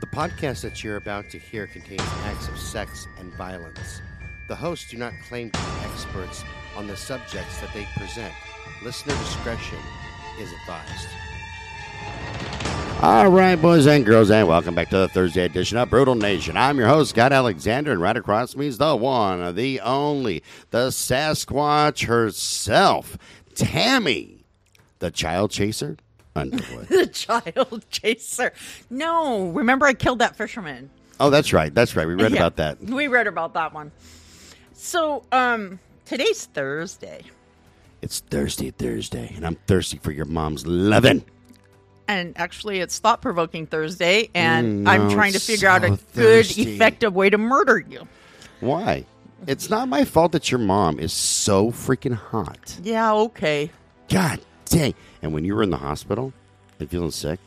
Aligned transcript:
The 0.00 0.06
podcast 0.06 0.62
that 0.62 0.82
you're 0.82 0.96
about 0.96 1.28
to 1.28 1.38
hear 1.38 1.66
contains 1.66 2.00
acts 2.24 2.48
of 2.48 2.58
sex 2.58 3.06
and 3.18 3.30
violence. 3.34 4.00
The 4.48 4.56
hosts 4.56 4.90
do 4.90 4.96
not 4.96 5.12
claim 5.28 5.50
to 5.50 5.58
be 5.58 5.66
experts 5.84 6.42
on 6.74 6.86
the 6.86 6.96
subjects 6.96 7.60
that 7.60 7.74
they 7.74 7.86
present. 7.98 8.32
Listener 8.82 9.12
discretion 9.18 9.78
is 10.40 10.50
advised. 10.62 11.06
All 13.02 13.28
right, 13.28 13.56
boys 13.56 13.86
and 13.86 14.06
girls, 14.06 14.30
and 14.30 14.48
welcome 14.48 14.74
back 14.74 14.88
to 14.88 14.96
the 14.96 15.08
Thursday 15.08 15.44
edition 15.44 15.76
of 15.76 15.90
Brutal 15.90 16.14
Nation. 16.14 16.56
I'm 16.56 16.78
your 16.78 16.88
host, 16.88 17.10
Scott 17.10 17.34
Alexander, 17.34 17.92
and 17.92 18.00
right 18.00 18.16
across 18.16 18.56
me 18.56 18.68
is 18.68 18.78
the 18.78 18.96
one, 18.96 19.54
the 19.54 19.80
only, 19.80 20.42
the 20.70 20.88
Sasquatch 20.88 22.06
herself, 22.06 23.18
Tammy, 23.54 24.46
the 25.00 25.10
child 25.10 25.50
chaser 25.50 25.98
Underwood. 26.36 26.86
the 26.88 27.06
child 27.06 27.84
chaser. 27.90 28.52
No, 28.88 29.48
remember 29.50 29.86
I 29.86 29.94
killed 29.94 30.20
that 30.20 30.36
fisherman. 30.36 30.90
oh, 31.18 31.30
that's 31.30 31.52
right. 31.52 31.74
That's 31.74 31.96
right. 31.96 32.06
We 32.06 32.14
read 32.14 32.32
Yeah, 32.32 32.38
about 32.38 32.56
that. 32.56 32.80
We 32.82 33.08
read 33.08 33.26
about 33.26 33.54
that 33.54 33.74
one. 33.74 33.92
So, 34.72 35.24
um, 35.32 35.78
today's 36.04 36.46
Thursday, 36.46 37.22
It's 38.02 38.20
Thursday, 38.20 38.70
Thursday, 38.70 39.32
and 39.36 39.44
I'm 39.46 39.56
thirsty 39.66 39.98
for 39.98 40.10
your 40.12 40.24
mom's 40.24 40.66
lovin'. 40.66 41.22
and 42.08 42.32
actually, 42.38 42.80
it's 42.80 42.98
thought 42.98 43.20
provoking 43.20 43.66
Thursday, 43.66 44.30
and 44.34 44.86
Mm, 44.86 44.88
I'm 44.88 45.10
trying 45.10 45.32
to 45.34 45.40
figure 45.40 45.68
out 45.68 45.84
a 45.84 45.96
so 45.96 45.98
good, 46.14 46.58
effective 46.58 47.14
way 47.14 47.28
to 47.28 47.36
murder 47.38 47.78
you. 47.78 48.08
Why? 48.60 49.04
It's 49.46 49.68
not 49.70 49.88
my 49.88 50.04
fault 50.04 50.32
that 50.32 50.50
your 50.50 50.58
mom 50.60 50.98
is 50.98 51.12
so 51.12 51.70
freaking 51.70 52.14
hot. 52.14 52.78
Yeah, 52.82 53.12
okay. 53.14 53.70
God 54.08 54.40
dang. 54.70 54.94
And 55.22 55.34
when 55.34 55.44
you 55.44 55.54
were 55.54 55.62
in 55.62 55.70
the 55.70 55.76
hospital 55.76 56.32
and 56.78 56.88
feeling 56.88 57.10
sick, 57.10 57.38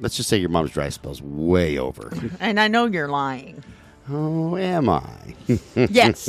let's 0.00 0.16
just 0.16 0.28
say 0.28 0.36
your 0.36 0.50
mom's 0.50 0.72
dry 0.72 0.90
spell's 0.90 1.22
way 1.22 1.78
over. 1.78 2.12
And 2.40 2.60
I 2.60 2.68
know 2.68 2.84
you're 2.86 3.08
lying. 3.08 3.64
oh, 4.10 4.56
am 4.58 4.88
I? 4.90 5.34
Yes. 5.74 6.26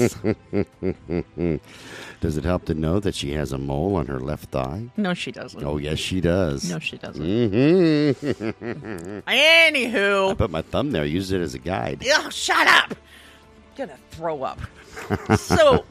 Does 2.22 2.38
it 2.38 2.44
help 2.46 2.66
to 2.66 2.74
know 2.74 3.00
that 3.00 3.14
she 3.14 3.34
has 3.34 3.52
a 3.52 3.58
mole 3.58 3.96
on 3.96 4.08
her 4.08 4.20
left 4.20 4.50
thigh? 4.52 4.86
no, 4.98 5.14
she 5.14 5.32
doesn't. 5.32 5.64
Oh, 5.64 5.78
yes, 5.78 6.00
she 6.00 6.22
does. 6.22 6.70
No, 6.70 6.80
she 6.80 6.98
doesn't. 6.98 7.22
Mm-hmm. 7.24 9.20
I 9.28 9.36
Anywho, 9.72 10.38
put 10.38 10.50
my 10.50 10.62
thumb 10.62 10.92
there, 10.92 11.06
used 11.06 11.32
it 11.34 11.42
as 11.42 11.54
a 11.54 11.60
guide. 11.60 12.04
oh, 12.14 12.30
shut 12.30 12.66
up. 12.68 12.96
gonna 13.78 13.98
throw 14.12 14.44
up. 14.44 14.60
so, 15.38 15.84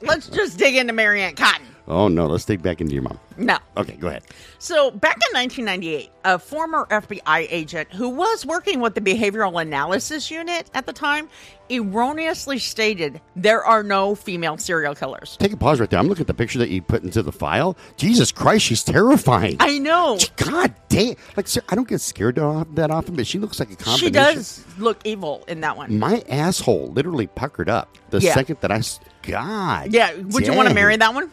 let's 0.00 0.28
just 0.28 0.58
dig 0.58 0.74
into 0.76 0.92
Mary 0.94 1.22
Ann 1.22 1.34
Cotton. 1.36 1.66
Oh, 1.90 2.06
no, 2.06 2.26
let's 2.26 2.44
dig 2.44 2.62
back 2.62 2.82
into 2.82 2.92
your 2.92 3.02
mom. 3.02 3.18
No. 3.38 3.56
Okay, 3.78 3.94
go 3.96 4.08
ahead. 4.08 4.22
So, 4.58 4.90
back 4.90 5.16
in 5.30 5.38
1998, 5.38 6.10
a 6.24 6.38
former 6.38 6.86
FBI 6.90 7.46
agent 7.50 7.90
who 7.94 8.10
was 8.10 8.44
working 8.44 8.80
with 8.80 8.94
the 8.94 9.00
Behavioral 9.00 9.60
Analysis 9.62 10.30
Unit 10.30 10.70
at 10.74 10.84
the 10.84 10.92
time 10.92 11.30
erroneously 11.70 12.58
stated 12.58 13.20
there 13.36 13.64
are 13.64 13.82
no 13.82 14.14
female 14.14 14.58
serial 14.58 14.94
killers. 14.94 15.36
Take 15.38 15.52
a 15.52 15.56
pause 15.56 15.80
right 15.80 15.88
there. 15.88 15.98
I'm 15.98 16.08
looking 16.08 16.22
at 16.22 16.26
the 16.26 16.34
picture 16.34 16.58
that 16.58 16.68
you 16.68 16.82
put 16.82 17.02
into 17.04 17.22
the 17.22 17.32
file. 17.32 17.76
Jesus 17.96 18.32
Christ, 18.32 18.66
she's 18.66 18.82
terrifying. 18.84 19.56
I 19.60 19.78
know. 19.78 20.18
God 20.36 20.74
damn! 20.88 21.14
Like, 21.36 21.48
sir, 21.48 21.62
I 21.68 21.74
don't 21.74 21.88
get 21.88 22.00
scared 22.00 22.36
that 22.36 22.90
often, 22.90 23.16
but 23.16 23.26
she 23.26 23.38
looks 23.38 23.58
like 23.60 23.70
a 23.70 23.76
combination. 23.76 24.06
She 24.06 24.10
does 24.10 24.64
look 24.78 25.00
evil 25.04 25.44
in 25.48 25.60
that 25.62 25.76
one. 25.76 25.98
My 25.98 26.22
asshole 26.28 26.88
literally 26.88 27.28
puckered 27.28 27.68
up 27.70 27.96
the 28.10 28.18
Yeah. 28.18 28.34
second 28.34 28.58
I. 28.62 29.00
God. 29.22 29.92
Yeah, 29.92 30.14
would 30.14 30.46
you 30.46 30.54
want 30.54 30.68
to 30.68 30.74
marry 30.74 30.96
that 30.96 31.14
one? 31.14 31.30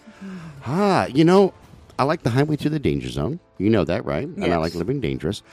Ah, 0.66 1.06
you 1.08 1.24
know, 1.24 1.54
I 2.00 2.04
like 2.04 2.24
the 2.24 2.30
highway 2.30 2.56
to 2.58 2.70
the 2.70 2.80
danger 2.80 3.10
zone. 3.10 3.40
You 3.58 3.70
know 3.70 3.86
that, 3.86 4.06
right? 4.06 4.28
And 4.28 4.54
I 4.54 4.58
like 4.58 4.76
living 4.76 5.00
dangerous. 5.00 5.44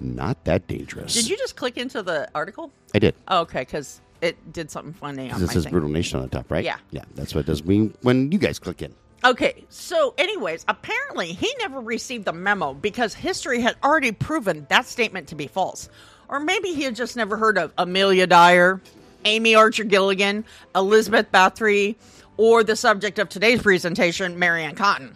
Not 0.00 0.44
that 0.44 0.66
dangerous. 0.66 1.12
Did 1.14 1.28
you 1.28 1.36
just 1.36 1.56
click 1.56 1.76
into 1.76 2.02
the 2.02 2.28
article? 2.34 2.70
I 2.94 2.98
did. 3.00 3.14
Oh, 3.28 3.40
okay, 3.40 3.60
because 3.60 4.00
it 4.22 4.52
did 4.52 4.70
something 4.70 4.94
funny 4.94 5.30
on 5.30 5.40
This 5.40 5.52
thing. 5.52 5.70
brutal 5.70 5.90
nation 5.90 6.18
on 6.18 6.24
the 6.24 6.30
top, 6.30 6.50
right? 6.50 6.64
Yeah. 6.64 6.78
Yeah, 6.90 7.04
that's 7.14 7.34
what 7.34 7.40
it 7.42 7.46
does 7.46 7.64
mean 7.64 7.94
when 8.02 8.32
you 8.32 8.38
guys 8.38 8.58
click 8.58 8.80
in. 8.80 8.94
Okay, 9.22 9.64
so 9.68 10.14
anyways, 10.16 10.64
apparently 10.68 11.32
he 11.34 11.52
never 11.58 11.80
received 11.80 12.24
the 12.24 12.32
memo 12.32 12.72
because 12.72 13.12
history 13.12 13.60
had 13.60 13.76
already 13.84 14.12
proven 14.12 14.66
that 14.70 14.86
statement 14.86 15.28
to 15.28 15.34
be 15.34 15.46
false. 15.46 15.90
Or 16.28 16.40
maybe 16.40 16.72
he 16.72 16.82
had 16.84 16.94
just 16.96 17.16
never 17.16 17.36
heard 17.36 17.58
of 17.58 17.74
Amelia 17.76 18.26
Dyer, 18.26 18.80
Amy 19.26 19.54
Archer 19.54 19.84
Gilligan, 19.84 20.46
Elizabeth 20.74 21.30
Bathory, 21.30 21.96
or 22.40 22.64
the 22.64 22.74
subject 22.74 23.18
of 23.18 23.28
today's 23.28 23.60
presentation, 23.60 24.38
Mary 24.38 24.64
Ann 24.64 24.74
Cotton. 24.74 25.14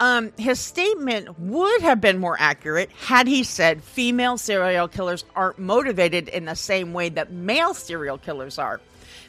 Um, 0.00 0.32
his 0.38 0.58
statement 0.58 1.38
would 1.38 1.82
have 1.82 2.00
been 2.00 2.16
more 2.16 2.38
accurate 2.40 2.90
had 2.92 3.26
he 3.26 3.44
said 3.44 3.84
female 3.84 4.38
serial 4.38 4.88
killers 4.88 5.26
aren't 5.36 5.58
motivated 5.58 6.26
in 6.28 6.46
the 6.46 6.54
same 6.54 6.94
way 6.94 7.10
that 7.10 7.30
male 7.30 7.74
serial 7.74 8.16
killers 8.16 8.58
are. 8.58 8.80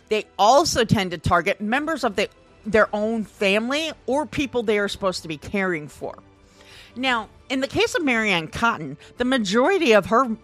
They 0.07 0.27
also 0.37 0.85
tend 0.85 1.11
to 1.11 1.17
target 1.17 1.59
members 1.59 2.05
of 2.05 2.15
the, 2.15 2.29
their 2.65 2.87
own 2.95 3.25
family 3.25 3.91
or 4.05 4.25
people 4.25 4.63
they 4.63 4.79
are 4.79 4.87
supposed 4.87 5.21
to 5.23 5.27
be 5.27 5.37
caring 5.37 5.89
for. 5.89 6.17
Now, 6.95 7.27
in 7.49 7.59
the 7.59 7.67
case 7.67 7.95
of 7.95 8.05
Mary 8.05 8.31
Ann 8.31 8.47
Cotton, 8.47 8.97
the 9.17 9.25
majority 9.25 9.91
of 9.91 10.05
her 10.05 10.37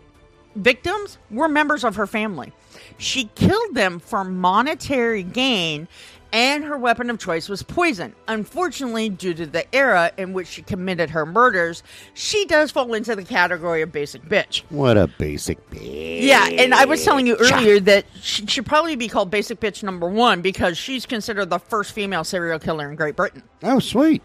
victims 0.56 1.18
were 1.32 1.48
members 1.48 1.86
of 1.86 1.96
her 1.96 2.08
family. 2.08 2.52
She 2.98 3.26
killed 3.36 3.76
them 3.76 4.00
for 4.00 4.24
monetary 4.24 5.24
gain, 5.24 5.88
and 6.36 6.66
her 6.66 6.78
weapon 6.78 7.10
of 7.10 7.18
choice 7.18 7.48
was 7.48 7.64
poison. 7.64 8.14
Unfortunately, 8.28 9.08
due 9.08 9.34
to 9.34 9.46
the 9.46 9.74
era 9.74 10.12
in 10.18 10.34
which 10.34 10.48
she 10.50 10.62
committed 10.62 11.10
her 11.12 11.26
murders, 11.26 11.82
she 12.14 12.44
does 12.44 12.72
fall 12.72 12.94
into 12.94 13.16
the 13.16 13.24
category 13.24 13.82
of 13.82 13.94
basic 13.94 14.22
bitch. 14.26 14.64
What 14.70 14.98
a 14.98 15.08
basic 15.08 15.58
bitch. 15.70 16.24
Yeah, 16.24 16.46
and 16.46 16.76
I 16.76 16.84
was 16.84 17.06
telling 17.06 17.26
you 17.26 17.38
earlier 17.38 17.80
that 17.80 18.06
she 18.22 18.46
should 18.48 18.66
probably 18.66 18.98
be 18.98 19.08
called 19.08 19.32
basic 19.32 19.62
bitch 19.62 19.82
number 19.82 20.10
one 20.10 20.42
because 20.42 20.78
she's 20.78 21.06
considered 21.06 21.50
the 21.50 21.58
first 21.60 21.94
female 21.94 22.26
serial 22.26 22.60
killer 22.60 22.90
in 22.90 22.98
Great 22.98 23.16
Britain. 23.16 23.42
Oh, 23.64 23.80
sweet. 23.80 24.22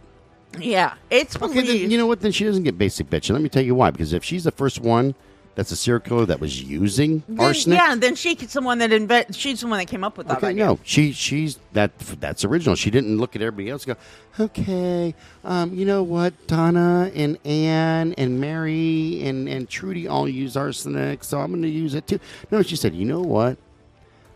Yeah, 0.58 0.94
it's 1.10 1.36
Okay, 1.36 1.46
believed. 1.46 1.68
then, 1.68 1.90
you 1.92 1.96
know 1.96 2.08
what? 2.08 2.22
Then 2.22 2.32
she 2.32 2.42
doesn't 2.44 2.64
get 2.64 2.76
basic 2.76 3.08
bitch. 3.08 3.28
And 3.28 3.34
let 3.38 3.42
me 3.42 3.48
tell 3.48 3.62
you 3.62 3.76
why. 3.76 3.92
Because 3.92 4.12
if 4.12 4.24
she's 4.24 4.42
the 4.42 4.50
first 4.50 4.80
one 4.80 5.14
that's 5.60 5.72
a 5.72 5.76
serial 5.76 6.00
killer 6.00 6.24
that 6.24 6.40
was 6.40 6.62
using 6.62 7.22
Then- 7.28 7.46
arsenic, 7.46 7.78
Yeah, 7.78 7.94
then 7.94 8.14
she's 8.14 8.38
the 8.54 8.62
one 8.62 8.78
that 8.78 8.94
invent. 8.94 9.34
She's 9.34 9.60
the 9.60 9.66
one 9.66 9.78
that 9.78 9.84
came 9.88 10.02
up 10.02 10.16
with 10.16 10.26
that 10.28 10.38
okay, 10.38 10.46
idea. 10.48 10.64
no, 10.64 10.78
she 10.84 11.12
she's 11.12 11.58
that 11.74 11.98
that's 12.18 12.46
original. 12.46 12.76
She 12.76 12.90
didn't 12.90 13.18
look 13.18 13.36
at 13.36 13.42
everybody 13.42 13.68
else 13.68 13.86
and 13.86 13.94
go, 14.38 14.44
okay, 14.46 15.14
um, 15.44 15.74
you 15.74 15.84
know 15.84 16.02
what? 16.02 16.32
Donna 16.46 17.10
and 17.14 17.36
Anne 17.44 18.14
and 18.16 18.40
Mary 18.40 19.20
and 19.22 19.46
and 19.50 19.68
Trudy 19.68 20.08
all 20.08 20.26
use 20.26 20.56
arsenic, 20.56 21.24
so 21.24 21.38
I'm 21.40 21.50
going 21.50 21.60
to 21.60 21.68
use 21.68 21.92
it 21.94 22.06
too. 22.06 22.20
No, 22.50 22.62
she 22.62 22.74
said, 22.76 22.94
you 22.94 23.04
know 23.04 23.20
what? 23.20 23.58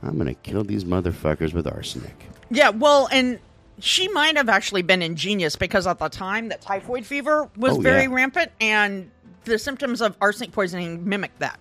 I'm 0.03 0.17
going 0.17 0.27
to 0.27 0.35
kill 0.35 0.63
these 0.63 0.85
motherfuckers 0.85 1.55
with 1.55 1.67
arsenic. 1.67 2.27
Yeah, 2.51 2.69
well, 2.69 3.09
and 3.11 3.39
she 3.79 4.09
might 4.09 4.37
have 4.37 4.51
actually 4.51 4.83
been 4.83 5.01
ingenious 5.01 5.57
because 5.57 5.87
at 5.87 5.99
the 5.99 6.11
time 6.11 6.51
that 6.51 6.61
typhoid 6.61 7.07
fever 7.07 7.49
was 7.57 7.79
Oh, 7.79 7.81
very 7.81 8.03
yeah. 8.03 8.09
rampant, 8.15 8.53
and 8.61 9.11
the 9.45 9.59
symptoms 9.59 10.01
of 10.01 10.17
arsenic 10.21 10.53
poisoning 10.53 11.09
mimic 11.09 11.39
that. 11.39 11.59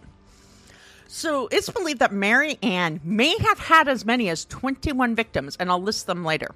So 1.08 1.48
it's 1.52 1.70
believed 1.70 2.00
that 2.00 2.12
Mary 2.12 2.58
Ann 2.64 3.00
may 3.04 3.38
have 3.38 3.60
had 3.60 3.88
as 3.88 4.04
many 4.04 4.30
as 4.30 4.46
21 4.46 5.16
victims, 5.16 5.56
and 5.60 5.70
I'll 5.70 5.82
list 5.82 6.08
them 6.08 6.26
later. 6.26 6.56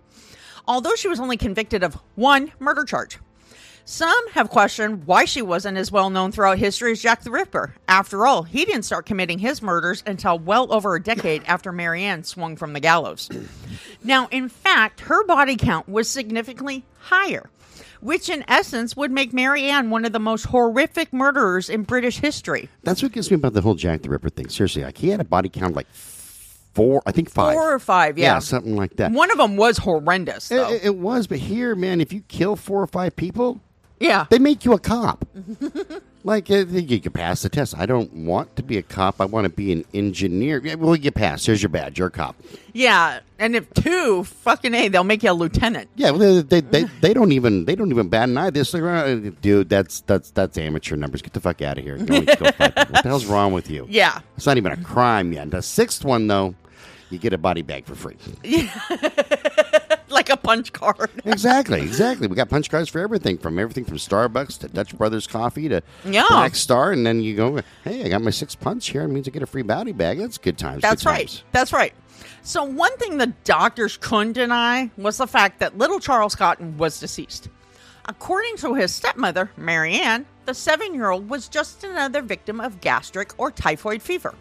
Although 0.67 0.95
she 0.95 1.07
was 1.07 1.19
only 1.19 1.37
convicted 1.37 1.83
of 1.83 1.93
one 2.15 2.51
murder 2.59 2.83
charge. 2.83 3.19
Some 3.89 4.31
have 4.31 4.49
questioned 4.49 5.07
why 5.07 5.23
she 5.23 5.41
wasn't 5.41 5.77
as 5.77 5.93
well 5.93 6.09
known 6.09 6.33
throughout 6.33 6.57
history 6.57 6.91
as 6.91 7.01
Jack 7.01 7.23
the 7.23 7.31
Ripper. 7.31 7.73
After 7.87 8.27
all, 8.27 8.43
he 8.43 8.65
didn't 8.65 8.83
start 8.83 9.05
committing 9.05 9.39
his 9.39 9.61
murders 9.61 10.03
until 10.05 10.37
well 10.37 10.73
over 10.73 10.95
a 10.95 11.01
decade 11.01 11.41
after 11.45 11.71
Marianne 11.71 12.25
swung 12.25 12.57
from 12.57 12.73
the 12.73 12.81
gallows. 12.81 13.29
Now, 14.03 14.27
in 14.29 14.49
fact, 14.49 14.99
her 15.01 15.23
body 15.23 15.55
count 15.55 15.87
was 15.87 16.09
significantly 16.09 16.83
higher, 16.99 17.49
which 18.01 18.29
in 18.29 18.43
essence 18.47 18.95
would 18.95 19.11
make 19.11 19.33
Marianne 19.33 19.89
one 19.89 20.05
of 20.05 20.11
the 20.11 20.19
most 20.19 20.45
horrific 20.47 21.11
murderers 21.13 21.69
in 21.69 21.83
British 21.83 22.17
history. 22.19 22.69
That's 22.83 23.01
what 23.03 23.11
gets 23.11 23.29
me 23.31 23.35
about 23.35 23.53
the 23.53 23.61
whole 23.61 23.75
Jack 23.75 24.01
the 24.01 24.09
Ripper 24.09 24.29
thing. 24.29 24.49
Seriously, 24.49 24.83
like 24.83 24.97
he 24.97 25.09
had 25.09 25.19
a 25.19 25.23
body 25.25 25.49
count 25.49 25.71
of 25.71 25.75
like 25.75 25.87
four, 26.73 27.01
I 27.05 27.11
think 27.11 27.29
five, 27.29 27.53
Four 27.53 27.73
or 27.73 27.79
five, 27.79 28.17
yeah. 28.17 28.39
something 28.39 28.75
like 28.75 28.97
that. 28.97 29.11
One 29.11 29.31
of 29.31 29.37
them 29.37 29.57
was 29.57 29.79
horrendous, 29.79 30.51
It, 30.51 30.57
it- 30.59 30.83
it 30.85 30.95
was, 30.95 31.25
but 31.27 31.39
here, 31.39 31.75
man, 31.75 32.01
if 32.01 32.13
you 32.13 32.21
kill 32.27 32.55
four 32.55 32.81
or 32.81 32.87
five 32.87 33.15
people, 33.15 33.61
yeah. 33.99 34.25
they 34.29 34.39
make 34.39 34.65
you 34.65 34.73
a 34.73 34.79
cop. 34.79 35.25
like 36.23 36.51
uh, 36.51 36.65
you 36.65 36.99
can 36.99 37.11
pass 37.11 37.41
the 37.41 37.49
test. 37.49 37.77
I 37.77 37.85
don't 37.85 38.11
want 38.13 38.55
to 38.57 38.63
be 38.63 38.77
a 38.77 38.81
cop. 38.81 39.21
I 39.21 39.25
want 39.25 39.45
to 39.45 39.49
be 39.49 39.71
an 39.71 39.85
engineer. 39.93 40.61
Yeah, 40.63 40.75
well, 40.75 40.95
you 40.95 41.11
pass. 41.11 41.45
Here's 41.45 41.61
your 41.61 41.69
badge. 41.69 41.97
You're 41.97 42.09
a 42.09 42.11
cop. 42.11 42.35
Yeah. 42.73 43.19
And 43.39 43.55
if 43.55 43.71
two, 43.73 44.23
fucking 44.23 44.73
A, 44.73 44.87
they'll 44.89 45.03
make 45.03 45.23
you 45.23 45.31
a 45.31 45.33
lieutenant. 45.33 45.89
Yeah, 45.95 46.11
well, 46.11 46.41
they, 46.41 46.61
they, 46.61 46.61
they, 46.61 46.83
they 47.01 47.13
don't 47.13 47.31
even 47.31 47.65
they 47.65 47.75
don't 47.75 47.91
even 47.91 48.09
bat 48.09 48.29
an 48.29 48.37
eye. 48.37 48.49
This 48.49 48.71
dude, 48.71 49.69
that's 49.69 50.01
that's 50.01 50.31
that's 50.31 50.57
amateur 50.57 50.95
numbers. 50.95 51.21
Get 51.21 51.33
the 51.33 51.39
fuck 51.39 51.61
out 51.61 51.77
of 51.77 51.83
here. 51.83 51.97
Go, 51.97 52.21
go 52.21 52.51
fight 52.51 52.75
people. 52.75 52.93
what 52.93 53.03
the 53.03 53.09
hell's 53.09 53.25
wrong 53.25 53.53
with 53.53 53.69
you? 53.69 53.85
Yeah. 53.89 54.19
It's 54.35 54.45
not 54.45 54.57
even 54.57 54.71
a 54.71 54.83
crime 54.83 55.33
yet. 55.33 55.49
The 55.51 55.61
sixth 55.61 56.03
one, 56.03 56.27
though, 56.27 56.55
you 57.09 57.19
get 57.19 57.33
a 57.33 57.37
body 57.37 57.61
bag 57.61 57.85
for 57.85 57.95
free. 57.95 58.17
like 60.09 60.29
a 60.29 60.37
punch 60.37 60.73
card. 60.73 61.09
exactly, 61.25 61.81
exactly. 61.81 62.27
We 62.27 62.35
got 62.35 62.49
punch 62.49 62.69
cards 62.69 62.89
for 62.89 62.99
everything, 62.99 63.37
from 63.37 63.59
everything 63.59 63.85
from 63.85 63.97
Starbucks 63.97 64.59
to 64.59 64.67
Dutch 64.67 64.97
Brothers 64.97 65.27
Coffee 65.27 65.69
to 65.69 65.81
Yeah. 66.05 66.25
Black 66.29 66.55
Star, 66.55 66.91
and 66.91 67.05
then 67.05 67.21
you 67.21 67.35
go, 67.35 67.61
hey, 67.83 68.03
I 68.03 68.09
got 68.09 68.21
my 68.21 68.31
six 68.31 68.55
punch 68.55 68.89
here. 68.89 69.03
It 69.03 69.09
means 69.09 69.27
I 69.27 69.31
get 69.31 69.43
a 69.43 69.47
free 69.47 69.61
bounty 69.63 69.91
bag. 69.91 70.19
That's 70.19 70.37
good 70.37 70.57
times. 70.57 70.81
That's 70.81 71.03
good 71.03 71.09
right. 71.09 71.27
times. 71.27 71.43
That's 71.51 71.73
right. 71.73 71.93
So, 72.41 72.63
one 72.63 72.95
thing 72.97 73.17
the 73.17 73.33
doctors 73.43 73.97
couldn't 73.97 74.33
deny 74.33 74.89
was 74.97 75.17
the 75.17 75.27
fact 75.27 75.59
that 75.59 75.77
little 75.77 75.99
Charles 75.99 76.35
Cotton 76.35 76.77
was 76.77 76.99
deceased. 76.99 77.49
According 78.05 78.55
to 78.57 78.73
his 78.73 78.93
stepmother, 78.93 79.51
Marianne, 79.57 80.25
the 80.45 80.53
seven 80.53 80.93
year 80.93 81.09
old 81.09 81.29
was 81.29 81.49
just 81.49 81.83
another 81.83 82.21
victim 82.21 82.61
of 82.61 82.79
gastric 82.79 83.37
or 83.37 83.51
typhoid 83.51 84.01
fever. 84.01 84.33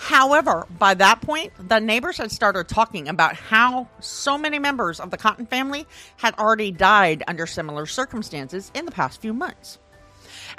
However, 0.00 0.66
by 0.78 0.94
that 0.94 1.20
point, 1.20 1.52
the 1.68 1.78
neighbors 1.78 2.16
had 2.16 2.32
started 2.32 2.68
talking 2.68 3.06
about 3.06 3.36
how 3.36 3.86
so 4.00 4.38
many 4.38 4.58
members 4.58 4.98
of 4.98 5.10
the 5.10 5.18
Cotton 5.18 5.44
family 5.44 5.86
had 6.16 6.34
already 6.38 6.72
died 6.72 7.22
under 7.28 7.46
similar 7.46 7.84
circumstances 7.84 8.72
in 8.74 8.86
the 8.86 8.92
past 8.92 9.20
few 9.20 9.34
months. 9.34 9.78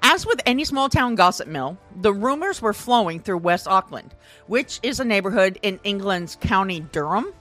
As 0.04 0.28
with 0.28 0.42
any 0.46 0.64
small 0.64 0.90
town 0.90 1.16
gossip 1.16 1.48
mill, 1.48 1.80
the 2.00 2.14
rumors 2.14 2.62
were 2.62 2.72
flowing 2.72 3.20
through 3.20 3.40
West 3.40 3.68
Auckland, 3.68 4.14
which 4.46 4.80
is 4.84 5.00
a 5.00 5.06
neighborhood 5.06 5.58
in 5.64 5.80
England's 5.84 6.36
County 6.36 6.80
Durham. 6.80 7.34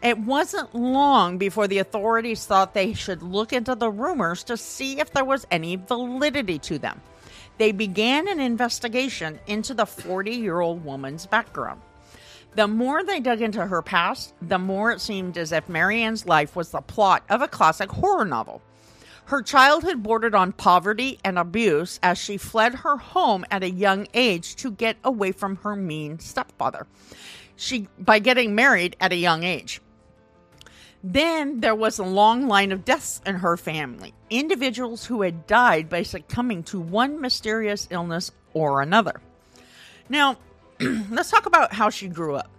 It 0.00 0.18
wasn't 0.18 0.74
long 0.76 1.38
before 1.38 1.66
the 1.66 1.78
authorities 1.78 2.46
thought 2.46 2.72
they 2.72 2.94
should 2.94 3.20
look 3.20 3.52
into 3.52 3.74
the 3.74 3.90
rumors 3.90 4.44
to 4.44 4.56
see 4.56 5.00
if 5.00 5.12
there 5.12 5.24
was 5.24 5.44
any 5.50 5.74
validity 5.74 6.60
to 6.60 6.78
them. 6.78 7.00
They 7.62 7.70
began 7.70 8.26
an 8.26 8.40
investigation 8.40 9.38
into 9.46 9.72
the 9.72 9.86
40 9.86 10.32
year 10.32 10.58
old 10.58 10.84
woman's 10.84 11.26
background. 11.26 11.80
The 12.56 12.66
more 12.66 13.04
they 13.04 13.20
dug 13.20 13.40
into 13.40 13.64
her 13.64 13.82
past, 13.82 14.34
the 14.42 14.58
more 14.58 14.90
it 14.90 15.00
seemed 15.00 15.38
as 15.38 15.52
if 15.52 15.68
Marianne's 15.68 16.26
life 16.26 16.56
was 16.56 16.72
the 16.72 16.80
plot 16.80 17.22
of 17.30 17.40
a 17.40 17.46
classic 17.46 17.88
horror 17.88 18.24
novel. 18.24 18.62
Her 19.26 19.42
childhood 19.42 20.02
bordered 20.02 20.34
on 20.34 20.50
poverty 20.50 21.20
and 21.24 21.38
abuse 21.38 22.00
as 22.02 22.18
she 22.18 22.36
fled 22.36 22.74
her 22.74 22.96
home 22.96 23.44
at 23.48 23.62
a 23.62 23.70
young 23.70 24.08
age 24.12 24.56
to 24.56 24.72
get 24.72 24.96
away 25.04 25.30
from 25.30 25.54
her 25.58 25.76
mean 25.76 26.18
stepfather. 26.18 26.88
She 27.54 27.86
by 27.96 28.18
getting 28.18 28.56
married 28.56 28.96
at 28.98 29.12
a 29.12 29.16
young 29.16 29.44
age. 29.44 29.80
Then 31.04 31.60
there 31.60 31.74
was 31.74 31.98
a 31.98 32.04
long 32.04 32.46
line 32.46 32.70
of 32.70 32.84
deaths 32.84 33.20
in 33.26 33.36
her 33.36 33.56
family, 33.56 34.14
individuals 34.30 35.06
who 35.06 35.22
had 35.22 35.46
died 35.46 35.88
by 35.88 36.04
succumbing 36.04 36.62
to 36.64 36.80
one 36.80 37.20
mysterious 37.20 37.88
illness 37.90 38.30
or 38.54 38.80
another. 38.80 39.20
Now, 40.08 40.36
let's 41.10 41.30
talk 41.30 41.46
about 41.46 41.72
how 41.72 41.90
she 41.90 42.06
grew 42.06 42.36
up. 42.36 42.50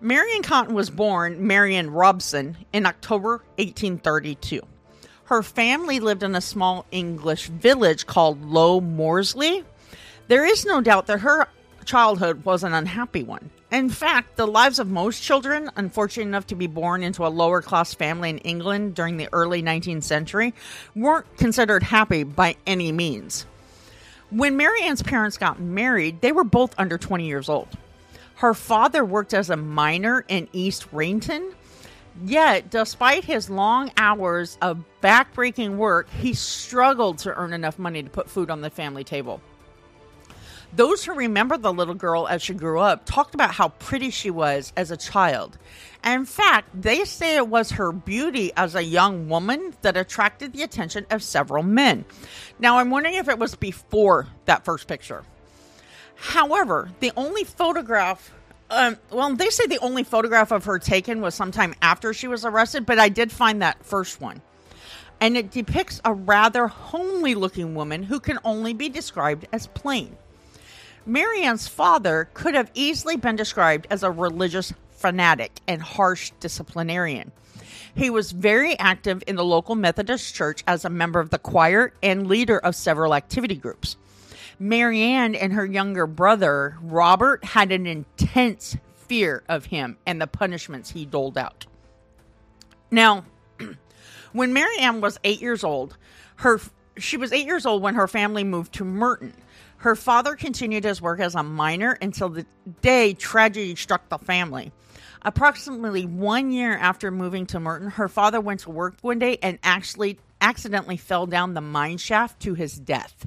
Marion 0.00 0.42
Cotton 0.42 0.74
was 0.74 0.90
born 0.90 1.46
Marion 1.46 1.90
Robson 1.90 2.56
in 2.72 2.86
October 2.86 3.42
1832. 3.56 4.60
Her 5.24 5.42
family 5.42 6.00
lived 6.00 6.22
in 6.22 6.34
a 6.34 6.40
small 6.40 6.86
English 6.90 7.48
village 7.48 8.06
called 8.06 8.44
Low 8.44 8.80
Moorsley. 8.80 9.64
There 10.28 10.44
is 10.44 10.66
no 10.66 10.80
doubt 10.80 11.06
that 11.06 11.20
her 11.20 11.48
childhood 11.84 12.44
was 12.44 12.62
an 12.62 12.74
unhappy 12.74 13.22
one. 13.22 13.50
In 13.70 13.90
fact, 13.90 14.36
the 14.36 14.46
lives 14.46 14.78
of 14.78 14.88
most 14.88 15.20
children, 15.20 15.70
unfortunate 15.74 16.26
enough 16.26 16.46
to 16.48 16.54
be 16.54 16.68
born 16.68 17.02
into 17.02 17.26
a 17.26 17.28
lower 17.28 17.60
class 17.60 17.92
family 17.94 18.30
in 18.30 18.38
England 18.38 18.94
during 18.94 19.16
the 19.16 19.28
early 19.32 19.60
19th 19.60 20.04
century, 20.04 20.54
weren't 20.94 21.26
considered 21.36 21.82
happy 21.82 22.22
by 22.22 22.54
any 22.64 22.92
means. 22.92 23.44
When 24.30 24.56
Marianne's 24.56 25.02
parents 25.02 25.36
got 25.36 25.58
married, 25.60 26.20
they 26.20 26.30
were 26.30 26.44
both 26.44 26.74
under 26.78 26.96
20 26.96 27.26
years 27.26 27.48
old. 27.48 27.68
Her 28.36 28.54
father 28.54 29.04
worked 29.04 29.34
as 29.34 29.50
a 29.50 29.56
miner 29.56 30.24
in 30.28 30.48
East 30.52 30.86
Rainton. 30.92 31.52
Yet, 32.24 32.70
despite 32.70 33.24
his 33.24 33.50
long 33.50 33.90
hours 33.96 34.58
of 34.62 34.84
backbreaking 35.02 35.76
work, 35.76 36.08
he 36.10 36.34
struggled 36.34 37.18
to 37.18 37.34
earn 37.34 37.52
enough 37.52 37.78
money 37.78 38.02
to 38.02 38.10
put 38.10 38.30
food 38.30 38.50
on 38.50 38.60
the 38.60 38.70
family 38.70 39.04
table. 39.04 39.40
Those 40.74 41.04
who 41.04 41.14
remember 41.14 41.56
the 41.56 41.72
little 41.72 41.94
girl 41.94 42.26
as 42.28 42.42
she 42.42 42.52
grew 42.52 42.80
up 42.80 43.06
talked 43.06 43.34
about 43.34 43.54
how 43.54 43.70
pretty 43.70 44.10
she 44.10 44.30
was 44.30 44.72
as 44.76 44.90
a 44.90 44.96
child. 44.96 45.58
And 46.02 46.20
in 46.20 46.26
fact, 46.26 46.68
they 46.80 47.04
say 47.04 47.36
it 47.36 47.48
was 47.48 47.72
her 47.72 47.92
beauty 47.92 48.52
as 48.56 48.74
a 48.74 48.82
young 48.82 49.28
woman 49.28 49.74
that 49.82 49.96
attracted 49.96 50.52
the 50.52 50.62
attention 50.62 51.06
of 51.10 51.22
several 51.22 51.62
men. 51.62 52.04
Now, 52.58 52.78
I'm 52.78 52.90
wondering 52.90 53.14
if 53.14 53.28
it 53.28 53.38
was 53.38 53.54
before 53.54 54.28
that 54.44 54.64
first 54.64 54.86
picture. 54.86 55.24
However, 56.16 56.90
the 57.00 57.12
only 57.16 57.44
photograph, 57.44 58.32
um, 58.70 58.96
well, 59.10 59.34
they 59.34 59.50
say 59.50 59.66
the 59.66 59.78
only 59.78 60.02
photograph 60.02 60.50
of 60.50 60.64
her 60.64 60.78
taken 60.78 61.20
was 61.20 61.34
sometime 61.34 61.74
after 61.82 62.12
she 62.12 62.28
was 62.28 62.44
arrested, 62.44 62.86
but 62.86 62.98
I 62.98 63.08
did 63.08 63.32
find 63.32 63.62
that 63.62 63.84
first 63.84 64.20
one. 64.20 64.42
And 65.20 65.36
it 65.36 65.50
depicts 65.50 66.00
a 66.04 66.12
rather 66.12 66.66
homely 66.66 67.34
looking 67.34 67.74
woman 67.74 68.02
who 68.02 68.20
can 68.20 68.38
only 68.44 68.74
be 68.74 68.88
described 68.88 69.46
as 69.52 69.66
plain. 69.68 70.16
Marianne's 71.06 71.68
father 71.68 72.28
could 72.34 72.54
have 72.54 72.70
easily 72.74 73.16
been 73.16 73.36
described 73.36 73.86
as 73.90 74.02
a 74.02 74.10
religious 74.10 74.72
fanatic 74.90 75.52
and 75.68 75.80
harsh 75.80 76.32
disciplinarian. 76.40 77.30
He 77.94 78.10
was 78.10 78.32
very 78.32 78.78
active 78.78 79.22
in 79.26 79.36
the 79.36 79.44
local 79.44 79.76
Methodist 79.76 80.34
church 80.34 80.64
as 80.66 80.84
a 80.84 80.90
member 80.90 81.20
of 81.20 81.30
the 81.30 81.38
choir 81.38 81.92
and 82.02 82.26
leader 82.26 82.58
of 82.58 82.74
several 82.74 83.14
activity 83.14 83.54
groups. 83.54 83.96
Marianne 84.58 85.34
and 85.34 85.52
her 85.52 85.64
younger 85.64 86.06
brother, 86.06 86.76
Robert, 86.82 87.44
had 87.44 87.70
an 87.72 87.86
intense 87.86 88.76
fear 88.94 89.44
of 89.48 89.66
him 89.66 89.96
and 90.06 90.20
the 90.20 90.26
punishments 90.26 90.90
he 90.90 91.06
doled 91.06 91.38
out. 91.38 91.66
Now, 92.90 93.24
when 94.32 94.52
Marianne 94.52 95.00
was 95.00 95.18
eight 95.24 95.40
years 95.40 95.62
old, 95.62 95.96
her 96.36 96.60
she 96.98 97.16
was 97.16 97.32
eight 97.32 97.46
years 97.46 97.66
old 97.66 97.82
when 97.82 97.94
her 97.94 98.08
family 98.08 98.44
moved 98.44 98.72
to 98.74 98.84
Murton. 98.84 99.32
Her 99.78 99.94
father 99.94 100.34
continued 100.34 100.84
his 100.84 101.02
work 101.02 101.20
as 101.20 101.34
a 101.34 101.42
miner 101.42 101.98
until 102.00 102.28
the 102.28 102.46
day 102.80 103.14
tragedy 103.14 103.76
struck 103.76 104.08
the 104.08 104.18
family. 104.18 104.72
Approximately 105.22 106.06
one 106.06 106.50
year 106.50 106.76
after 106.76 107.10
moving 107.10 107.46
to 107.46 107.58
Murton, 107.58 107.92
her 107.92 108.08
father 108.08 108.40
went 108.40 108.60
to 108.60 108.70
work 108.70 108.94
one 109.02 109.18
day 109.18 109.38
and 109.42 109.58
actually 109.62 110.18
accidentally 110.40 110.96
fell 110.96 111.26
down 111.26 111.54
the 111.54 111.60
mine 111.60 111.98
shaft 111.98 112.40
to 112.40 112.54
his 112.54 112.78
death. 112.78 113.26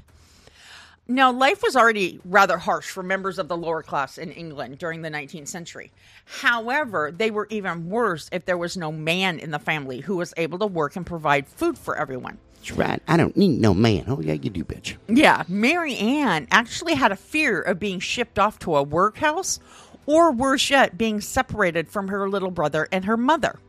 Now, 1.11 1.31
life 1.31 1.63
was 1.63 1.75
already 1.75 2.19
rather 2.23 2.59
harsh 2.59 2.87
for 2.87 3.01
members 3.01 3.39
of 3.39 3.47
the 3.47 3.57
lower 3.57 3.81
class 3.81 4.19
in 4.19 4.31
England 4.31 4.77
during 4.77 5.01
the 5.01 5.09
19th 5.09 5.47
century. 5.47 5.91
However, 6.25 7.11
they 7.11 7.31
were 7.31 7.47
even 7.49 7.89
worse 7.89 8.29
if 8.31 8.45
there 8.45 8.59
was 8.59 8.77
no 8.77 8.91
man 8.91 9.39
in 9.39 9.49
the 9.49 9.57
family 9.57 10.01
who 10.01 10.17
was 10.17 10.35
able 10.37 10.59
to 10.59 10.67
work 10.67 10.95
and 10.95 11.05
provide 11.05 11.47
food 11.47 11.79
for 11.79 11.97
everyone. 11.97 12.37
That's 12.59 12.71
right. 12.71 13.01
I 13.07 13.17
don't 13.17 13.37
need 13.37 13.59
no 13.59 13.73
man. 13.73 14.05
Oh, 14.07 14.19
yeah, 14.19 14.33
you 14.33 14.49
do, 14.49 14.63
bitch. 14.63 14.95
Yeah, 15.07 15.43
Mary 15.47 15.95
Ann 15.95 16.47
actually 16.51 16.95
had 16.95 17.11
a 17.11 17.15
fear 17.15 17.61
of 17.61 17.79
being 17.79 17.99
shipped 17.99 18.37
off 18.37 18.59
to 18.59 18.75
a 18.75 18.83
workhouse 18.83 19.59
or 20.05 20.31
worse 20.31 20.69
yet, 20.69 20.97
being 20.97 21.21
separated 21.21 21.87
from 21.87 22.09
her 22.09 22.29
little 22.29 22.51
brother 22.51 22.87
and 22.91 23.05
her 23.05 23.15
mother. 23.15 23.59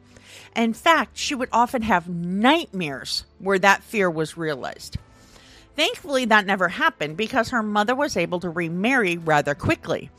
In 0.56 0.74
fact, 0.74 1.16
she 1.16 1.34
would 1.34 1.48
often 1.52 1.82
have 1.82 2.08
nightmares 2.08 3.24
where 3.38 3.58
that 3.60 3.84
fear 3.84 4.10
was 4.10 4.36
realized. 4.36 4.96
Thankfully, 5.76 6.24
that 6.24 6.46
never 6.46 6.68
happened 6.68 7.16
because 7.16 7.50
her 7.50 7.62
mother 7.62 7.94
was 7.94 8.16
able 8.16 8.40
to 8.40 8.50
remarry 8.50 9.16
rather 9.16 9.54
quickly. 9.54 10.10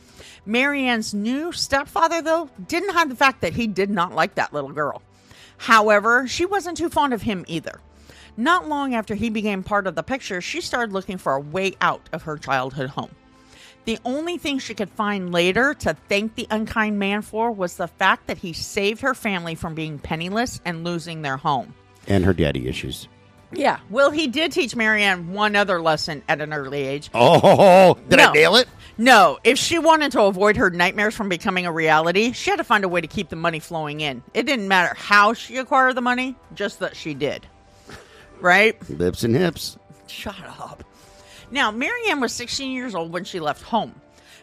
Marianne's 0.46 1.14
new 1.14 1.52
stepfather, 1.52 2.22
though, 2.22 2.50
didn't 2.68 2.94
hide 2.94 3.10
the 3.10 3.16
fact 3.16 3.42
that 3.42 3.54
he 3.54 3.68
did 3.68 3.90
not 3.90 4.16
like 4.16 4.36
that 4.36 4.54
little 4.54 4.72
girl. 4.72 5.02
However, 5.58 6.28
she 6.28 6.46
wasn't 6.46 6.78
too 6.78 6.90
fond 6.90 7.14
of 7.14 7.24
him 7.24 7.44
either. 7.48 7.80
Not 8.38 8.68
long 8.68 8.96
after 8.96 9.14
he 9.16 9.30
became 9.30 9.64
part 9.64 9.88
of 9.88 9.96
the 9.96 10.04
picture, 10.04 10.42
she 10.42 10.62
started 10.62 10.94
looking 10.94 11.18
for 11.18 11.34
a 11.34 11.40
way 11.40 11.74
out 11.82 12.02
of 12.14 12.24
her 12.24 12.38
childhood 12.38 12.90
home. 12.90 13.12
The 13.86 13.98
only 14.06 14.38
thing 14.38 14.60
she 14.60 14.74
could 14.76 14.90
find 14.92 15.32
later 15.32 15.74
to 15.76 15.96
thank 16.08 16.36
the 16.36 16.48
unkind 16.52 17.00
man 17.00 17.24
for 17.24 17.52
was 17.52 17.78
the 17.78 17.88
fact 17.88 18.28
that 18.28 18.38
he 18.38 18.54
saved 18.54 19.02
her 19.02 19.14
family 19.16 19.56
from 19.56 19.74
being 19.76 19.98
penniless 20.00 20.62
and 20.66 20.84
losing 20.84 21.24
their 21.24 21.38
home. 21.38 21.74
And 22.08 22.24
her 22.24 22.34
daddy 22.34 22.68
issues. 22.68 23.08
Yeah, 23.54 23.80
well, 23.90 24.12
he 24.12 24.28
did 24.28 24.52
teach 24.54 24.76
Marianne 24.78 25.34
one 25.34 25.56
other 25.58 25.82
lesson 25.82 26.24
at 26.30 26.40
an 26.40 26.54
early 26.54 26.84
age. 26.84 27.10
Oh, 27.14 27.96
did 28.10 28.18
No. 28.18 28.30
I 28.30 28.34
nail 28.34 28.56
it? 28.56 28.68
No, 28.98 29.40
if 29.44 29.58
she 29.58 29.78
wanted 29.80 30.12
to 30.14 30.22
avoid 30.22 30.56
her 30.58 30.70
nightmares 30.70 31.16
from 31.16 31.28
becoming 31.28 31.66
a 31.66 31.72
reality, 31.72 32.32
she 32.34 32.50
had 32.52 32.58
to 32.58 32.64
find 32.64 32.84
a 32.84 32.88
way 32.88 33.02
to 33.02 33.08
keep 33.08 33.30
the 33.30 33.36
money 33.36 33.60
flowing 33.60 34.00
in. 34.00 34.22
It 34.34 34.46
didn't 34.46 34.68
matter 34.68 34.94
how 34.96 35.34
she 35.34 35.58
acquired 35.58 35.96
the 35.96 36.02
money, 36.02 36.36
just 36.54 36.80
that 36.80 36.96
she 36.96 37.14
did. 37.14 37.46
Right? 38.42 38.90
Lips 38.90 39.24
and 39.24 39.36
hips. 39.36 39.78
Shut 40.08 40.36
up. 40.60 40.84
Now, 41.52 41.72
Marianne 41.72 42.20
was 42.20 42.34
16 42.34 42.72
years 42.72 42.96
old 42.96 43.14
when 43.14 43.24
she 43.24 43.40
left 43.40 43.62
home. 43.62 43.96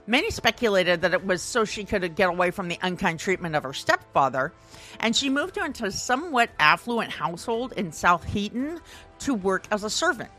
Many 0.06 0.30
speculated 0.30 1.02
that 1.02 1.12
it 1.12 1.26
was 1.26 1.42
so 1.42 1.66
she 1.66 1.84
could 1.84 2.14
get 2.14 2.30
away 2.30 2.50
from 2.50 2.68
the 2.68 2.78
unkind 2.80 3.20
treatment 3.20 3.54
of 3.54 3.62
her 3.62 3.74
stepfather, 3.74 4.52
and 5.00 5.14
she 5.14 5.28
moved 5.28 5.58
into 5.58 5.84
a 5.84 5.90
somewhat 5.90 6.48
affluent 6.58 7.10
household 7.10 7.72
in 7.76 7.92
South 7.92 8.24
Hetton 8.24 8.80
to 9.20 9.34
work 9.34 9.66
as 9.70 9.84
a 9.84 9.90
servant. 9.90 10.30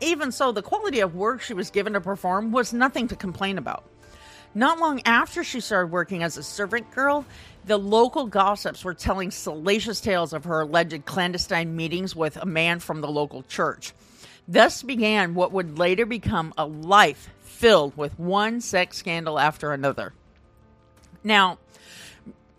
Even 0.00 0.32
so, 0.32 0.52
the 0.52 0.60
quality 0.60 1.00
of 1.00 1.14
work 1.14 1.40
she 1.40 1.54
was 1.54 1.70
given 1.70 1.94
to 1.94 2.00
perform 2.00 2.52
was 2.52 2.74
nothing 2.74 3.08
to 3.08 3.16
complain 3.16 3.56
about. 3.56 3.84
Not 4.54 4.78
long 4.78 5.00
after 5.06 5.44
she 5.44 5.60
started 5.60 5.92
working 5.92 6.22
as 6.22 6.36
a 6.36 6.42
servant 6.42 6.90
girl, 6.90 7.24
the 7.66 7.76
local 7.76 8.26
gossips 8.26 8.84
were 8.84 8.94
telling 8.94 9.30
salacious 9.30 10.00
tales 10.00 10.32
of 10.32 10.44
her 10.44 10.60
alleged 10.60 11.04
clandestine 11.04 11.74
meetings 11.74 12.14
with 12.14 12.36
a 12.36 12.46
man 12.46 12.78
from 12.78 13.00
the 13.00 13.08
local 13.08 13.42
church. 13.42 13.92
Thus 14.48 14.82
began 14.82 15.34
what 15.34 15.50
would 15.52 15.78
later 15.78 16.06
become 16.06 16.54
a 16.56 16.64
life 16.64 17.28
filled 17.42 17.96
with 17.96 18.18
one 18.18 18.60
sex 18.60 18.96
scandal 18.96 19.38
after 19.38 19.72
another. 19.72 20.12
Now, 21.24 21.58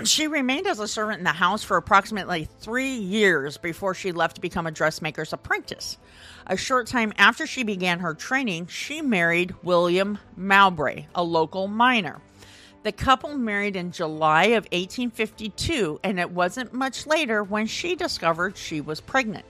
she 0.03 0.27
remained 0.27 0.67
as 0.67 0.79
a 0.79 0.87
servant 0.87 1.19
in 1.19 1.23
the 1.23 1.31
house 1.31 1.63
for 1.63 1.77
approximately 1.77 2.47
three 2.59 2.95
years 2.95 3.57
before 3.57 3.93
she 3.93 4.11
left 4.11 4.35
to 4.35 4.41
become 4.41 4.67
a 4.67 4.71
dressmaker's 4.71 5.31
apprentice. 5.31 5.97
A 6.45 6.57
short 6.57 6.85
time 6.85 7.13
after 7.17 7.47
she 7.47 7.63
began 7.63 7.99
her 7.99 8.13
training, 8.13 8.67
she 8.67 9.01
married 9.01 9.55
William 9.63 10.19
Mowbray, 10.35 11.05
a 11.15 11.23
local 11.23 11.67
miner. 11.67 12.19
The 12.87 12.93
couple 12.93 13.37
married 13.37 13.75
in 13.75 13.91
July 13.91 14.45
of 14.45 14.63
1852, 14.71 15.99
and 16.05 16.21
it 16.21 16.31
wasn't 16.31 16.71
much 16.71 17.05
later 17.05 17.43
when 17.43 17.67
she 17.67 17.97
discovered 17.97 18.55
she 18.55 18.79
was 18.79 19.01
pregnant. 19.01 19.43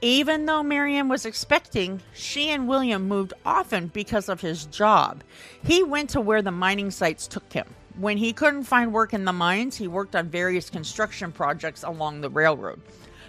Even 0.00 0.46
though 0.46 0.62
Marianne 0.62 1.10
was 1.10 1.26
expecting, 1.26 2.00
she 2.14 2.48
and 2.48 2.66
William 2.66 3.06
moved 3.06 3.34
often 3.44 3.88
because 3.88 4.30
of 4.30 4.40
his 4.40 4.64
job. 4.64 5.22
He 5.64 5.82
went 5.82 6.08
to 6.10 6.20
where 6.22 6.40
the 6.40 6.50
mining 6.50 6.90
sites 6.90 7.26
took 7.26 7.52
him. 7.52 7.66
When 7.98 8.16
he 8.16 8.32
couldn't 8.32 8.64
find 8.64 8.90
work 8.90 9.12
in 9.12 9.26
the 9.26 9.34
mines, 9.34 9.76
he 9.76 9.86
worked 9.86 10.16
on 10.16 10.30
various 10.30 10.70
construction 10.70 11.32
projects 11.32 11.82
along 11.82 12.22
the 12.22 12.30
railroad. 12.30 12.80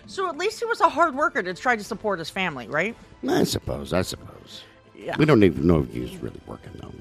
So 0.05 0.29
at 0.29 0.37
least 0.37 0.59
he 0.59 0.65
was 0.65 0.79
a 0.79 0.87
hard 0.87 1.15
worker 1.15 1.43
to 1.43 1.53
try 1.53 1.75
to 1.75 1.83
support 1.83 2.19
his 2.19 2.29
family, 2.29 2.69
right? 2.69 2.95
I 3.27 3.43
suppose. 3.43 3.91
I 3.91 4.03
suppose. 4.03 4.63
Yeah. 4.97 5.15
We 5.17 5.25
don't 5.25 5.43
even 5.43 5.65
know 5.67 5.79
if 5.81 5.93
he 5.93 5.99
was 6.01 6.15
really 6.17 6.39
working 6.47 6.71
though. 6.81 6.91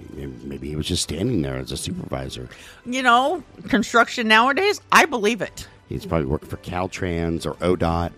Maybe- 0.44 0.68
he 0.68 0.76
was 0.76 0.86
just 0.86 1.02
standing 1.02 1.42
there 1.42 1.56
as 1.56 1.72
a 1.72 1.76
supervisor. 1.76 2.48
You 2.84 3.02
know, 3.02 3.42
construction 3.68 4.28
nowadays, 4.28 4.80
I 4.92 5.06
believe 5.06 5.40
it. 5.40 5.66
He's 5.88 6.04
probably 6.04 6.26
working 6.26 6.48
for 6.48 6.56
Caltrans 6.58 7.46
or 7.46 7.54
ODOT. 7.54 8.10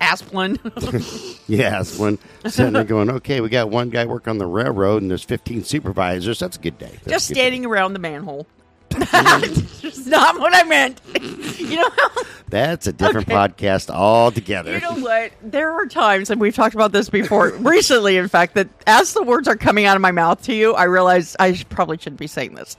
Asplin. 0.00 1.38
Yes, 1.48 1.98
when 1.98 2.18
sitting 2.46 2.74
there 2.74 2.84
going, 2.84 3.10
okay, 3.10 3.40
we 3.40 3.48
got 3.48 3.70
one 3.70 3.88
guy 3.90 4.04
working 4.04 4.30
on 4.32 4.38
the 4.38 4.46
railroad 4.46 5.00
and 5.02 5.10
there's 5.10 5.24
15 5.24 5.64
supervisors. 5.64 6.38
That's 6.38 6.56
a 6.56 6.60
good 6.60 6.78
day. 6.78 6.90
That's 7.04 7.08
Just 7.08 7.28
good 7.28 7.36
standing 7.36 7.64
around 7.64 7.94
the 7.94 7.98
manhole. 7.98 8.46
That's 8.90 10.06
not 10.06 10.38
what 10.38 10.54
I 10.54 10.64
meant. 10.64 11.00
You 11.68 11.76
know 11.76 11.90
how 11.90 12.08
That's 12.48 12.86
a 12.86 12.94
different 12.94 13.28
Okay. 13.28 13.36
podcast 13.36 13.90
altogether. 13.90 14.72
You 14.72 14.80
know 14.80 14.94
what? 15.00 15.32
There 15.42 15.70
are 15.70 15.84
times, 15.84 16.30
and 16.30 16.40
we've 16.40 16.54
talked 16.54 16.74
about 16.74 16.92
this 16.92 17.10
before, 17.10 17.50
recently, 17.58 18.16
in 18.16 18.26
fact, 18.28 18.54
that 18.54 18.68
as 18.86 19.12
the 19.12 19.22
words 19.22 19.46
are 19.48 19.56
coming 19.56 19.84
out 19.84 19.94
of 19.96 20.00
my 20.00 20.10
mouth 20.12 20.40
to 20.44 20.54
you, 20.54 20.72
I 20.72 20.84
realize 20.84 21.36
I 21.38 21.52
sh- 21.52 21.66
probably 21.68 21.98
shouldn't 21.98 22.20
be 22.20 22.26
saying 22.26 22.54
this. 22.54 22.78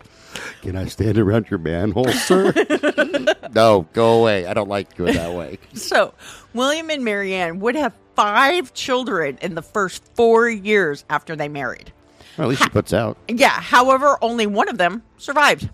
Can 0.63 0.75
I 0.75 0.85
stand 0.85 1.19
around 1.19 1.51
your 1.51 1.59
manhole, 1.59 2.07
sir? 2.07 2.51
no, 3.53 3.85
go 3.93 4.19
away. 4.19 4.47
I 4.47 4.55
don't 4.55 4.69
like 4.69 4.95
going 4.97 5.13
that 5.13 5.33
way. 5.37 5.59
So, 5.75 6.15
William 6.55 6.89
and 6.89 7.03
Marianne 7.05 7.59
would 7.59 7.75
have 7.75 7.93
five 8.15 8.73
children 8.73 9.37
in 9.39 9.53
the 9.53 9.61
first 9.61 10.03
four 10.15 10.49
years 10.49 11.05
after 11.11 11.35
they 11.35 11.47
married. 11.49 11.91
Well, 12.37 12.47
at 12.47 12.49
least 12.49 12.63
he 12.63 12.69
puts 12.69 12.91
out. 12.93 13.17
Yeah, 13.27 13.49
however, 13.49 14.17
only 14.23 14.47
one 14.47 14.67
of 14.69 14.79
them 14.79 15.03
survived. 15.19 15.69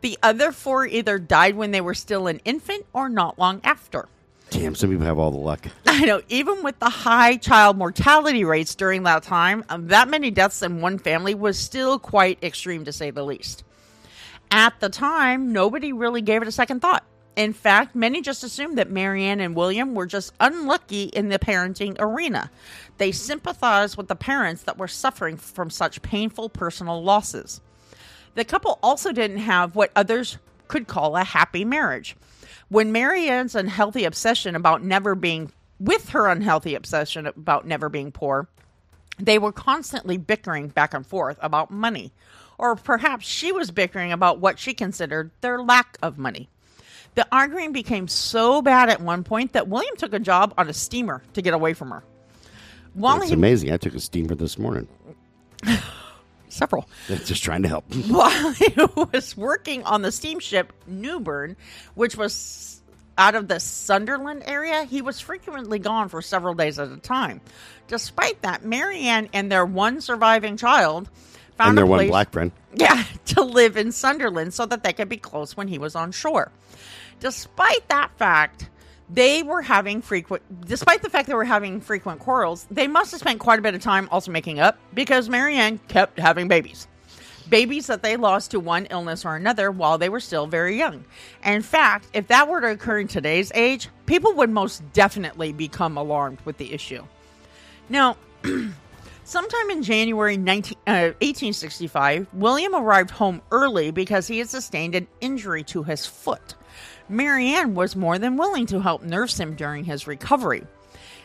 The 0.00 0.18
other 0.22 0.52
four 0.52 0.86
either 0.86 1.18
died 1.18 1.56
when 1.56 1.70
they 1.70 1.80
were 1.80 1.94
still 1.94 2.26
an 2.26 2.40
infant 2.44 2.86
or 2.92 3.08
not 3.08 3.38
long 3.38 3.60
after. 3.64 4.08
Damn, 4.50 4.74
some 4.74 4.90
people 4.90 5.06
have 5.06 5.18
all 5.18 5.30
the 5.30 5.36
luck. 5.36 5.66
I 5.86 6.04
know, 6.04 6.22
even 6.28 6.62
with 6.62 6.78
the 6.78 6.90
high 6.90 7.36
child 7.36 7.76
mortality 7.76 8.44
rates 8.44 8.74
during 8.74 9.04
that 9.04 9.22
time, 9.22 9.64
um, 9.68 9.88
that 9.88 10.08
many 10.08 10.30
deaths 10.30 10.62
in 10.62 10.80
one 10.80 10.98
family 10.98 11.34
was 11.34 11.58
still 11.58 11.98
quite 11.98 12.42
extreme 12.42 12.84
to 12.86 12.92
say 12.92 13.10
the 13.10 13.24
least. 13.24 13.62
At 14.50 14.80
the 14.80 14.88
time, 14.88 15.52
nobody 15.52 15.92
really 15.92 16.22
gave 16.22 16.42
it 16.42 16.48
a 16.48 16.52
second 16.52 16.80
thought. 16.80 17.04
In 17.36 17.52
fact, 17.52 17.94
many 17.94 18.22
just 18.22 18.42
assumed 18.42 18.76
that 18.78 18.90
Marianne 18.90 19.40
and 19.40 19.54
William 19.54 19.94
were 19.94 20.06
just 20.06 20.32
unlucky 20.40 21.04
in 21.04 21.28
the 21.28 21.38
parenting 21.38 21.94
arena. 22.00 22.50
They 22.98 23.12
sympathized 23.12 23.96
with 23.96 24.08
the 24.08 24.16
parents 24.16 24.64
that 24.64 24.78
were 24.78 24.88
suffering 24.88 25.36
from 25.36 25.70
such 25.70 26.02
painful 26.02 26.48
personal 26.48 27.02
losses. 27.02 27.60
The 28.34 28.44
couple 28.44 28.78
also 28.82 29.12
didn't 29.12 29.38
have 29.38 29.74
what 29.74 29.90
others 29.96 30.38
could 30.68 30.86
call 30.86 31.16
a 31.16 31.24
happy 31.24 31.64
marriage. 31.64 32.16
When 32.68 32.92
Marianne's 32.92 33.54
unhealthy 33.54 34.04
obsession 34.04 34.54
about 34.54 34.84
never 34.84 35.14
being, 35.14 35.50
with 35.80 36.10
her 36.10 36.28
unhealthy 36.28 36.74
obsession 36.74 37.26
about 37.26 37.66
never 37.66 37.88
being 37.88 38.12
poor, 38.12 38.48
they 39.18 39.38
were 39.38 39.52
constantly 39.52 40.16
bickering 40.16 40.68
back 40.68 40.94
and 40.94 41.06
forth 41.06 41.38
about 41.42 41.70
money. 41.70 42.12
Or 42.58 42.76
perhaps 42.76 43.26
she 43.26 43.52
was 43.52 43.70
bickering 43.70 44.12
about 44.12 44.38
what 44.38 44.58
she 44.58 44.74
considered 44.74 45.30
their 45.40 45.60
lack 45.62 45.98
of 46.02 46.18
money. 46.18 46.48
The 47.16 47.26
arguing 47.32 47.72
became 47.72 48.06
so 48.06 48.62
bad 48.62 48.88
at 48.88 49.00
one 49.00 49.24
point 49.24 49.54
that 49.54 49.66
William 49.66 49.96
took 49.96 50.14
a 50.14 50.20
job 50.20 50.54
on 50.56 50.68
a 50.68 50.72
steamer 50.72 51.22
to 51.32 51.42
get 51.42 51.54
away 51.54 51.74
from 51.74 51.90
her. 51.90 52.04
While 52.94 53.18
It's 53.18 53.28
he 53.28 53.34
amazing. 53.34 53.72
I 53.72 53.76
took 53.78 53.94
a 53.94 54.00
steamer 54.00 54.34
this 54.34 54.58
morning. 54.58 54.86
several 56.52 56.88
Just 57.08 57.42
trying 57.42 57.62
to 57.62 57.68
help. 57.68 57.84
while 58.08 58.52
he 58.52 58.72
was 59.12 59.36
working 59.36 59.82
on 59.84 60.02
the 60.02 60.12
steamship 60.12 60.72
Newburn, 60.86 61.56
which 61.94 62.16
was 62.16 62.82
out 63.18 63.34
of 63.34 63.48
the 63.48 63.60
Sunderland 63.60 64.42
area, 64.46 64.84
he 64.84 65.02
was 65.02 65.20
frequently 65.20 65.78
gone 65.78 66.08
for 66.08 66.22
several 66.22 66.54
days 66.54 66.78
at 66.78 66.90
a 66.90 66.96
time. 66.96 67.40
Despite 67.88 68.42
that, 68.42 68.64
Marianne 68.64 69.28
and 69.32 69.50
their 69.50 69.66
one 69.66 70.00
surviving 70.00 70.56
child 70.56 71.10
found 71.56 71.70
And 71.70 71.78
their 71.78 71.84
a 71.84 71.88
one 71.88 71.98
place, 71.98 72.10
black 72.10 72.30
friend. 72.32 72.52
yeah, 72.74 73.04
to 73.26 73.42
live 73.42 73.76
in 73.76 73.92
Sunderland 73.92 74.54
so 74.54 74.64
that 74.66 74.82
they 74.82 74.92
could 74.92 75.08
be 75.08 75.16
close 75.18 75.56
when 75.56 75.68
he 75.68 75.78
was 75.78 75.94
on 75.94 76.12
shore. 76.12 76.50
Despite 77.18 77.88
that 77.88 78.10
fact, 78.16 78.70
they 79.12 79.42
were 79.42 79.62
having 79.62 80.02
frequent 80.02 80.42
despite 80.66 81.02
the 81.02 81.10
fact 81.10 81.28
they 81.28 81.34
were 81.34 81.44
having 81.44 81.80
frequent 81.80 82.20
quarrels, 82.20 82.66
they 82.70 82.86
must 82.86 83.10
have 83.10 83.20
spent 83.20 83.40
quite 83.40 83.58
a 83.58 83.62
bit 83.62 83.74
of 83.74 83.82
time 83.82 84.08
also 84.10 84.30
making 84.30 84.60
up 84.60 84.78
because 84.94 85.28
Marianne 85.28 85.78
kept 85.88 86.18
having 86.18 86.48
babies. 86.48 86.86
Babies 87.48 87.88
that 87.88 88.02
they 88.02 88.16
lost 88.16 88.52
to 88.52 88.60
one 88.60 88.86
illness 88.86 89.24
or 89.24 89.34
another 89.34 89.72
while 89.72 89.98
they 89.98 90.08
were 90.08 90.20
still 90.20 90.46
very 90.46 90.78
young. 90.78 91.04
In 91.44 91.62
fact, 91.62 92.06
if 92.12 92.28
that 92.28 92.48
were 92.48 92.60
to 92.60 92.68
occur 92.68 93.00
in 93.00 93.08
today's 93.08 93.50
age, 93.54 93.88
people 94.06 94.34
would 94.34 94.50
most 94.50 94.82
definitely 94.92 95.52
become 95.52 95.96
alarmed 95.96 96.38
with 96.44 96.58
the 96.58 96.72
issue. 96.72 97.04
Now, 97.88 98.16
Sometime 99.30 99.70
in 99.70 99.84
January 99.84 100.36
19, 100.36 100.76
uh, 100.88 101.14
1865, 101.20 102.26
William 102.32 102.74
arrived 102.74 103.12
home 103.12 103.40
early 103.52 103.92
because 103.92 104.26
he 104.26 104.38
had 104.38 104.48
sustained 104.48 104.96
an 104.96 105.06
injury 105.20 105.62
to 105.62 105.84
his 105.84 106.04
foot. 106.04 106.56
Marianne 107.10 107.74
was 107.74 107.96
more 107.96 108.18
than 108.18 108.36
willing 108.36 108.66
to 108.66 108.80
help 108.80 109.02
nurse 109.02 109.38
him 109.38 109.54
during 109.56 109.84
his 109.84 110.06
recovery. 110.06 110.66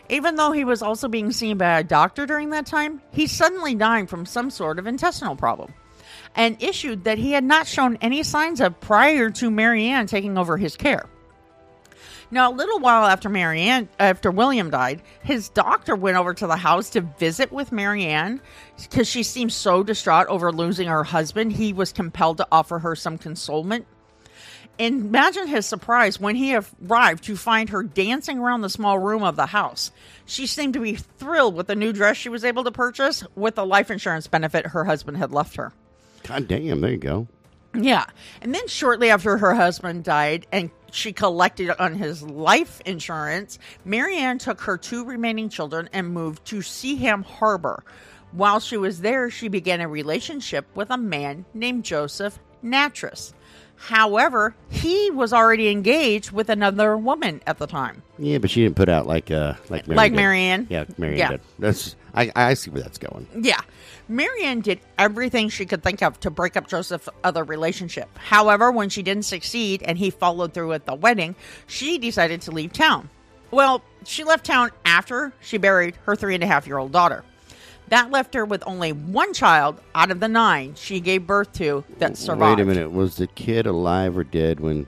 Even 0.09 0.35
though 0.35 0.51
he 0.51 0.63
was 0.63 0.81
also 0.81 1.07
being 1.07 1.31
seen 1.31 1.57
by 1.57 1.79
a 1.79 1.83
doctor 1.83 2.25
during 2.25 2.49
that 2.51 2.65
time, 2.65 3.01
he 3.11 3.27
suddenly 3.27 3.75
died 3.75 4.09
from 4.09 4.25
some 4.25 4.49
sort 4.49 4.77
of 4.79 4.87
intestinal 4.87 5.35
problem, 5.35 5.73
an 6.35 6.57
issue 6.59 6.95
that 6.97 7.17
he 7.17 7.31
had 7.31 7.43
not 7.43 7.67
shown 7.67 7.97
any 8.01 8.23
signs 8.23 8.61
of 8.61 8.79
prior 8.79 9.29
to 9.31 9.49
Marianne 9.49 10.07
taking 10.07 10.37
over 10.37 10.57
his 10.57 10.75
care. 10.75 11.05
Now, 12.31 12.51
a 12.51 12.53
little 12.53 12.79
while 12.79 13.05
after 13.05 13.29
Marianne, 13.29 13.87
after 13.99 14.31
William 14.31 14.71
died, 14.71 15.01
his 15.23 15.49
doctor 15.49 15.95
went 15.95 16.17
over 16.17 16.33
to 16.33 16.47
the 16.47 16.57
house 16.57 16.89
to 16.91 17.01
visit 17.01 17.51
with 17.51 17.71
Marianne 17.71 18.41
because 18.81 19.07
she 19.07 19.21
seemed 19.21 19.53
so 19.53 19.83
distraught 19.83 20.27
over 20.27 20.51
losing 20.51 20.87
her 20.87 21.03
husband. 21.03 21.53
He 21.53 21.71
was 21.71 21.93
compelled 21.93 22.37
to 22.37 22.47
offer 22.51 22.79
her 22.79 22.95
some 22.95 23.17
consolement. 23.17 23.85
Imagine 24.77 25.47
his 25.47 25.65
surprise 25.65 26.19
when 26.19 26.35
he 26.35 26.55
arrived 26.55 27.23
to 27.25 27.37
find 27.37 27.69
her 27.69 27.83
dancing 27.83 28.39
around 28.39 28.61
the 28.61 28.69
small 28.69 28.99
room 28.99 29.23
of 29.23 29.35
the 29.35 29.45
house. 29.45 29.91
She 30.25 30.47
seemed 30.47 30.73
to 30.73 30.81
be 30.81 30.95
thrilled 30.95 31.55
with 31.55 31.67
the 31.67 31.75
new 31.75 31.93
dress 31.93 32.17
she 32.17 32.29
was 32.29 32.43
able 32.43 32.63
to 32.65 32.71
purchase 32.71 33.23
with 33.35 33.55
the 33.55 33.65
life 33.65 33.89
insurance 33.89 34.27
benefit 34.27 34.67
her 34.67 34.83
husband 34.83 35.17
had 35.17 35.31
left 35.31 35.55
her. 35.55 35.71
God 36.23 36.47
damn, 36.47 36.81
there 36.81 36.91
you 36.91 36.97
go. 36.97 37.27
Yeah. 37.73 38.05
And 38.41 38.53
then 38.53 38.67
shortly 38.67 39.09
after 39.09 39.37
her 39.37 39.53
husband 39.53 40.03
died 40.03 40.47
and 40.51 40.71
she 40.91 41.13
collected 41.13 41.71
on 41.79 41.95
his 41.95 42.21
life 42.21 42.81
insurance, 42.85 43.59
Marianne 43.83 44.39
took 44.39 44.61
her 44.61 44.77
two 44.77 45.05
remaining 45.05 45.49
children 45.49 45.89
and 45.93 46.09
moved 46.09 46.45
to 46.45 46.57
Seaham 46.57 47.23
Harbor. 47.23 47.83
While 48.31 48.59
she 48.59 48.77
was 48.77 49.01
there, 49.01 49.29
she 49.29 49.47
began 49.47 49.81
a 49.81 49.87
relationship 49.87 50.65
with 50.75 50.89
a 50.89 50.97
man 50.97 51.45
named 51.53 51.85
Joseph 51.85 52.39
Nattrass. 52.63 53.33
However, 53.77 54.55
he 54.69 55.11
was 55.11 55.31
already 55.33 55.69
engaged 55.69 56.31
with 56.31 56.49
another 56.49 56.97
woman 56.97 57.41
at 57.45 57.57
the 57.59 57.67
time. 57.67 58.01
Yeah, 58.17 58.37
but 58.39 58.49
she 58.49 58.63
didn't 58.63 58.75
put 58.75 58.89
out 58.89 59.05
like 59.05 59.29
uh 59.31 59.53
like 59.69 59.87
Mary 59.87 59.97
Like 59.97 60.11
did. 60.11 60.15
Marianne? 60.17 60.67
Yeah, 60.69 60.85
Marianne 60.97 61.19
Yeah. 61.19 61.29
did. 61.31 61.41
That's 61.59 61.95
I 62.13 62.31
I 62.35 62.53
see 62.55 62.71
where 62.71 62.81
that's 62.81 62.97
going. 62.97 63.27
Yeah. 63.39 63.59
Marianne 64.07 64.61
did 64.61 64.79
everything 64.97 65.49
she 65.49 65.65
could 65.65 65.83
think 65.83 66.01
of 66.01 66.19
to 66.21 66.29
break 66.29 66.55
up 66.55 66.67
Joseph's 66.67 67.09
other 67.23 67.43
relationship. 67.43 68.07
However, 68.17 68.71
when 68.71 68.89
she 68.89 69.01
didn't 69.03 69.25
succeed 69.25 69.81
and 69.83 69.97
he 69.97 70.09
followed 70.09 70.53
through 70.53 70.73
at 70.73 70.85
the 70.85 70.93
wedding, 70.95 71.35
she 71.67 71.97
decided 71.97 72.41
to 72.43 72.51
leave 72.51 72.71
town. 72.71 73.09
Well, 73.51 73.83
she 74.05 74.23
left 74.23 74.45
town 74.45 74.71
after 74.85 75.33
she 75.41 75.57
buried 75.57 75.95
her 76.05 76.15
three 76.15 76.35
and 76.35 76.43
a 76.43 76.47
half 76.47 76.65
year 76.67 76.77
old 76.77 76.91
daughter. 76.91 77.23
That 77.89 78.09
left 78.11 78.33
her 78.33 78.45
with 78.45 78.63
only 78.65 78.91
one 78.93 79.33
child 79.33 79.79
out 79.93 80.09
of 80.11 80.19
the 80.19 80.27
nine 80.27 80.73
she 80.75 80.99
gave 80.99 81.27
birth 81.27 81.53
to 81.53 81.83
that 81.99 82.17
survived. 82.17 82.59
Wait 82.59 82.63
a 82.63 82.65
minute. 82.65 82.91
Was 82.91 83.17
the 83.17 83.27
kid 83.27 83.67
alive 83.67 84.17
or 84.17 84.23
dead 84.23 84.59
when 84.59 84.87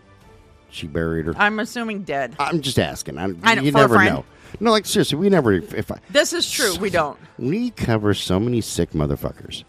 she 0.70 0.88
buried 0.88 1.28
her? 1.28 1.34
I'm 1.38 1.60
assuming 1.60 2.04
dead. 2.04 2.36
I'm 2.40 2.62
just 2.62 2.80
asking. 2.80 3.18
I, 3.20 3.26
I 3.44 3.56
know, 3.56 3.62
you 3.62 3.72
never 3.72 4.04
know. 4.04 4.26
No, 4.60 4.72
like 4.72 4.86
seriously, 4.86 5.18
we 5.18 5.30
never. 5.30 5.54
If 5.54 5.92
I, 5.92 6.00
This 6.10 6.34
is 6.34 6.50
true. 6.50 6.76
We 6.78 6.90
don't. 6.90 7.20
we 7.38 7.70
cover 7.72 8.14
so 8.14 8.40
many 8.40 8.62
sick 8.62 8.92
motherfuckers 8.92 9.64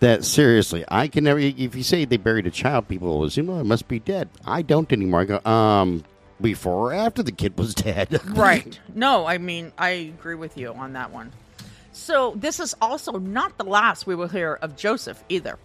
that 0.00 0.24
seriously, 0.24 0.84
I 0.88 1.08
can 1.08 1.24
never. 1.24 1.38
If 1.40 1.74
you 1.74 1.82
say 1.82 2.04
they 2.06 2.16
buried 2.16 2.46
a 2.46 2.50
child, 2.50 2.88
people 2.88 3.18
will 3.18 3.24
assume, 3.26 3.50
"Oh, 3.50 3.60
it 3.60 3.64
must 3.64 3.88
be 3.88 3.98
dead." 3.98 4.28
I 4.46 4.62
don't 4.62 4.90
anymore. 4.92 5.20
I 5.20 5.24
go, 5.24 5.50
um, 5.50 6.04
before 6.40 6.90
or 6.90 6.94
after 6.94 7.22
the 7.22 7.32
kid 7.32 7.58
was 7.58 7.74
dead. 7.74 8.20
Right. 8.36 8.78
No, 8.94 9.26
I 9.26 9.38
mean, 9.38 9.72
I 9.76 9.88
agree 9.90 10.36
with 10.36 10.56
you 10.56 10.72
on 10.72 10.94
that 10.94 11.12
one. 11.12 11.32
So, 11.92 12.32
this 12.36 12.58
is 12.58 12.74
also 12.80 13.12
not 13.12 13.58
the 13.58 13.64
last 13.64 14.06
we 14.06 14.14
will 14.14 14.28
hear 14.28 14.54
of 14.54 14.76
Joseph 14.76 15.22
either. 15.28 15.58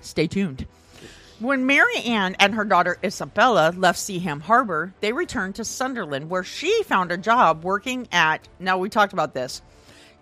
Stay 0.00 0.26
tuned. 0.26 0.66
When 1.38 1.66
Mary 1.66 1.96
Ann 1.98 2.36
and 2.38 2.54
her 2.54 2.64
daughter 2.64 2.96
Isabella 3.04 3.74
left 3.76 3.98
Seaham 3.98 4.40
Harbor, 4.40 4.94
they 5.00 5.12
returned 5.12 5.56
to 5.56 5.64
Sunderland, 5.64 6.30
where 6.30 6.44
she 6.44 6.82
found 6.84 7.12
a 7.12 7.18
job 7.18 7.64
working 7.64 8.08
at. 8.12 8.48
Now, 8.58 8.78
we 8.78 8.88
talked 8.88 9.12
about 9.12 9.34
this. 9.34 9.60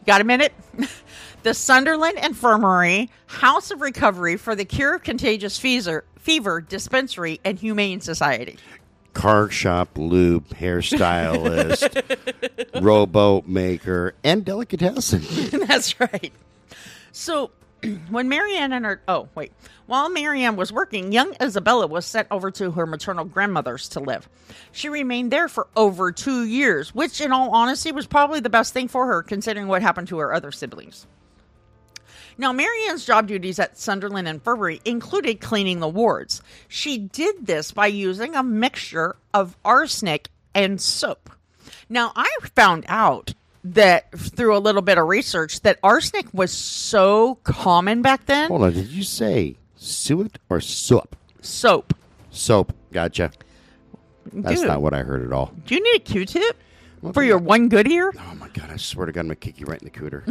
Got 0.07 0.21
a 0.21 0.25
minute? 0.25 0.53
the 1.45 1.55
Sunderland 1.55 2.19
Infirmary 2.19 3.11
House 3.27 3.71
of 3.71 3.81
Recovery 3.81 4.37
for 4.37 4.57
the 4.57 4.65
Cure 4.65 4.97
of 4.97 5.05
Contagious 5.05 5.59
Fever, 5.59 6.05
Fever 6.19 6.61
Dispensary 6.61 7.41
and 7.45 7.59
Humane 7.59 8.01
Society. 8.01 8.57
Car 9.13 9.51
shop, 9.51 9.91
lube, 9.97 10.49
hairstylist, 10.51 12.03
rowboat 12.83 13.47
maker, 13.47 14.15
and 14.25 14.45
delicatessen. 14.45 15.23
That's 15.67 16.01
right. 16.01 16.33
So 17.13 17.51
when 18.11 18.29
Marianne 18.29 18.73
and 18.73 18.85
her 18.85 19.03
oh 19.09 19.29
wait, 19.35 19.53
while 19.87 20.09
Marianne 20.09 20.57
was 20.57 20.73
working, 20.73 21.13
young 21.13 21.35
Isabella 21.41 21.87
was 21.87 22.07
sent 22.07 22.29
over 22.31 22.51
to 22.53 22.71
her 22.73 22.87
maternal 22.87 23.25
grandmother's 23.25 23.89
to 23.91 24.01
live. 24.01 24.29
She 24.73 24.89
remained 24.89 25.31
there 25.31 25.49
for 25.49 25.67
over 25.77 26.13
two 26.13 26.45
years, 26.45 26.95
which 26.95 27.21
in 27.21 27.33
all 27.33 27.51
honesty 27.51 27.93
was 27.93 28.07
probably 28.07 28.41
the 28.41 28.51
best 28.51 28.73
thing 28.73 28.89
for 28.89 29.07
her 29.07 29.23
considering 29.23 29.69
what 29.69 29.83
happened 29.83 30.09
to 30.09 30.19
her 30.19 30.33
other 30.33 30.53
siblings. 30.53 31.07
Now, 32.43 32.53
Marianne's 32.53 33.05
job 33.05 33.29
duties 33.29 33.61
at 33.61 33.79
Sunderland 33.79 34.27
Infirmary 34.27 34.81
included 34.85 35.41
cleaning 35.41 35.79
the 35.79 35.87
wards. 35.87 36.43
She 36.67 36.99
did 36.99 37.47
this 37.47 37.71
by 37.71 37.87
using 37.87 38.35
a 38.35 38.43
mixture 38.43 39.15
of 39.33 39.57
arsenic 39.65 40.29
and 40.53 40.81
soap. 40.81 41.31
Now, 41.89 42.11
I 42.17 42.29
found 42.57 42.85
out 42.89 43.33
that 43.63 44.11
through 44.19 44.57
a 44.57 44.59
little 44.59 44.83
bit 44.83 44.99
of 44.99 45.07
research 45.07 45.61
that 45.61 45.79
arsenic 45.85 46.27
was 46.35 46.51
so 46.51 47.37
common 47.45 48.03
back 48.03 48.27
then. 48.27 48.49
Hold 48.49 48.65
on, 48.65 48.73
did 48.73 48.89
you 48.89 49.05
say 49.05 49.55
suet 49.77 50.41
or 50.51 50.61
soap? 50.61 51.15
Soap. 51.43 51.95
Soap. 52.33 52.73
Gotcha. 52.93 53.31
That's 54.33 54.63
Dude, 54.63 54.69
not 54.69 54.83
what 54.83 54.95
I 54.95 55.05
heard 55.05 55.25
at 55.25 55.33
all. 55.33 55.53
do 55.65 55.77
you 55.77 55.81
need 55.81 55.95
a 55.95 56.05
Q-tip 56.05 56.57
for 57.13 57.23
your 57.23 57.39
one 57.39 57.69
good 57.69 57.89
ear? 57.89 58.13
Oh 58.17 58.35
my 58.37 58.49
god! 58.49 58.71
I 58.71 58.77
swear 58.77 59.07
to 59.07 59.13
God, 59.13 59.21
I'm 59.21 59.27
gonna 59.27 59.37
kick 59.37 59.61
you 59.61 59.67
right 59.67 59.81
in 59.81 59.85
the 59.85 59.91
cooter. 59.91 60.23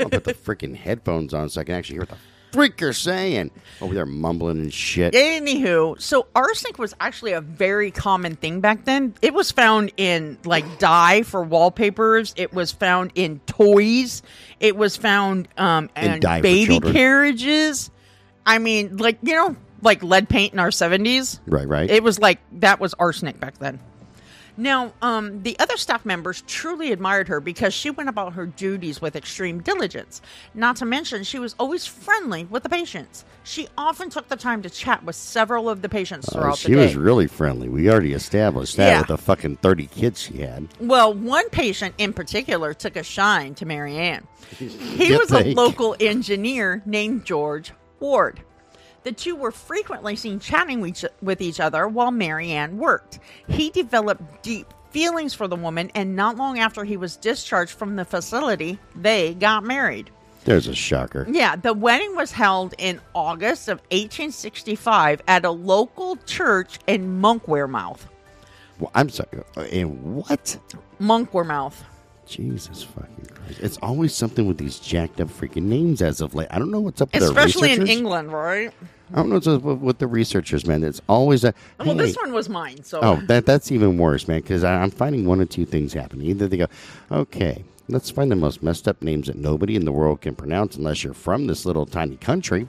I'll 0.00 0.10
put 0.10 0.24
the 0.24 0.34
freaking 0.34 0.76
headphones 0.76 1.32
on 1.34 1.48
so 1.48 1.60
I 1.60 1.64
can 1.64 1.74
actually 1.74 1.94
hear 1.94 2.02
what 2.02 2.10
the 2.10 2.16
freak 2.52 2.80
you're 2.80 2.92
saying 2.92 3.50
over 3.80 3.94
there 3.94 4.06
mumbling 4.06 4.58
and 4.58 4.72
shit. 4.72 5.14
Anywho, 5.14 6.00
so 6.00 6.26
arsenic 6.34 6.78
was 6.78 6.94
actually 7.00 7.32
a 7.32 7.40
very 7.40 7.90
common 7.90 8.36
thing 8.36 8.60
back 8.60 8.84
then. 8.84 9.14
It 9.22 9.34
was 9.34 9.50
found 9.50 9.92
in 9.96 10.38
like 10.44 10.78
dye 10.78 11.22
for 11.22 11.42
wallpapers. 11.42 12.34
It 12.36 12.52
was 12.52 12.72
found 12.72 13.12
in 13.14 13.40
toys. 13.46 14.22
It 14.58 14.76
was 14.76 14.96
found 14.96 15.48
um, 15.56 15.90
In 15.96 16.20
baby 16.20 16.80
carriages. 16.80 17.90
I 18.44 18.58
mean, 18.58 18.96
like 18.96 19.18
you 19.22 19.34
know, 19.34 19.56
like 19.82 20.02
lead 20.02 20.28
paint 20.28 20.52
in 20.52 20.58
our 20.58 20.70
seventies. 20.70 21.40
Right, 21.46 21.68
right. 21.68 21.88
It 21.88 22.02
was 22.02 22.18
like 22.18 22.40
that 22.60 22.80
was 22.80 22.94
arsenic 22.94 23.38
back 23.38 23.58
then. 23.58 23.78
Now, 24.60 24.92
um, 25.00 25.42
the 25.42 25.58
other 25.58 25.78
staff 25.78 26.04
members 26.04 26.42
truly 26.46 26.92
admired 26.92 27.28
her 27.28 27.40
because 27.40 27.72
she 27.72 27.88
went 27.88 28.10
about 28.10 28.34
her 28.34 28.44
duties 28.44 29.00
with 29.00 29.16
extreme 29.16 29.62
diligence. 29.62 30.20
Not 30.52 30.76
to 30.76 30.84
mention, 30.84 31.24
she 31.24 31.38
was 31.38 31.54
always 31.58 31.86
friendly 31.86 32.44
with 32.44 32.62
the 32.62 32.68
patients. 32.68 33.24
She 33.42 33.68
often 33.78 34.10
took 34.10 34.28
the 34.28 34.36
time 34.36 34.60
to 34.60 34.68
chat 34.68 35.02
with 35.02 35.16
several 35.16 35.70
of 35.70 35.80
the 35.80 35.88
patients 35.88 36.28
Oh, 36.28 36.32
throughout 36.32 36.58
she 36.58 36.68
the 36.72 36.74
day. 36.76 36.82
was 36.84 36.94
really 36.94 37.26
friendly. 37.26 37.70
We 37.70 37.88
already 37.90 38.12
established 38.12 38.76
that 38.76 38.88
Yeah. 38.90 38.98
with 38.98 39.08
the 39.08 39.16
fucking 39.16 39.56
thirty 39.56 39.86
kids 39.86 40.20
she 40.20 40.42
had. 40.42 40.68
Well, 40.78 41.14
one 41.14 41.48
patient 41.48 41.94
in 41.96 42.12
particular 42.12 42.74
took 42.74 42.96
a 42.96 43.02
shine 43.02 43.54
to 43.54 43.64
Marianne. 43.64 44.26
He 44.58 45.16
was 45.16 45.30
a 45.32 45.54
local 45.54 45.96
engineer 46.00 46.82
named 46.84 47.24
George 47.24 47.72
Ward. 47.98 48.40
The 49.02 49.12
two 49.12 49.34
were 49.34 49.50
frequently 49.50 50.14
seen 50.16 50.40
chatting 50.40 50.80
with 51.22 51.40
each- 51.40 51.60
other 51.60 51.88
while 51.88 52.10
Marianne 52.10 52.76
worked. 52.78 53.18
He 53.48 53.70
developed 53.70 54.42
deep 54.42 54.66
feelings 54.90 55.32
for 55.34 55.48
the 55.48 55.56
woman, 55.56 55.90
and 55.94 56.16
not 56.16 56.36
long 56.36 56.58
after 56.58 56.84
he 56.84 56.96
was 56.96 57.16
discharged 57.16 57.72
from 57.72 57.96
the 57.96 58.04
facility, 58.04 58.78
they 58.94 59.34
got 59.34 59.62
married. 59.64 60.10
There's 60.44 60.66
a 60.66 60.74
shocker. 60.74 61.26
Yeah, 61.30 61.56
the 61.56 61.72
wedding 61.74 62.16
was 62.16 62.32
held 62.32 62.74
in 62.78 63.00
August 63.14 63.68
of 63.68 63.78
1865 63.90 65.22
at 65.28 65.44
a 65.44 65.50
local 65.50 66.16
church 66.26 66.78
in 66.86 67.20
Monkwearmouth. 67.20 68.00
Well, 68.78 68.90
I'm 68.94 69.10
sorry. 69.10 69.28
in 69.70 70.14
what? 70.14 70.56
Monkwearmouth. 71.00 71.74
Jesus 72.30 72.82
fucking 72.84 73.26
Christ! 73.34 73.60
It's 73.60 73.78
always 73.82 74.14
something 74.14 74.46
with 74.46 74.58
these 74.58 74.78
jacked 74.78 75.20
up 75.20 75.28
freaking 75.28 75.64
names 75.64 76.00
as 76.00 76.20
of 76.20 76.34
late. 76.34 76.48
I 76.50 76.58
don't 76.58 76.70
know 76.70 76.80
what's 76.80 77.00
up 77.00 77.12
with 77.12 77.22
Especially 77.22 77.72
in. 77.72 77.86
England, 77.86 78.32
right? 78.32 78.72
I 79.12 79.16
don't 79.16 79.28
know 79.28 79.34
what's 79.34 79.46
up 79.48 79.62
with, 79.62 79.98
the 79.98 80.06
researchers, 80.06 80.64
man. 80.66 80.84
It's 80.84 81.00
always 81.08 81.42
a. 81.42 81.52
Well, 81.80 81.88
hey, 81.88 81.94
this 81.96 82.16
one 82.16 82.32
was 82.32 82.48
mine, 82.48 82.84
so 82.84 83.00
Oh, 83.02 83.16
that 83.26 83.44
that's 83.44 83.72
even 83.72 83.98
worse, 83.98 84.28
man. 84.28 84.40
Because 84.40 84.62
I'm 84.62 84.90
finding 84.92 85.26
one 85.26 85.40
of 85.40 85.48
two 85.48 85.66
things 85.66 85.92
happening. 85.92 86.28
Either 86.28 86.46
they 86.46 86.58
go, 86.58 86.66
okay, 87.10 87.64
let's 87.88 88.08
find 88.08 88.30
the 88.30 88.36
most 88.36 88.62
messed 88.62 88.86
up 88.86 89.02
names 89.02 89.26
that 89.26 89.36
nobody 89.36 89.74
in 89.74 89.84
the 89.84 89.90
world 89.92 90.20
can 90.20 90.36
pronounce 90.36 90.76
unless 90.76 91.02
you're 91.02 91.12
from 91.12 91.48
this 91.48 91.66
little 91.66 91.86
tiny 91.86 92.16
country, 92.18 92.68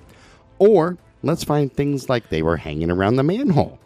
or 0.58 0.97
let's 1.21 1.43
find 1.43 1.71
things 1.71 2.10
like 2.10 2.30
they 2.30 2.41
were 2.41 2.58
hanging 2.58 2.89
around 2.89 3.17
the 3.17 3.24
manhole. 3.24 3.80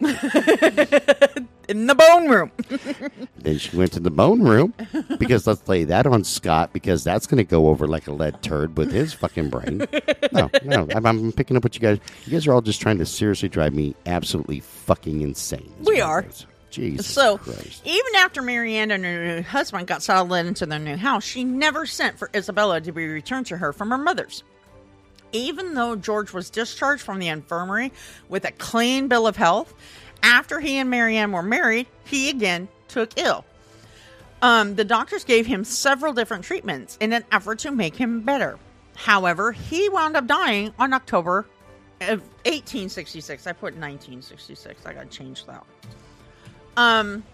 in 1.68 1.86
the 1.86 1.94
bone 1.94 2.28
room. 2.28 2.50
then 3.38 3.58
she 3.58 3.76
went 3.76 3.92
to 3.92 4.00
the 4.00 4.10
bone 4.10 4.42
room 4.42 4.74
because 5.18 5.46
let's 5.46 5.66
lay 5.68 5.84
that 5.84 6.06
on 6.06 6.24
Scott 6.24 6.72
because 6.72 7.04
that's 7.04 7.26
going 7.26 7.38
to 7.38 7.44
go 7.44 7.68
over 7.68 7.86
like 7.86 8.06
a 8.06 8.12
lead 8.12 8.42
turd 8.42 8.76
with 8.76 8.92
his 8.92 9.12
fucking 9.12 9.50
brain. 9.50 9.86
No, 10.32 10.50
no, 10.64 10.86
I'm, 10.94 11.06
I'm 11.06 11.32
picking 11.32 11.56
up 11.56 11.64
what 11.64 11.74
you 11.74 11.80
guys. 11.80 11.98
You 12.24 12.32
guys 12.32 12.46
are 12.46 12.52
all 12.52 12.62
just 12.62 12.80
trying 12.80 12.98
to 12.98 13.06
seriously 13.06 13.48
drive 13.48 13.74
me 13.74 13.94
absolutely 14.06 14.60
fucking 14.60 15.22
insane. 15.22 15.72
We 15.80 16.00
are. 16.00 16.24
is. 16.28 16.46
Jesus 16.68 17.06
So, 17.06 17.38
Christ. 17.38 17.80
even 17.86 18.14
after 18.16 18.42
Marianne 18.42 18.90
and 18.90 19.04
her 19.04 19.36
new 19.36 19.42
husband 19.42 19.86
got 19.86 20.02
settled 20.02 20.32
into 20.34 20.66
their 20.66 20.78
new 20.78 20.96
house, 20.96 21.24
she 21.24 21.42
never 21.44 21.86
sent 21.86 22.18
for 22.18 22.28
Isabella 22.34 22.80
to 22.82 22.92
be 22.92 23.06
returned 23.06 23.46
to 23.46 23.56
her 23.56 23.72
from 23.72 23.90
her 23.90 23.98
mother's. 23.98 24.42
Even 25.32 25.74
though 25.74 25.96
George 25.96 26.32
was 26.32 26.50
discharged 26.50 27.02
from 27.02 27.18
the 27.18 27.28
infirmary 27.28 27.92
with 28.28 28.44
a 28.44 28.52
clean 28.52 29.08
bill 29.08 29.26
of 29.26 29.36
health, 29.36 29.74
after 30.22 30.60
he 30.60 30.78
and 30.78 30.90
Marianne 30.90 31.32
were 31.32 31.42
married, 31.42 31.86
he 32.04 32.30
again 32.30 32.68
took 32.88 33.18
ill. 33.18 33.44
Um, 34.42 34.74
the 34.74 34.84
doctors 34.84 35.24
gave 35.24 35.46
him 35.46 35.64
several 35.64 36.12
different 36.12 36.44
treatments 36.44 36.96
in 37.00 37.12
an 37.12 37.24
effort 37.32 37.60
to 37.60 37.70
make 37.70 37.96
him 37.96 38.20
better. 38.20 38.58
However, 38.94 39.52
he 39.52 39.88
wound 39.88 40.16
up 40.16 40.26
dying 40.26 40.72
on 40.78 40.92
October 40.92 41.46
of 42.00 42.20
1866. 42.44 43.46
I 43.46 43.52
put 43.52 43.74
1966. 43.74 44.84
I 44.84 44.92
got 44.92 45.10
to 45.10 45.16
change 45.16 45.46
that. 45.46 45.64
Um, 46.76 47.24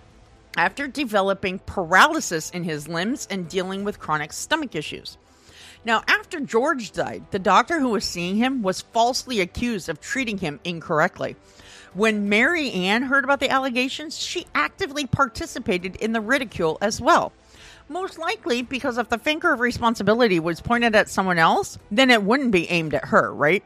after 0.56 0.86
developing 0.86 1.58
paralysis 1.60 2.50
in 2.50 2.64
his 2.64 2.88
limbs 2.88 3.26
and 3.30 3.48
dealing 3.48 3.84
with 3.84 3.98
chronic 3.98 4.32
stomach 4.32 4.74
issues. 4.74 5.18
Now, 5.84 6.02
after 6.06 6.38
George 6.38 6.92
died, 6.92 7.24
the 7.32 7.38
doctor 7.40 7.80
who 7.80 7.90
was 7.90 8.04
seeing 8.04 8.36
him 8.36 8.62
was 8.62 8.82
falsely 8.82 9.40
accused 9.40 9.88
of 9.88 10.00
treating 10.00 10.38
him 10.38 10.60
incorrectly. 10.62 11.34
When 11.94 12.28
Mary 12.28 12.72
Ann 12.72 13.02
heard 13.02 13.24
about 13.24 13.40
the 13.40 13.50
allegations, 13.50 14.18
she 14.18 14.46
actively 14.54 15.06
participated 15.06 15.96
in 15.96 16.12
the 16.12 16.20
ridicule 16.20 16.78
as 16.80 17.00
well. 17.00 17.32
Most 17.88 18.18
likely 18.18 18.62
because 18.62 18.96
if 18.96 19.08
the 19.10 19.18
finger 19.18 19.52
of 19.52 19.60
responsibility 19.60 20.40
was 20.40 20.60
pointed 20.60 20.94
at 20.94 21.10
someone 21.10 21.38
else, 21.38 21.78
then 21.90 22.10
it 22.10 22.22
wouldn't 22.22 22.50
be 22.52 22.70
aimed 22.70 22.94
at 22.94 23.06
her, 23.06 23.32
right? 23.34 23.62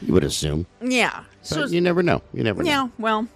You 0.00 0.14
would 0.14 0.24
assume. 0.24 0.66
Yeah. 0.80 1.24
So 1.42 1.62
But 1.62 1.70
you 1.70 1.80
never 1.80 2.02
know. 2.02 2.22
You 2.32 2.42
never 2.44 2.62
know. 2.62 2.68
yeah, 2.70 2.88
well, 2.98 3.26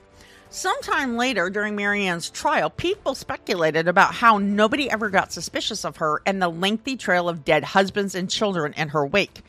sometime 0.48 1.16
later 1.16 1.50
during 1.50 1.76
Marianne's 1.76 2.30
trial, 2.30 2.70
people 2.70 3.14
speculated 3.14 3.88
about 3.88 4.14
how 4.14 4.38
nobody 4.38 4.88
ever 4.90 5.10
got 5.10 5.32
suspicious 5.32 5.84
of 5.84 5.96
her 5.98 6.22
and 6.24 6.40
the 6.40 6.48
lengthy 6.48 6.96
trail 6.96 7.28
of 7.28 7.44
dead 7.44 7.64
husbands 7.64 8.14
and 8.14 8.30
children 8.30 8.72
in 8.76 8.88
her 8.90 9.04
wake, 9.04 9.42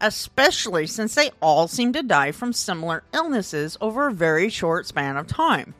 especially 0.00 0.86
since 0.86 1.14
they 1.14 1.30
all 1.40 1.68
seemed 1.68 1.94
to 1.94 2.02
die 2.02 2.32
from 2.32 2.52
similar 2.52 3.02
illnesses 3.12 3.76
over 3.80 4.08
a 4.08 4.12
very 4.12 4.48
short 4.48 4.86
span 4.86 5.16
of 5.16 5.26
time. 5.26 5.74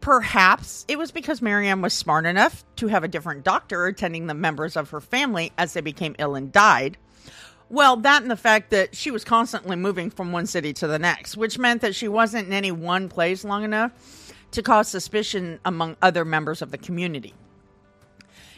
Perhaps 0.00 0.86
it 0.88 0.98
was 0.98 1.10
because 1.10 1.42
Marianne 1.42 1.82
was 1.82 1.92
smart 1.92 2.24
enough 2.24 2.64
to 2.76 2.88
have 2.88 3.04
a 3.04 3.08
different 3.08 3.44
doctor 3.44 3.86
attending 3.86 4.26
the 4.26 4.34
members 4.34 4.76
of 4.76 4.90
her 4.90 5.00
family 5.00 5.52
as 5.58 5.74
they 5.74 5.82
became 5.82 6.16
ill 6.18 6.34
and 6.34 6.50
died. 6.50 6.96
Well, 7.68 7.96
that 7.98 8.22
and 8.22 8.30
the 8.30 8.36
fact 8.36 8.70
that 8.70 8.96
she 8.96 9.10
was 9.10 9.24
constantly 9.24 9.76
moving 9.76 10.10
from 10.10 10.32
one 10.32 10.46
city 10.46 10.72
to 10.74 10.86
the 10.86 10.98
next, 10.98 11.36
which 11.36 11.58
meant 11.58 11.82
that 11.82 11.94
she 11.94 12.08
wasn't 12.08 12.48
in 12.48 12.52
any 12.52 12.72
one 12.72 13.08
place 13.08 13.44
long 13.44 13.62
enough 13.62 13.92
to 14.52 14.62
cause 14.62 14.88
suspicion 14.88 15.60
among 15.64 15.96
other 16.02 16.24
members 16.24 16.62
of 16.62 16.70
the 16.70 16.78
community. 16.78 17.34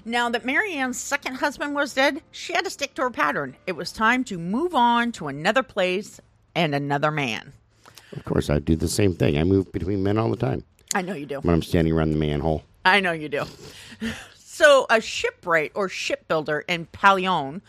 Now 0.05 0.29
that 0.31 0.45
Marianne's 0.45 0.99
second 0.99 1.37
husband 1.37 1.75
was 1.75 1.95
dead, 1.95 2.23
she 2.33 2.53
had 2.53 2.65
to 2.65 2.71
stick 2.71 2.95
to 2.95 3.03
her 3.03 3.11
pattern. 3.11 3.57
It 3.67 3.73
was 3.73 3.93
time 3.93 4.25
to 4.25 4.39
move 4.39 4.75
on 4.75 5.13
to 5.13 5.29
another 5.29 5.63
place 5.63 6.21
and 6.55 6.75
another 6.75 7.11
man. 7.11 7.53
Of 8.17 8.25
course, 8.25 8.51
I 8.51 8.59
do 8.59 8.75
the 8.75 8.89
same 8.89 9.15
thing. 9.15 9.39
I 9.39 9.45
move 9.45 9.71
between 9.73 10.03
men 10.03 10.19
all 10.19 10.29
the 10.31 10.37
time 10.37 10.65
I 10.95 11.03
know 11.03 11.15
you 11.15 11.27
do. 11.27 11.41
when 11.41 11.55
I'm 11.55 11.63
standing 11.63 11.93
around 11.93 12.11
the 12.11 12.17
manhole. 12.17 12.65
I 12.85 13.01
know 13.01 13.13
you 13.13 13.29
do. 13.29 13.45
So, 14.55 14.85
a 14.91 15.01
shipwright 15.01 15.73
or 15.75 15.89
shipbuilder 15.89 16.61
in 16.69 16.85
Pallion 16.85 17.63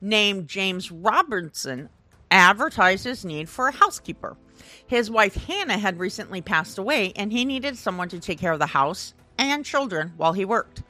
named 0.00 0.48
James 0.48 0.90
Robertson 0.90 1.90
advertised 2.30 3.04
his 3.04 3.26
need 3.26 3.50
for 3.50 3.68
a 3.68 3.72
housekeeper. 3.72 4.38
His 4.86 5.10
wife 5.10 5.34
Hannah 5.34 5.76
had 5.76 5.98
recently 5.98 6.40
passed 6.40 6.78
away, 6.78 7.12
and 7.14 7.30
he 7.30 7.44
needed 7.44 7.76
someone 7.76 8.08
to 8.08 8.18
take 8.18 8.38
care 8.38 8.52
of 8.52 8.58
the 8.58 8.66
house 8.66 9.12
and 9.36 9.66
children 9.66 10.14
while 10.16 10.32
he 10.32 10.46
worked. 10.46 10.82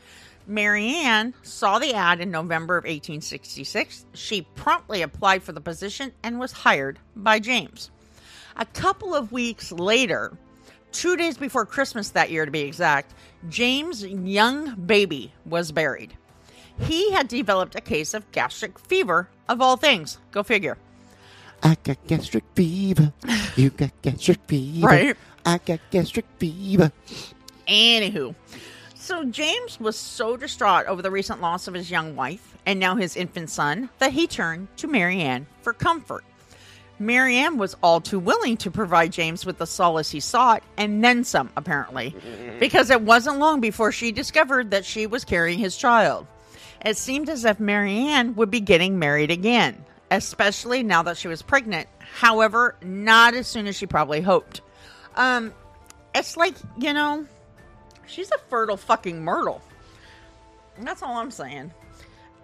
Marianne 0.51 1.33
saw 1.43 1.79
the 1.79 1.95
ad 1.95 2.21
in 2.21 2.31
November 2.31 2.77
of 2.77 2.85
1866. 2.85 4.05
She 4.15 4.43
promptly 4.43 5.01
applied 5.01 5.45
for 5.45 5.53
the 5.53 5.61
position 5.61 6.13
and 6.25 6.41
was 6.41 6.51
hired 6.51 6.99
by 7.15 7.39
James. 7.39 7.91
A 8.57 8.67
couple 8.67 9.15
of 9.15 9.31
weeks 9.31 9.71
later, 9.71 10.37
two 10.91 11.17
days 11.17 11.39
before 11.39 11.65
Christmas 11.65 12.11
that 12.11 12.31
year 12.31 12.45
to 12.45 12.51
be 12.51 12.63
exact, 12.63 13.15
James' 13.49 14.05
young 14.05 14.75
baby 14.75 15.33
was 15.47 15.71
buried. 15.71 16.17
He 16.81 17.13
had 17.13 17.29
developed 17.29 17.77
a 17.77 17.81
case 17.81 18.13
of 18.13 18.31
gastric 18.33 18.79
fever, 18.79 19.29
of 19.49 19.61
all 19.61 19.77
things. 19.77 20.19
Go 20.33 20.43
figure. 20.43 20.77
I 21.63 21.77
got 21.85 22.05
gastric 22.07 22.45
fever. 22.55 23.13
You 23.55 23.71
got 23.71 23.91
gastric 24.03 24.39
fever. 24.49 24.87
Right. 24.87 25.17
I 25.45 25.59
got 25.59 25.81
gastric 25.91 26.25
fever. 26.39 26.91
Anywho, 27.69 28.35
so 29.01 29.25
James 29.25 29.81
was 29.81 29.97
so 29.97 30.37
distraught 30.37 30.87
over 30.87 31.03
the 31.03 31.11
recent 31.11 31.41
loss 31.41 31.67
of 31.67 31.75
his 31.75 31.91
young 31.91 32.17
wife 32.17 32.57
and 32.67 32.79
now 32.79 32.97
his 32.97 33.17
infant 33.17 33.51
son 33.51 33.89
that 33.99 34.13
he 34.13 34.27
turned 34.27 34.69
to 34.77 34.87
Marianne 34.87 35.47
for 35.63 35.73
comfort. 35.73 36.25
Marianne 36.99 37.57
was 37.57 37.75
all 37.83 38.03
too 38.03 38.19
willing 38.19 38.59
to 38.59 38.71
provide 38.71 39.11
James 39.11 39.47
with 39.47 39.57
the 39.57 39.67
solace 39.67 40.11
he 40.11 40.21
sought 40.21 40.63
and 40.77 41.03
then 41.03 41.25
some, 41.25 41.49
apparently, 41.57 42.15
because 42.59 42.91
it 42.91 43.01
wasn't 43.01 43.39
long 43.39 43.61
before 43.61 43.91
she 43.91 44.13
discovered 44.13 44.71
that 44.73 44.85
she 44.85 45.07
was 45.07 45.25
carrying 45.25 45.59
his 45.59 45.79
child. 45.79 46.27
It 46.85 46.99
seemed 46.99 47.31
as 47.31 47.47
if 47.47 47.59
Marianne 47.59 48.35
would 48.37 48.51
be 48.51 48.61
getting 48.61 48.99
married 48.99 49.31
again, 49.31 49.83
especially 50.11 50.83
now 50.83 51.03
that 51.05 51.17
she 51.17 51.29
was 51.29 51.41
pregnant. 51.41 51.89
However, 51.99 52.77
not 52.83 53.33
as 53.33 53.47
soon 53.47 53.67
as 53.67 53.77
she 53.77 53.87
probably 53.87 54.21
hoped. 54.21 54.61
Um, 55.17 55.55
it's 56.15 56.37
like, 56.37 56.55
you 56.77 56.93
know, 56.93 57.27
she's 58.11 58.31
a 58.31 58.39
fertile 58.49 58.77
fucking 58.77 59.23
myrtle. 59.23 59.63
That's 60.79 61.03
all 61.03 61.17
I'm 61.17 61.31
saying. 61.31 61.73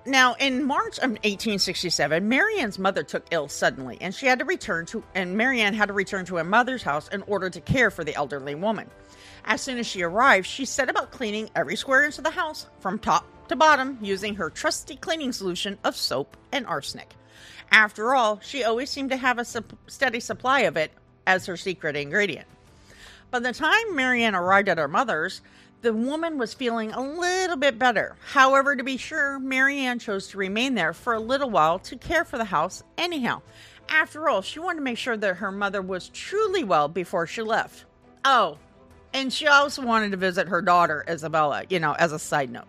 Now, 0.05 0.35
in 0.35 0.63
March 0.63 0.99
of 0.99 1.11
1867, 1.11 2.29
Marianne's 2.29 2.79
mother 2.79 3.03
took 3.03 3.27
ill 3.33 3.49
suddenly, 3.49 3.99
and 4.01 4.15
she 4.15 4.27
had 4.27 4.39
to 4.39 4.45
return 4.45 4.87
to, 4.87 5.03
and 5.15 5.37
Marianne 5.37 5.75
had 5.75 5.87
to 5.87 5.95
return 5.95 6.25
to 6.27 6.37
her 6.37 6.45
mother's 6.45 6.85
house 6.85 7.09
in 7.09 7.23
order 7.23 7.51
to 7.51 7.61
care 7.61 7.91
for 7.91 8.05
the 8.05 8.15
elderly 8.15 8.55
woman. 8.55 8.89
As 9.45 9.61
soon 9.61 9.79
as 9.79 9.87
she 9.87 10.03
arrived, 10.03 10.47
she 10.47 10.65
set 10.65 10.89
about 10.89 11.11
cleaning 11.11 11.51
every 11.57 11.77
square 11.77 12.05
inch 12.05 12.19
of 12.19 12.25
the 12.25 12.31
house 12.31 12.67
from 12.79 12.99
top 12.99 13.27
to 13.49 13.57
bottom 13.57 13.99
using 14.01 14.37
her 14.37 14.51
trusty 14.51 14.97
cleaning 14.97 15.33
solution 15.33 15.79
of 15.83 15.97
soap 15.97 16.37
and 16.53 16.67
arsenic. 16.67 17.15
After 17.73 18.15
all, 18.15 18.41
she 18.43 18.63
always 18.63 18.91
seemed 18.91 19.11
to 19.11 19.17
have 19.17 19.39
a 19.39 19.45
steady 19.89 20.21
supply 20.21 20.61
of 20.61 20.77
it 20.77 20.93
as 21.27 21.47
her 21.47 21.57
secret 21.57 21.97
ingredient. 21.97 22.47
By 23.31 23.41
the 23.41 23.53
time 23.53 23.97
Marianne 23.97 24.37
arrived 24.37 24.69
at 24.69 24.79
her 24.79 24.89
mother's, 24.89 25.41
the 25.83 25.93
woman 25.93 26.39
was 26.39 26.55
feeling 26.55 26.93
a 26.93 27.01
little 27.01 27.57
bit 27.57 27.79
better. 27.79 28.17
However, 28.33 28.77
to 28.77 28.83
be 28.83 28.97
sure, 28.97 29.39
Marianne 29.39 29.99
chose 29.99 30.29
to 30.29 30.39
remain 30.39 30.75
there 30.75 30.93
for 30.93 31.15
a 31.15 31.21
little 31.21 31.51
while 31.51 31.79
to 31.81 31.97
care 31.97 32.25
for 32.25 32.39
the 32.39 32.45
house 32.45 32.83
anyhow. 32.99 33.43
After 33.89 34.29
all, 34.29 34.43
she 34.43 34.59
wanted 34.59 34.79
to 34.79 34.85
make 34.85 34.99
sure 34.99 35.17
that 35.17 35.37
her 35.37 35.53
mother 35.53 35.81
was 35.81 36.09
truly 36.09 36.65
well 36.65 36.89
before 36.89 37.27
she 37.27 37.43
left. 37.43 37.85
Oh, 38.25 38.59
and 39.13 39.33
she 39.33 39.47
also 39.47 39.83
wanted 39.83 40.11
to 40.11 40.17
visit 40.17 40.49
her 40.49 40.61
daughter, 40.61 41.05
Isabella, 41.09 41.65
you 41.69 41.79
know, 41.79 41.93
as 41.93 42.13
a 42.13 42.19
side 42.19 42.51
note. 42.51 42.69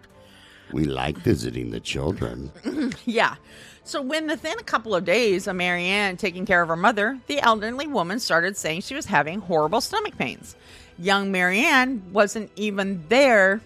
We 0.72 0.86
like 0.86 1.18
visiting 1.18 1.72
the 1.72 1.80
children. 1.80 2.52
Yeah. 3.06 3.36
So 3.84 4.02
when 4.02 4.28
within 4.28 4.60
a 4.60 4.64
couple 4.64 4.94
of 4.94 5.06
days 5.06 5.48
of 5.48 5.56
Marianne 5.56 6.18
taking 6.18 6.46
care 6.46 6.62
of 6.62 6.68
her 6.68 6.76
mother, 6.76 7.20
the 7.28 7.40
elderly 7.40 7.88
woman 7.88 8.20
started 8.20 8.58
saying 8.58 8.82
she 8.82 8.96
was 8.96 9.06
having 9.06 9.40
horrible 9.40 9.80
stomach 9.80 10.18
pains. 10.18 10.58
Young 11.00 11.32
Marianne 11.32 12.04
wasn't 12.12 12.52
even 12.58 13.06
there 13.08 13.62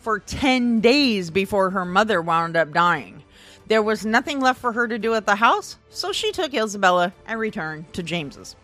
for 0.00 0.18
10 0.18 0.80
days 0.80 1.30
before 1.30 1.70
her 1.70 1.86
mother 1.86 2.20
wound 2.20 2.54
up 2.54 2.72
dying. 2.72 3.22
There 3.68 3.82
was 3.82 4.04
nothing 4.04 4.40
left 4.40 4.60
for 4.60 4.72
her 4.72 4.86
to 4.86 4.98
do 4.98 5.14
at 5.14 5.24
the 5.24 5.36
house, 5.36 5.78
so 5.88 6.12
she 6.12 6.32
took 6.32 6.52
Isabella 6.52 7.14
and 7.26 7.40
returned 7.40 7.90
to 7.94 8.02
James's. 8.02 8.56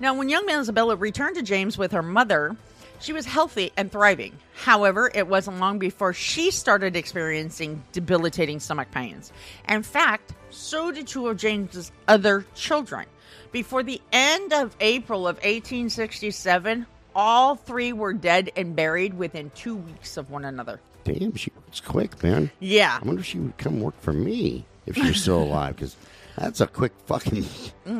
Now, 0.00 0.14
when 0.14 0.28
young 0.30 0.48
Isabella 0.48 0.96
returned 0.96 1.36
to 1.36 1.42
James 1.42 1.76
with 1.76 1.92
her 1.92 2.02
mother, 2.02 2.56
she 3.04 3.12
was 3.12 3.26
healthy 3.26 3.70
and 3.76 3.92
thriving. 3.92 4.32
However, 4.54 5.10
it 5.14 5.28
wasn't 5.28 5.58
long 5.60 5.78
before 5.78 6.14
she 6.14 6.50
started 6.50 6.96
experiencing 6.96 7.84
debilitating 7.92 8.60
stomach 8.60 8.90
pains. 8.90 9.30
In 9.68 9.82
fact, 9.82 10.32
so 10.48 10.90
did 10.90 11.06
two 11.06 11.28
of 11.28 11.36
James's 11.36 11.92
other 12.08 12.46
children. 12.54 13.04
Before 13.52 13.82
the 13.82 14.00
end 14.10 14.54
of 14.54 14.74
April 14.80 15.28
of 15.28 15.36
1867, 15.36 16.86
all 17.14 17.56
three 17.56 17.92
were 17.92 18.14
dead 18.14 18.50
and 18.56 18.74
buried 18.74 19.14
within 19.14 19.50
two 19.54 19.76
weeks 19.76 20.16
of 20.16 20.30
one 20.30 20.46
another. 20.46 20.80
Damn, 21.04 21.34
she 21.36 21.52
works 21.54 21.80
quick, 21.80 22.22
man. 22.22 22.50
Yeah. 22.58 22.98
I 23.00 23.04
wonder 23.04 23.20
if 23.20 23.26
she 23.26 23.38
would 23.38 23.58
come 23.58 23.80
work 23.80 24.00
for 24.00 24.14
me 24.14 24.64
if 24.86 24.96
she 24.96 25.02
was 25.02 25.20
still 25.20 25.42
alive, 25.42 25.76
because 25.76 25.94
that's 26.38 26.60
a 26.62 26.66
quick 26.66 26.92
fucking. 27.06 27.44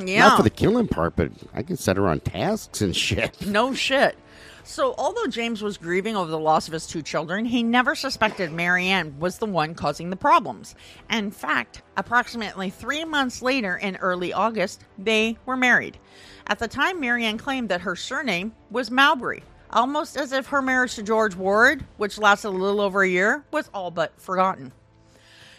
yeah. 0.07 0.21
Not 0.29 0.38
for 0.38 0.43
the 0.43 0.51
killing 0.51 0.88
part, 0.88 1.14
but 1.14 1.31
I 1.53 1.62
can 1.62 1.77
set 1.77 1.99
her 1.99 2.09
on 2.09 2.21
tasks 2.21 2.81
and 2.81 2.97
shit. 2.97 3.47
No 3.47 3.75
shit. 3.75 4.17
So, 4.66 4.94
although 4.96 5.27
James 5.27 5.61
was 5.62 5.77
grieving 5.77 6.16
over 6.16 6.31
the 6.31 6.38
loss 6.38 6.68
of 6.68 6.72
his 6.72 6.87
two 6.87 7.03
children, 7.03 7.44
he 7.44 7.62
never 7.62 7.94
suspected 7.94 8.50
Marianne 8.50 9.18
was 9.20 9.37
the 9.37 9.44
one 9.44 9.74
causing 9.74 10.09
the 10.09 10.16
problems. 10.16 10.74
In 11.11 11.31
fact, 11.31 11.83
approximately 11.98 12.70
three 12.70 13.05
months 13.05 13.42
later, 13.42 13.77
in 13.77 13.96
early 13.96 14.33
August, 14.33 14.83
they 14.96 15.37
were 15.44 15.59
married. 15.59 15.98
At 16.46 16.59
the 16.59 16.66
time, 16.66 16.98
Marianne 16.98 17.37
claimed 17.37 17.68
that 17.68 17.83
her 17.83 17.94
surname 17.94 18.55
was 18.70 18.90
Mowbray, 18.90 19.40
almost 19.68 20.16
as 20.16 20.33
if 20.33 20.46
her 20.46 20.62
marriage 20.62 20.94
to 20.94 21.03
George 21.03 21.37
Ward, 21.37 21.85
which 21.98 22.16
lasted 22.16 22.48
a 22.48 22.50
little 22.50 22.81
over 22.81 23.03
a 23.03 23.09
year, 23.09 23.44
was 23.50 23.68
all 23.74 23.90
but 23.90 24.18
forgotten. 24.18 24.72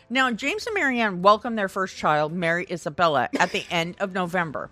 Now, 0.10 0.32
James 0.32 0.66
and 0.66 0.74
Marianne 0.74 1.22
welcomed 1.22 1.60
their 1.60 1.70
first 1.70 1.96
child, 1.96 2.34
Mary 2.34 2.66
Isabella, 2.72 3.30
at 3.40 3.52
the 3.52 3.66
end 3.70 3.98
of 4.00 4.14
November. 4.14 4.72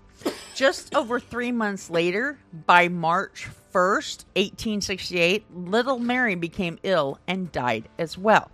Just 0.55 0.95
over 0.95 1.19
three 1.19 1.51
months 1.51 1.91
later, 1.91 2.39
by 2.65 2.87
March 2.87 3.47
1st, 3.73 4.25
1868, 4.35 5.45
little 5.53 5.99
Mary 5.99 6.35
became 6.35 6.77
ill 6.83 7.19
and 7.27 7.51
died 7.51 7.89
as 7.97 8.17
well. 8.17 8.51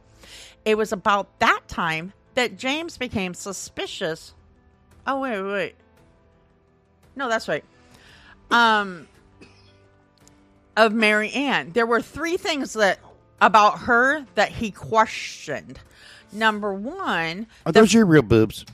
It 0.66 0.78
was 0.78 0.92
about 0.92 1.40
that 1.40 1.62
time 1.68 2.14
that 2.36 2.58
James 2.58 2.98
became 2.98 3.34
suspicious. 3.34 4.34
Oh, 5.06 5.20
wait, 5.20 5.42
wait, 5.42 5.52
wait. 5.52 5.76
No, 7.16 7.28
that's 7.28 7.48
right. 7.48 7.64
Um, 8.50 9.08
of 10.78 10.94
Mary 10.94 11.32
Ann. 11.32 11.72
There 11.72 11.86
were 11.86 12.02
three 12.02 12.38
things 12.38 12.74
that 12.74 13.00
about 13.42 13.80
her 13.80 14.26
that 14.36 14.50
he 14.50 14.72
questioned. 14.72 15.80
Number 16.32 16.74
one, 16.74 17.48
Are 17.66 17.72
those 17.72 17.94
your 17.94 18.06
real 18.06 18.22
boobs? 18.22 18.66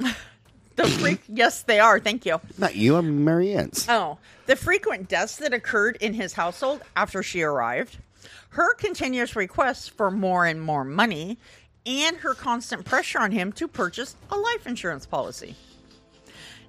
the 0.76 0.86
freak. 0.86 1.20
yes, 1.28 1.62
they 1.62 1.78
are. 1.80 1.98
Thank 2.00 2.24
you. 2.26 2.40
Not 2.58 2.74
you, 2.76 2.96
I'm 2.96 3.24
Marianne's. 3.24 3.86
Oh, 3.88 4.18
the 4.46 4.56
frequent 4.56 5.08
deaths 5.08 5.36
that 5.36 5.52
occurred 5.52 5.96
in 6.00 6.14
his 6.14 6.32
household 6.32 6.82
after 6.96 7.22
she 7.22 7.42
arrived, 7.42 7.98
her 8.50 8.74
continuous 8.74 9.34
requests 9.36 9.88
for 9.88 10.10
more 10.10 10.46
and 10.46 10.60
more 10.60 10.84
money, 10.84 11.38
and 11.86 12.16
her 12.18 12.34
constant 12.34 12.84
pressure 12.84 13.18
on 13.20 13.32
him 13.32 13.52
to 13.52 13.66
purchase 13.68 14.14
a 14.30 14.36
life 14.36 14.66
insurance 14.66 15.06
policy. 15.06 15.54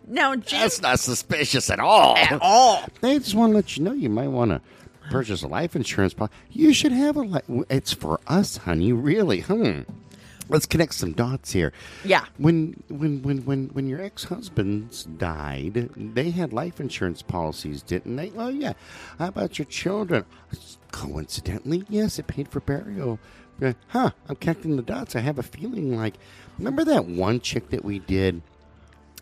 Now, 0.07 0.35
James, 0.35 0.49
That's 0.61 0.81
not 0.81 0.99
suspicious 0.99 1.69
at 1.69 1.79
all. 1.79 2.17
at 2.17 2.39
all. 2.41 2.83
They 3.01 3.19
just 3.19 3.35
want 3.35 3.51
to 3.51 3.55
let 3.55 3.77
you 3.77 3.83
know 3.83 3.93
you 3.93 4.09
might 4.09 4.27
want 4.27 4.51
to 4.51 4.61
purchase 5.09 5.43
a 5.43 5.47
life 5.47 5.75
insurance 5.75 6.13
policy. 6.13 6.33
You 6.51 6.73
should 6.73 6.91
have 6.91 7.15
a 7.15 7.21
life. 7.21 7.43
It's 7.69 7.93
for 7.93 8.19
us, 8.27 8.57
honey. 8.57 8.91
Really? 8.91 9.41
Hmm. 9.41 9.81
Let's 10.49 10.65
connect 10.65 10.93
some 10.93 11.13
dots 11.13 11.51
here. 11.53 11.71
Yeah. 12.03 12.25
When 12.38 12.84
when 12.89 13.21
when 13.23 13.45
when 13.45 13.67
when 13.69 13.88
your 13.88 14.01
ex 14.01 14.25
husbands 14.25 15.06
died, 15.06 15.89
they 15.95 16.32
had 16.32 16.51
life 16.51 16.79
insurance 16.79 17.21
policies, 17.21 17.82
didn't 17.82 18.15
they? 18.17 18.32
Oh 18.38 18.49
yeah. 18.49 18.73
How 19.19 19.27
about 19.29 19.58
your 19.58 19.65
children? 19.65 20.25
Coincidentally, 20.91 21.84
yes, 21.89 22.19
it 22.19 22.27
paid 22.27 22.47
for 22.47 22.60
burial. 22.60 23.19
Uh, 23.62 23.73
Huh? 23.88 24.12
I'm 24.29 24.36
connecting 24.36 24.75
the 24.75 24.82
dots. 24.84 25.15
I 25.15 25.19
have 25.21 25.39
a 25.39 25.43
feeling 25.43 25.95
like 25.95 26.15
remember 26.58 26.84
that 26.86 27.06
one 27.06 27.39
chick 27.39 27.69
that 27.69 27.84
we 27.86 27.99
did 27.99 28.41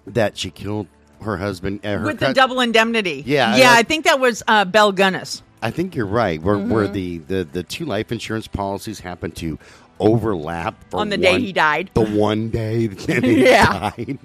that 0.07 0.37
she 0.37 0.49
killed 0.49 0.87
her 1.21 1.37
husband. 1.37 1.85
Uh, 1.85 1.97
her 1.99 2.05
With 2.05 2.19
the 2.19 2.33
double 2.33 2.59
indemnity. 2.61 3.23
Yeah, 3.25 3.51
I 3.53 3.57
Yeah, 3.57 3.71
I, 3.71 3.75
like- 3.75 3.87
think 3.87 4.05
that 4.05 4.19
was 4.19 4.41
uh, 4.47 4.65
Belle 4.65 4.91
Gunness. 4.93 5.43
I 5.63 5.69
think 5.69 5.95
you're 5.95 6.07
right. 6.07 6.41
Where 6.41 6.57
where 6.57 6.85
Mm-hmm. 6.85 6.93
the, 6.93 7.17
the 7.19 7.43
the 7.43 7.63
two 7.63 7.85
life 7.85 8.11
insurance 8.11 8.47
policies 8.47 8.99
happen 9.01 9.31
to 9.33 9.59
overlap 10.01 10.75
for 10.89 10.99
On 10.99 11.09
the 11.09 11.17
day 11.17 11.39
he 11.39 11.53
died. 11.53 11.91
The 11.93 12.01
one 12.05 12.49
day 12.49 12.87
that 13.07 13.23
he 13.23 13.43
Yeah. 13.45 13.91
died. 13.95 14.19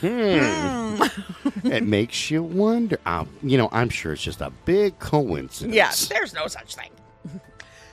Hmm. 0.00 1.02
it 1.66 1.82
makes 1.84 2.30
you 2.30 2.42
wonder. 2.42 2.98
Uh, 3.06 3.24
you 3.42 3.56
know, 3.56 3.68
I'm 3.72 3.88
sure 3.88 4.12
it's 4.12 4.22
just 4.22 4.40
a 4.42 4.50
big 4.64 4.98
coincidence. 4.98 5.74
Yeah, 5.74 5.92
there's 6.10 6.34
no 6.34 6.46
such 6.46 6.74
thing. 6.74 6.90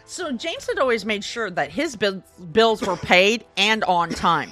So 0.05 0.31
James 0.33 0.67
had 0.67 0.77
always 0.77 1.05
made 1.05 1.23
sure 1.23 1.49
that 1.51 1.71
his 1.71 1.95
bill- 1.95 2.23
bills 2.51 2.81
were 2.81 2.97
paid 2.97 3.45
and 3.55 3.83
on 3.85 4.09
time. 4.09 4.51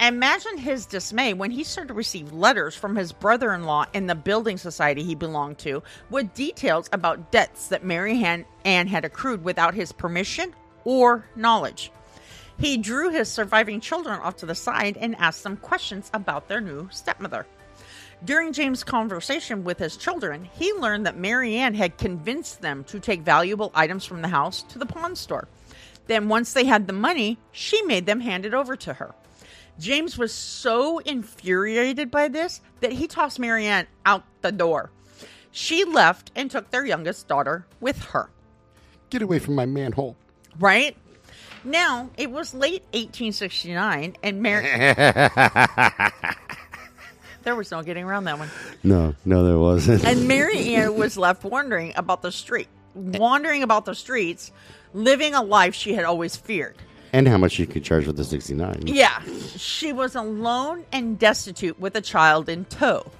Imagine 0.00 0.56
his 0.58 0.86
dismay 0.86 1.32
when 1.34 1.50
he 1.52 1.62
started 1.62 1.88
to 1.88 1.94
receive 1.94 2.32
letters 2.32 2.74
from 2.74 2.96
his 2.96 3.12
brother 3.12 3.52
in 3.52 3.64
law 3.64 3.84
in 3.92 4.06
the 4.06 4.14
building 4.14 4.56
society 4.56 5.02
he 5.04 5.14
belonged 5.14 5.58
to 5.58 5.82
with 6.08 6.32
details 6.34 6.88
about 6.92 7.30
debts 7.30 7.68
that 7.68 7.84
Mary 7.84 8.24
Ann 8.64 8.86
had 8.88 9.04
accrued 9.04 9.44
without 9.44 9.74
his 9.74 9.92
permission 9.92 10.54
or 10.84 11.26
knowledge. 11.36 11.90
He 12.58 12.76
drew 12.76 13.10
his 13.10 13.30
surviving 13.30 13.80
children 13.80 14.20
off 14.20 14.36
to 14.36 14.46
the 14.46 14.54
side 14.54 14.98
and 14.98 15.16
asked 15.16 15.42
them 15.42 15.56
questions 15.56 16.10
about 16.12 16.48
their 16.48 16.60
new 16.60 16.88
stepmother. 16.90 17.46
During 18.22 18.52
James' 18.52 18.84
conversation 18.84 19.64
with 19.64 19.78
his 19.78 19.96
children, 19.96 20.44
he 20.44 20.74
learned 20.74 21.06
that 21.06 21.16
Marianne 21.16 21.72
had 21.72 21.96
convinced 21.96 22.60
them 22.60 22.84
to 22.84 23.00
take 23.00 23.22
valuable 23.22 23.70
items 23.74 24.04
from 24.04 24.20
the 24.20 24.28
house 24.28 24.62
to 24.64 24.78
the 24.78 24.84
pawn 24.84 25.16
store. 25.16 25.48
Then, 26.06 26.28
once 26.28 26.52
they 26.52 26.64
had 26.64 26.86
the 26.86 26.92
money, 26.92 27.38
she 27.50 27.80
made 27.82 28.04
them 28.04 28.20
hand 28.20 28.44
it 28.44 28.52
over 28.52 28.76
to 28.76 28.92
her. 28.94 29.14
James 29.78 30.18
was 30.18 30.34
so 30.34 30.98
infuriated 30.98 32.10
by 32.10 32.28
this 32.28 32.60
that 32.80 32.92
he 32.92 33.06
tossed 33.06 33.38
Marianne 33.38 33.86
out 34.04 34.24
the 34.42 34.52
door. 34.52 34.90
She 35.50 35.84
left 35.84 36.30
and 36.36 36.50
took 36.50 36.70
their 36.70 36.84
youngest 36.84 37.26
daughter 37.26 37.66
with 37.80 37.98
her. 38.06 38.28
Get 39.08 39.22
away 39.22 39.38
from 39.38 39.54
my 39.54 39.64
manhole. 39.64 40.16
Right? 40.58 40.96
Now, 41.64 42.10
it 42.16 42.30
was 42.30 42.54
late 42.54 42.82
1869, 42.92 44.16
and 44.22 44.42
Mary. 44.42 44.64
there 47.42 47.54
was 47.54 47.70
no 47.70 47.82
getting 47.82 48.04
around 48.04 48.24
that 48.24 48.38
one. 48.38 48.50
No, 48.82 49.14
no, 49.24 49.44
there 49.44 49.58
wasn't. 49.58 50.04
And 50.04 50.26
Mary 50.26 50.74
Ann 50.74 50.96
was 50.96 51.16
left 51.16 51.44
wondering 51.44 51.92
about 51.96 52.22
the 52.22 52.32
street, 52.32 52.68
wandering 52.94 53.62
about 53.62 53.84
the 53.84 53.94
streets, 53.94 54.52
living 54.94 55.34
a 55.34 55.42
life 55.42 55.74
she 55.74 55.94
had 55.94 56.04
always 56.04 56.36
feared. 56.36 56.76
and 57.12 57.28
how 57.28 57.36
much 57.36 57.52
she 57.52 57.66
could 57.66 57.84
charge 57.84 58.04
for 58.04 58.12
the 58.12 58.24
69. 58.24 58.84
Yeah, 58.86 59.20
she 59.56 59.92
was 59.92 60.14
alone 60.14 60.84
and 60.92 61.18
destitute 61.18 61.78
with 61.80 61.94
a 61.96 62.00
child 62.00 62.48
in 62.48 62.64
tow. 62.66 63.10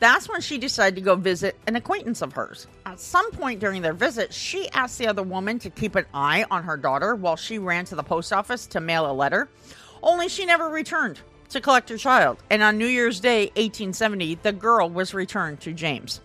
That's 0.00 0.28
when 0.28 0.40
she 0.40 0.58
decided 0.58 0.94
to 0.96 1.00
go 1.00 1.16
visit 1.16 1.56
an 1.66 1.74
acquaintance 1.74 2.22
of 2.22 2.32
hers. 2.32 2.68
At 2.86 3.00
some 3.00 3.30
point 3.32 3.58
during 3.58 3.82
their 3.82 3.92
visit, 3.92 4.32
she 4.32 4.68
asked 4.70 4.98
the 4.98 5.08
other 5.08 5.24
woman 5.24 5.58
to 5.58 5.70
keep 5.70 5.96
an 5.96 6.06
eye 6.14 6.44
on 6.50 6.62
her 6.62 6.76
daughter 6.76 7.16
while 7.16 7.36
she 7.36 7.58
ran 7.58 7.84
to 7.86 7.96
the 7.96 8.02
post 8.02 8.32
office 8.32 8.66
to 8.68 8.80
mail 8.80 9.10
a 9.10 9.12
letter. 9.12 9.48
Only 10.02 10.28
she 10.28 10.46
never 10.46 10.68
returned 10.68 11.20
to 11.48 11.60
collect 11.60 11.88
her 11.88 11.96
child. 11.96 12.38
And 12.50 12.62
on 12.62 12.78
New 12.78 12.86
Year's 12.86 13.18
Day, 13.18 13.46
1870, 13.56 14.36
the 14.36 14.52
girl 14.52 14.88
was 14.88 15.14
returned 15.14 15.60
to 15.62 15.72
James. 15.72 16.20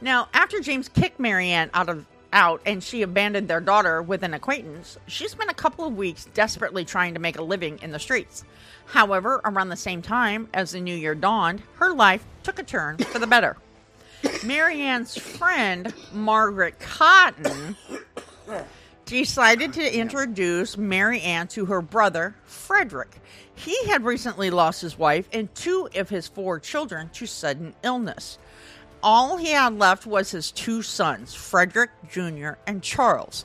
Now, 0.00 0.28
after 0.32 0.60
James 0.60 0.88
kicked 0.88 1.20
Marianne 1.20 1.70
out 1.74 1.88
of 1.88 2.06
out 2.32 2.60
and 2.66 2.82
she 2.82 3.02
abandoned 3.02 3.48
their 3.48 3.60
daughter 3.60 4.02
with 4.02 4.22
an 4.22 4.34
acquaintance, 4.34 4.98
she 5.06 5.28
spent 5.28 5.50
a 5.50 5.54
couple 5.54 5.86
of 5.86 5.96
weeks 5.96 6.26
desperately 6.34 6.84
trying 6.84 7.14
to 7.14 7.20
make 7.20 7.38
a 7.38 7.42
living 7.42 7.78
in 7.82 7.90
the 7.90 7.98
streets. 7.98 8.44
However, 8.86 9.40
around 9.44 9.68
the 9.68 9.76
same 9.76 10.02
time 10.02 10.48
as 10.54 10.72
the 10.72 10.80
new 10.80 10.94
year 10.94 11.14
dawned, 11.14 11.62
her 11.76 11.92
life 11.92 12.24
took 12.42 12.58
a 12.58 12.62
turn 12.62 12.98
for 12.98 13.18
the 13.18 13.26
better. 13.26 13.56
Marianne's 14.44 15.16
friend, 15.16 15.92
Margaret 16.12 16.78
Cotton, 16.80 17.76
decided 19.04 19.72
to 19.74 19.96
introduce 19.96 20.76
Mary 20.76 21.20
Ann 21.20 21.48
to 21.48 21.66
her 21.66 21.80
brother, 21.80 22.34
Frederick. 22.44 23.20
He 23.54 23.86
had 23.86 24.04
recently 24.04 24.50
lost 24.50 24.82
his 24.82 24.98
wife 24.98 25.28
and 25.32 25.52
two 25.54 25.88
of 25.94 26.08
his 26.08 26.28
four 26.28 26.60
children 26.60 27.08
to 27.14 27.26
sudden 27.26 27.74
illness. 27.82 28.38
All 29.02 29.36
he 29.36 29.50
had 29.50 29.78
left 29.78 30.06
was 30.06 30.30
his 30.30 30.50
two 30.50 30.82
sons, 30.82 31.34
Frederick 31.34 31.90
Jr. 32.10 32.52
and 32.66 32.82
Charles, 32.82 33.44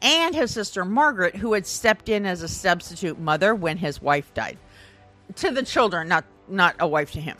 and 0.00 0.34
his 0.34 0.50
sister 0.52 0.84
Margaret, 0.84 1.36
who 1.36 1.54
had 1.54 1.66
stepped 1.66 2.08
in 2.08 2.26
as 2.26 2.42
a 2.42 2.48
substitute 2.48 3.18
mother 3.18 3.54
when 3.54 3.78
his 3.78 4.02
wife 4.02 4.32
died. 4.34 4.58
To 5.36 5.50
the 5.50 5.62
children, 5.62 6.08
not 6.08 6.24
not 6.48 6.76
a 6.78 6.86
wife 6.86 7.12
to 7.12 7.20
him. 7.20 7.36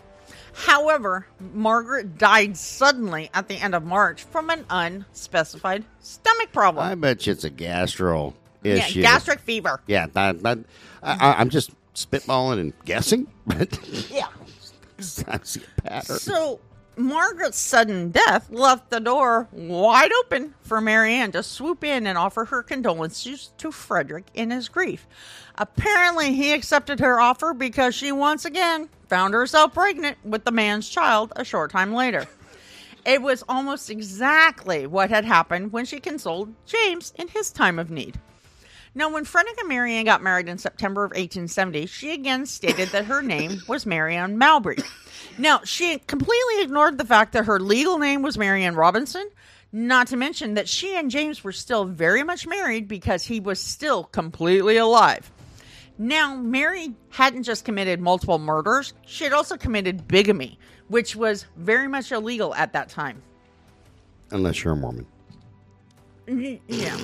However, 0.54 1.26
Margaret 1.54 2.18
died 2.18 2.56
suddenly 2.56 3.30
at 3.34 3.48
the 3.48 3.56
end 3.56 3.74
of 3.74 3.84
March 3.84 4.24
from 4.24 4.50
an 4.50 4.64
unspecified 4.68 5.84
stomach 6.00 6.52
problem. 6.52 6.86
I 6.86 6.94
bet 6.94 7.26
you 7.26 7.32
it's 7.32 7.44
a 7.44 7.50
gastro 7.50 8.34
yeah, 8.62 8.88
gastric 8.90 9.40
fever. 9.40 9.80
Yeah, 9.86 10.06
that, 10.12 10.42
that, 10.42 10.58
I, 11.02 11.32
I- 11.32 11.40
I'm 11.40 11.48
just 11.50 11.70
spitballing 11.94 12.60
and 12.60 12.72
guessing, 12.84 13.26
but 13.46 13.78
Yeah. 14.10 14.28
I 15.28 15.40
see 15.42 15.62
a 15.78 15.82
pattern. 15.82 16.18
So 16.18 16.60
Margaret's 16.96 17.58
sudden 17.58 18.10
death 18.10 18.50
left 18.50 18.90
the 18.90 19.00
door 19.00 19.48
wide 19.50 20.12
open 20.20 20.54
for 20.60 20.80
Marianne 20.80 21.32
to 21.32 21.42
swoop 21.42 21.82
in 21.82 22.06
and 22.06 22.18
offer 22.18 22.44
her 22.44 22.62
condolences 22.62 23.52
to 23.58 23.72
Frederick 23.72 24.26
in 24.34 24.50
his 24.50 24.68
grief. 24.68 25.06
Apparently, 25.56 26.34
he 26.34 26.52
accepted 26.52 27.00
her 27.00 27.20
offer 27.20 27.54
because 27.54 27.94
she 27.94 28.12
once 28.12 28.44
again 28.44 28.88
found 29.08 29.32
herself 29.32 29.72
pregnant 29.72 30.18
with 30.24 30.44
the 30.44 30.50
man's 30.50 30.88
child 30.88 31.32
a 31.36 31.44
short 31.44 31.70
time 31.70 31.94
later. 31.94 32.26
It 33.04 33.22
was 33.22 33.42
almost 33.48 33.90
exactly 33.90 34.86
what 34.86 35.10
had 35.10 35.24
happened 35.24 35.72
when 35.72 35.84
she 35.84 35.98
consoled 35.98 36.54
James 36.66 37.12
in 37.16 37.28
his 37.28 37.50
time 37.50 37.78
of 37.78 37.90
need. 37.90 38.20
Now, 38.94 39.10
when 39.10 39.24
Frederick 39.24 39.58
and 39.58 39.68
Marianne 39.68 40.04
got 40.04 40.22
married 40.22 40.48
in 40.48 40.58
September 40.58 41.04
of 41.04 41.10
1870, 41.10 41.86
she 41.86 42.12
again 42.12 42.44
stated 42.44 42.90
that 42.90 43.06
her 43.06 43.22
name 43.22 43.62
was 43.66 43.86
Marianne 43.86 44.36
Mowbray. 44.36 44.76
Now, 45.38 45.60
she 45.64 45.98
completely 45.98 46.62
ignored 46.62 46.98
the 46.98 47.06
fact 47.06 47.32
that 47.32 47.46
her 47.46 47.58
legal 47.58 47.98
name 47.98 48.20
was 48.20 48.36
Marianne 48.36 48.74
Robinson, 48.74 49.28
not 49.72 50.08
to 50.08 50.16
mention 50.16 50.54
that 50.54 50.68
she 50.68 50.94
and 50.94 51.10
James 51.10 51.42
were 51.42 51.52
still 51.52 51.86
very 51.86 52.22
much 52.22 52.46
married 52.46 52.86
because 52.86 53.24
he 53.24 53.40
was 53.40 53.58
still 53.58 54.04
completely 54.04 54.76
alive. 54.76 55.30
Now, 55.96 56.36
Mary 56.36 56.94
hadn't 57.08 57.44
just 57.44 57.64
committed 57.64 58.00
multiple 58.00 58.38
murders, 58.38 58.92
she 59.06 59.24
had 59.24 59.32
also 59.32 59.56
committed 59.56 60.06
bigamy, 60.06 60.58
which 60.88 61.16
was 61.16 61.46
very 61.56 61.88
much 61.88 62.12
illegal 62.12 62.54
at 62.54 62.74
that 62.74 62.90
time. 62.90 63.22
Unless 64.30 64.64
you're 64.64 64.74
a 64.74 64.76
Mormon. 64.76 65.06
Mm-hmm, 66.26 66.62
yeah. 66.68 66.98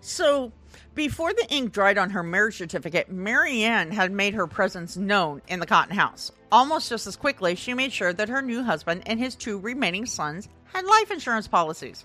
So, 0.00 0.52
before 0.98 1.32
the 1.32 1.46
ink 1.48 1.70
dried 1.70 1.96
on 1.96 2.10
her 2.10 2.24
marriage 2.24 2.56
certificate, 2.56 3.08
Marianne 3.08 3.92
had 3.92 4.10
made 4.10 4.34
her 4.34 4.48
presence 4.48 4.96
known 4.96 5.40
in 5.46 5.60
the 5.60 5.66
Cotton 5.66 5.94
House. 5.94 6.32
Almost 6.50 6.88
just 6.88 7.06
as 7.06 7.14
quickly, 7.14 7.54
she 7.54 7.72
made 7.72 7.92
sure 7.92 8.12
that 8.12 8.28
her 8.28 8.42
new 8.42 8.64
husband 8.64 9.04
and 9.06 9.20
his 9.20 9.36
two 9.36 9.60
remaining 9.60 10.06
sons 10.06 10.48
had 10.72 10.84
life 10.84 11.12
insurance 11.12 11.46
policies. 11.46 12.04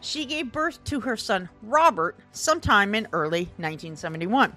She 0.00 0.24
gave 0.24 0.50
birth 0.50 0.82
to 0.82 0.98
her 1.02 1.16
son 1.16 1.48
Robert 1.62 2.16
sometime 2.32 2.96
in 2.96 3.06
early 3.12 3.44
1971. 3.56 4.56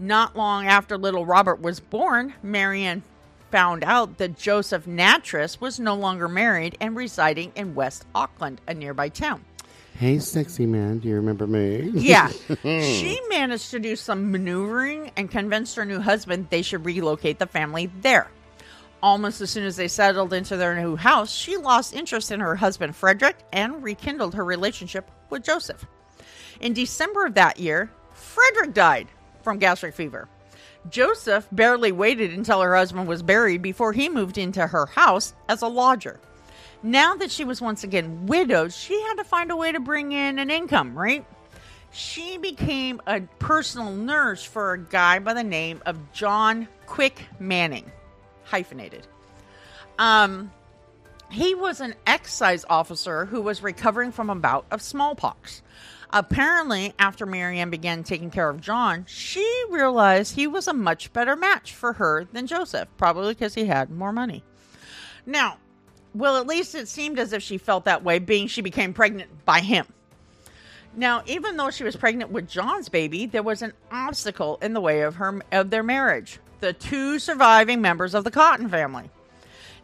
Not 0.00 0.34
long 0.34 0.66
after 0.66 0.98
little 0.98 1.24
Robert 1.24 1.60
was 1.60 1.78
born, 1.78 2.34
Marianne 2.42 3.04
found 3.52 3.84
out 3.84 4.18
that 4.18 4.36
Joseph 4.36 4.84
Nattrass 4.84 5.60
was 5.60 5.78
no 5.78 5.94
longer 5.94 6.26
married 6.26 6.76
and 6.80 6.96
residing 6.96 7.52
in 7.54 7.76
West 7.76 8.04
Auckland, 8.16 8.60
a 8.66 8.74
nearby 8.74 9.08
town. 9.08 9.44
Hey, 9.98 10.18
sexy 10.18 10.66
man, 10.66 10.98
do 10.98 11.08
you 11.08 11.14
remember 11.14 11.46
me? 11.46 11.90
Yeah. 11.94 12.28
she 12.62 13.18
managed 13.30 13.70
to 13.70 13.78
do 13.78 13.96
some 13.96 14.30
maneuvering 14.30 15.10
and 15.16 15.30
convinced 15.30 15.74
her 15.76 15.86
new 15.86 16.00
husband 16.00 16.48
they 16.50 16.60
should 16.60 16.84
relocate 16.84 17.38
the 17.38 17.46
family 17.46 17.90
there. 18.02 18.30
Almost 19.02 19.40
as 19.40 19.48
soon 19.48 19.64
as 19.64 19.76
they 19.76 19.88
settled 19.88 20.34
into 20.34 20.58
their 20.58 20.78
new 20.78 20.96
house, 20.96 21.32
she 21.32 21.56
lost 21.56 21.94
interest 21.94 22.30
in 22.30 22.40
her 22.40 22.56
husband 22.56 22.94
Frederick 22.94 23.38
and 23.54 23.82
rekindled 23.82 24.34
her 24.34 24.44
relationship 24.44 25.10
with 25.30 25.42
Joseph. 25.42 25.86
In 26.60 26.74
December 26.74 27.24
of 27.24 27.32
that 27.34 27.58
year, 27.58 27.90
Frederick 28.12 28.74
died 28.74 29.08
from 29.42 29.58
gastric 29.58 29.94
fever. 29.94 30.28
Joseph 30.90 31.48
barely 31.52 31.90
waited 31.90 32.32
until 32.32 32.60
her 32.60 32.76
husband 32.76 33.08
was 33.08 33.22
buried 33.22 33.62
before 33.62 33.94
he 33.94 34.10
moved 34.10 34.36
into 34.36 34.66
her 34.66 34.84
house 34.84 35.32
as 35.48 35.62
a 35.62 35.68
lodger. 35.68 36.20
Now 36.82 37.14
that 37.16 37.30
she 37.30 37.44
was 37.44 37.60
once 37.60 37.84
again 37.84 38.26
widowed, 38.26 38.72
she 38.72 39.00
had 39.02 39.14
to 39.14 39.24
find 39.24 39.50
a 39.50 39.56
way 39.56 39.72
to 39.72 39.80
bring 39.80 40.12
in 40.12 40.38
an 40.38 40.50
income, 40.50 40.96
right? 40.96 41.24
she 41.96 42.36
became 42.36 43.00
a 43.06 43.22
personal 43.38 43.90
nurse 43.90 44.44
for 44.44 44.74
a 44.74 44.78
guy 44.78 45.18
by 45.18 45.32
the 45.32 45.42
name 45.42 45.80
of 45.86 46.12
John 46.12 46.68
Quick 46.84 47.22
Manning, 47.38 47.90
hyphenated. 48.44 49.06
Um, 49.98 50.52
he 51.30 51.54
was 51.54 51.80
an 51.80 51.94
excise 52.06 52.66
officer 52.68 53.24
who 53.24 53.40
was 53.40 53.62
recovering 53.62 54.12
from 54.12 54.28
a 54.28 54.34
bout 54.34 54.66
of 54.70 54.82
smallpox. 54.82 55.62
Apparently, 56.10 56.92
after 56.98 57.24
Marianne 57.24 57.70
began 57.70 58.04
taking 58.04 58.30
care 58.30 58.50
of 58.50 58.60
John, 58.60 59.06
she 59.08 59.64
realized 59.70 60.34
he 60.34 60.46
was 60.46 60.68
a 60.68 60.74
much 60.74 61.12
better 61.14 61.34
match 61.34 61.74
for 61.74 61.94
her 61.94 62.24
than 62.24 62.46
Joseph, 62.46 62.88
probably 62.98 63.32
because 63.32 63.54
he 63.54 63.64
had 63.64 63.88
more 63.88 64.12
money. 64.12 64.44
Now, 65.24 65.56
well, 66.18 66.36
at 66.36 66.46
least 66.46 66.74
it 66.74 66.88
seemed 66.88 67.18
as 67.18 67.32
if 67.32 67.42
she 67.42 67.58
felt 67.58 67.84
that 67.84 68.02
way, 68.02 68.18
being 68.18 68.46
she 68.46 68.62
became 68.62 68.94
pregnant 68.94 69.44
by 69.44 69.60
him. 69.60 69.86
Now, 70.96 71.22
even 71.26 71.56
though 71.56 71.70
she 71.70 71.84
was 71.84 71.94
pregnant 71.94 72.30
with 72.30 72.48
John's 72.48 72.88
baby, 72.88 73.26
there 73.26 73.42
was 73.42 73.60
an 73.60 73.74
obstacle 73.92 74.58
in 74.62 74.72
the 74.72 74.80
way 74.80 75.02
of 75.02 75.16
her 75.16 75.42
of 75.52 75.68
their 75.68 75.82
marriage. 75.82 76.38
The 76.60 76.72
two 76.72 77.18
surviving 77.18 77.82
members 77.82 78.14
of 78.14 78.24
the 78.24 78.30
Cotton 78.30 78.70
family. 78.70 79.10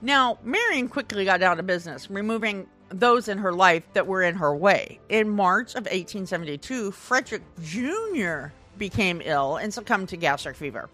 Now, 0.00 0.38
Marion 0.42 0.88
quickly 0.88 1.26
got 1.26 1.38
down 1.38 1.58
to 1.58 1.62
business, 1.62 2.10
removing 2.10 2.66
those 2.88 3.28
in 3.28 3.38
her 3.38 3.52
life 3.52 3.84
that 3.92 4.06
were 4.06 4.22
in 4.22 4.34
her 4.36 4.54
way. 4.54 5.00
In 5.10 5.28
March 5.28 5.72
of 5.72 5.84
1872, 5.84 6.92
Frederick 6.92 7.42
Jr. 7.62 8.46
became 8.78 9.20
ill 9.24 9.56
and 9.56 9.72
succumbed 9.72 10.08
to 10.10 10.16
gastric 10.16 10.56
fever. 10.56 10.88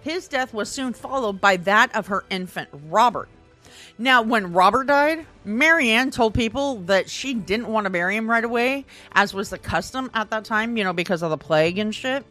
His 0.00 0.26
death 0.26 0.54
was 0.54 0.70
soon 0.70 0.94
followed 0.94 1.40
by 1.40 1.56
that 1.58 1.94
of 1.94 2.06
her 2.06 2.24
infant, 2.30 2.70
Robert. 2.88 3.28
Now, 4.00 4.22
when 4.22 4.54
Robert 4.54 4.86
died, 4.86 5.26
Marianne 5.44 6.10
told 6.10 6.32
people 6.32 6.76
that 6.86 7.10
she 7.10 7.34
didn't 7.34 7.66
want 7.66 7.84
to 7.84 7.90
bury 7.90 8.16
him 8.16 8.30
right 8.30 8.42
away, 8.42 8.86
as 9.12 9.34
was 9.34 9.50
the 9.50 9.58
custom 9.58 10.10
at 10.14 10.30
that 10.30 10.46
time, 10.46 10.78
you 10.78 10.84
know, 10.84 10.94
because 10.94 11.22
of 11.22 11.28
the 11.28 11.36
plague 11.36 11.76
and 11.76 11.94
shit. 11.94 12.24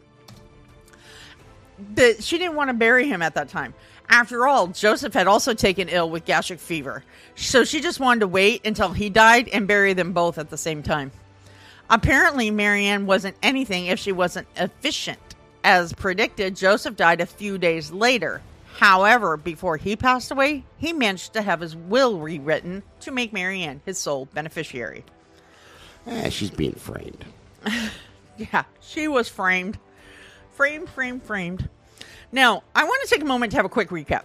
That 1.94 2.24
she 2.24 2.38
didn't 2.38 2.56
want 2.56 2.70
to 2.70 2.74
bury 2.74 3.06
him 3.06 3.22
at 3.22 3.36
that 3.36 3.50
time. 3.50 3.72
After 4.08 4.48
all, 4.48 4.66
Joseph 4.66 5.14
had 5.14 5.28
also 5.28 5.54
taken 5.54 5.88
ill 5.88 6.10
with 6.10 6.24
gastric 6.24 6.58
fever, 6.58 7.04
so 7.36 7.62
she 7.62 7.80
just 7.80 8.00
wanted 8.00 8.20
to 8.20 8.28
wait 8.28 8.66
until 8.66 8.92
he 8.92 9.08
died 9.08 9.48
and 9.48 9.68
bury 9.68 9.92
them 9.92 10.12
both 10.12 10.38
at 10.38 10.50
the 10.50 10.58
same 10.58 10.82
time. 10.82 11.12
Apparently, 11.88 12.50
Marianne 12.50 13.06
wasn't 13.06 13.36
anything 13.44 13.86
if 13.86 14.00
she 14.00 14.10
wasn't 14.10 14.48
efficient. 14.56 15.20
As 15.62 15.92
predicted, 15.92 16.56
Joseph 16.56 16.96
died 16.96 17.20
a 17.20 17.26
few 17.26 17.58
days 17.58 17.92
later. 17.92 18.42
However, 18.76 19.36
before 19.36 19.76
he 19.76 19.96
passed 19.96 20.30
away, 20.30 20.64
he 20.78 20.92
managed 20.92 21.32
to 21.34 21.42
have 21.42 21.60
his 21.60 21.76
will 21.76 22.18
rewritten 22.18 22.82
to 23.00 23.10
make 23.10 23.32
Marianne 23.32 23.80
his 23.84 23.98
sole 23.98 24.26
beneficiary. 24.26 25.04
Eh, 26.06 26.30
she's 26.30 26.50
being 26.50 26.72
framed. 26.74 27.24
Yeah, 28.40 28.64
she 28.80 29.06
was 29.06 29.28
framed. 29.28 29.78
Framed, 30.52 30.88
framed, 30.88 31.22
framed. 31.24 31.68
Now, 32.32 32.62
I 32.74 32.84
want 32.84 33.02
to 33.02 33.10
take 33.14 33.20
a 33.20 33.26
moment 33.26 33.52
to 33.52 33.56
have 33.58 33.66
a 33.66 33.68
quick 33.68 33.90
recap. 33.90 34.22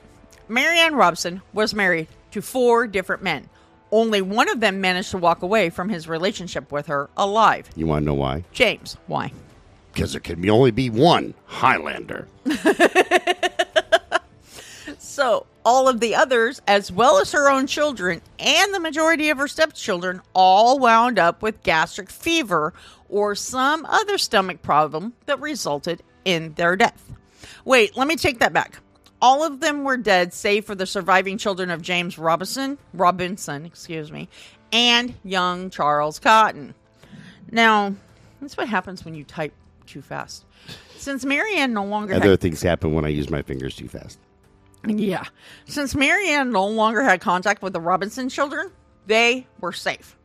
Marianne 0.47 0.95
Robson 0.95 1.41
was 1.51 1.73
married 1.73 2.07
to 2.31 2.41
four 2.41 2.87
different 2.87 3.23
men. 3.23 3.49
Only 3.91 4.21
one 4.21 4.47
of 4.47 4.61
them 4.61 4.79
managed 4.79 5.11
to 5.11 5.17
walk 5.17 5.41
away 5.41 5.69
from 5.69 5.89
his 5.89 6.07
relationship 6.07 6.71
with 6.71 6.87
her 6.87 7.09
alive. 7.17 7.69
You 7.75 7.87
want 7.87 8.03
to 8.03 8.05
know 8.05 8.13
why? 8.13 8.45
James, 8.53 8.95
why? 9.07 9.33
Because 9.93 10.13
there 10.13 10.21
can 10.21 10.39
be 10.39 10.49
only 10.49 10.71
be 10.71 10.89
one 10.89 11.33
Highlander. 11.45 12.27
So, 15.15 15.45
all 15.63 15.87
of 15.87 16.01
the 16.01 16.13
others, 16.13 16.61
as 16.67 16.91
well 16.91 17.19
as 17.19 17.31
her 17.31 17.49
own 17.49 17.67
children 17.67 18.21
and 18.37 18.73
the 18.73 18.81
majority 18.81 19.29
of 19.29 19.37
her 19.37 19.47
stepchildren, 19.47 20.21
all 20.33 20.77
wound 20.77 21.17
up 21.17 21.41
with 21.41 21.63
gastric 21.63 22.09
fever 22.09 22.73
or 23.07 23.33
some 23.33 23.85
other 23.85 24.17
stomach 24.17 24.61
problem 24.61 25.13
that 25.25 25.39
resulted 25.39 26.03
in 26.25 26.51
their 26.55 26.75
death. 26.75 27.13
Wait, 27.63 27.95
let 27.95 28.09
me 28.09 28.17
take 28.17 28.39
that 28.39 28.51
back. 28.51 28.79
All 29.21 29.45
of 29.45 29.61
them 29.61 29.85
were 29.85 29.95
dead, 29.95 30.33
save 30.33 30.65
for 30.65 30.75
the 30.75 30.85
surviving 30.85 31.37
children 31.37 31.71
of 31.71 31.81
James 31.81 32.17
Robinson, 32.17 32.77
Robinson, 32.93 33.65
excuse 33.65 34.11
me, 34.11 34.27
and 34.73 35.13
young 35.23 35.69
Charles 35.69 36.19
Cotton. 36.19 36.75
Now, 37.49 37.95
that's 38.41 38.57
what 38.57 38.67
happens 38.67 39.05
when 39.05 39.15
you 39.15 39.23
type 39.23 39.53
too 39.85 40.01
fast. 40.01 40.43
Since 40.97 41.23
Marianne 41.23 41.71
no 41.71 41.85
longer 41.85 42.15
had 42.15 42.23
Other 42.23 42.35
things 42.35 42.61
happen 42.61 42.93
when 42.93 43.05
I 43.05 43.09
use 43.09 43.29
my 43.29 43.43
fingers 43.43 43.77
too 43.77 43.87
fast. 43.87 44.19
Yeah. 44.89 45.25
Since 45.65 45.95
Marianne 45.95 46.51
no 46.51 46.67
longer 46.67 47.01
had 47.03 47.21
contact 47.21 47.61
with 47.61 47.73
the 47.73 47.81
Robinson 47.81 48.29
children, 48.29 48.71
they 49.07 49.47
were 49.59 49.71
safe. 49.73 50.15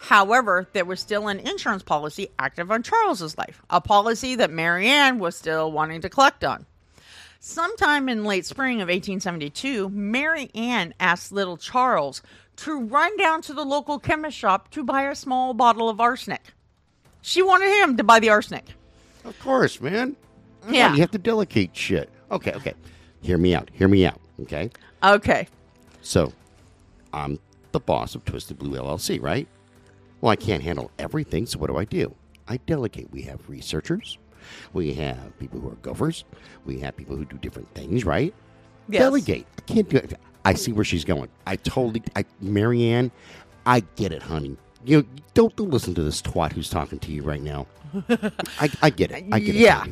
However, 0.00 0.68
there 0.72 0.84
was 0.84 1.00
still 1.00 1.26
an 1.28 1.40
insurance 1.40 1.82
policy 1.82 2.28
active 2.38 2.70
on 2.70 2.82
Charles's 2.84 3.36
life, 3.36 3.60
a 3.68 3.80
policy 3.80 4.36
that 4.36 4.50
Marianne 4.50 5.18
was 5.18 5.36
still 5.36 5.72
wanting 5.72 6.00
to 6.02 6.08
collect 6.08 6.44
on. 6.44 6.66
Sometime 7.40 8.08
in 8.08 8.24
late 8.24 8.46
spring 8.46 8.76
of 8.76 8.88
1872, 8.88 9.88
Mary 9.90 10.50
Ann 10.54 10.94
asked 11.00 11.32
little 11.32 11.56
Charles 11.56 12.22
to 12.56 12.80
run 12.80 13.16
down 13.16 13.42
to 13.42 13.52
the 13.52 13.64
local 13.64 13.98
chemist 13.98 14.36
shop 14.36 14.70
to 14.72 14.82
buy 14.84 15.02
a 15.02 15.14
small 15.14 15.54
bottle 15.54 15.88
of 15.88 16.00
arsenic. 16.00 16.42
She 17.22 17.42
wanted 17.42 17.70
him 17.82 17.96
to 17.96 18.04
buy 18.04 18.18
the 18.20 18.30
arsenic. 18.30 18.64
Of 19.24 19.38
course, 19.40 19.80
man. 19.80 20.16
Come 20.62 20.68
on, 20.70 20.74
Yeah. 20.74 20.94
you 20.94 21.00
have 21.00 21.10
to 21.12 21.18
delegate 21.18 21.76
shit. 21.76 22.08
Okay, 22.30 22.52
okay. 22.52 22.74
Hear 23.22 23.38
me 23.38 23.54
out. 23.54 23.68
Hear 23.72 23.88
me 23.88 24.06
out. 24.06 24.20
Okay. 24.42 24.70
Okay. 25.02 25.48
So, 26.02 26.32
I'm 27.12 27.38
the 27.72 27.80
boss 27.80 28.14
of 28.14 28.24
Twisted 28.24 28.58
Blue 28.58 28.78
LLC, 28.78 29.20
right? 29.20 29.46
Well, 30.20 30.30
I 30.30 30.36
can't 30.36 30.62
handle 30.62 30.90
everything, 30.98 31.46
so 31.46 31.58
what 31.58 31.68
do 31.68 31.76
I 31.76 31.84
do? 31.84 32.14
I 32.48 32.56
delegate. 32.58 33.10
We 33.12 33.22
have 33.22 33.40
researchers, 33.48 34.18
we 34.72 34.94
have 34.94 35.38
people 35.38 35.60
who 35.60 35.68
are 35.68 35.76
gophers, 35.76 36.24
we 36.64 36.80
have 36.80 36.96
people 36.96 37.16
who 37.16 37.24
do 37.24 37.36
different 37.36 37.72
things, 37.74 38.04
right? 38.04 38.34
Yes. 38.88 39.00
Delegate. 39.02 39.46
I 39.58 39.60
can't 39.62 39.88
do 39.88 39.98
it. 39.98 40.18
I 40.44 40.54
see 40.54 40.72
where 40.72 40.84
she's 40.84 41.04
going. 41.04 41.28
I 41.46 41.56
totally, 41.56 42.02
I, 42.16 42.24
Marianne, 42.40 43.10
I 43.66 43.80
get 43.96 44.12
it, 44.12 44.22
honey. 44.22 44.56
You 44.84 44.98
know, 44.98 45.08
don't, 45.34 45.54
don't 45.56 45.70
listen 45.70 45.94
to 45.94 46.02
this 46.02 46.22
twat 46.22 46.52
who's 46.52 46.70
talking 46.70 46.98
to 47.00 47.12
you 47.12 47.22
right 47.22 47.42
now. 47.42 47.66
I, 48.58 48.70
I 48.80 48.90
get 48.90 49.10
it. 49.10 49.24
I 49.30 49.40
get 49.40 49.54
it. 49.54 49.58
Yeah. 49.58 49.84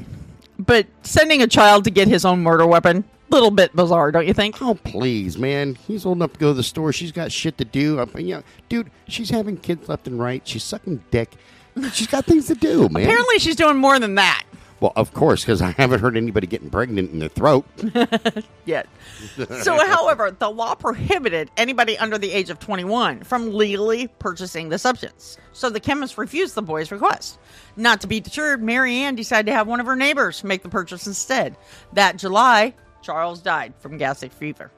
But 0.59 0.87
sending 1.03 1.43
a 1.43 1.47
child 1.47 1.85
to 1.85 1.91
get 1.91 2.09
his 2.09 2.25
own 2.25 2.43
murder 2.43 2.67
weapon, 2.67 3.05
little 3.31 3.51
bit 3.51 3.75
bizarre, 3.75 4.13
don't 4.13 4.27
you 4.27 4.35
think? 4.35 4.61
Oh 4.63 4.75
please, 4.75 5.39
man! 5.39 5.75
He's 5.75 6.07
old 6.07 6.19
enough 6.19 6.35
to 6.35 6.39
go 6.39 6.49
to 6.49 6.55
the 6.55 6.63
store. 6.63 6.93
She's 6.93 7.13
got 7.13 7.33
shit 7.33 7.59
to 7.59 7.65
do. 7.65 8.01
I 8.01 8.05
mean, 8.07 8.27
you 8.29 8.35
know, 8.37 8.43
dude, 8.69 8.91
she's 9.09 9.31
having 9.31 9.57
kids 9.57 9.89
left 9.89 10.07
and 10.07 10.19
right. 10.19 10.47
She's 10.47 10.65
sucking 10.65 11.05
dick. 11.11 11.33
She's 11.93 12.07
got 12.07 12.25
things 12.25 12.47
to 12.47 12.55
do, 12.55 12.89
man. 12.89 13.03
Apparently, 13.03 13.39
she's 13.39 13.57
doing 13.57 13.77
more 13.77 13.99
than 13.99 14.15
that 14.15 14.45
well, 14.81 14.93
of 14.95 15.15
course, 15.15 15.43
because 15.43 15.63
I 15.63 15.71
haven't 15.71 16.01
heard 16.01 16.17
anybody 16.17 16.47
getting 16.47 16.69
pregnant 16.69 17.11
in 17.11 17.19
their 17.19 17.31
throat. 17.31 17.65
yet. 18.67 18.87
so, 19.63 19.87
however, 19.87 20.31
the 20.31 20.51
law 20.51 20.75
prohibited 20.75 21.51
anybody 21.57 21.97
under 21.99 22.19
the 22.19 22.31
age 22.31 22.51
of 22.51 22.59
21 22.59 23.23
from 23.23 23.55
legally 23.55 24.09
purchasing 24.19 24.69
the 24.69 24.79
substance. 24.79 25.39
So 25.53 25.71
the 25.71 25.81
chemist 25.81 26.19
refused 26.19 26.55
the 26.55 26.63
boy's 26.63 26.93
request. 26.93 27.39
Not 27.77 28.03
to 28.03 28.07
be 28.07 28.21
deterred, 28.21 28.63
Mary 28.63 28.97
Ann 28.97 29.15
decided 29.15 29.47
to 29.47 29.55
have 29.55 29.67
one 29.67 29.81
of 29.81 29.87
her 29.87 29.97
neighbors 29.97 30.45
make 30.45 30.63
the 30.63 30.69
purchase 30.69 31.07
instead. 31.07 31.57
That 31.95 32.19
July, 32.19 32.75
Charles 33.07 33.41
died 33.41 33.73
from 33.79 33.99
gastric 33.99 34.33
fever. 34.33 34.73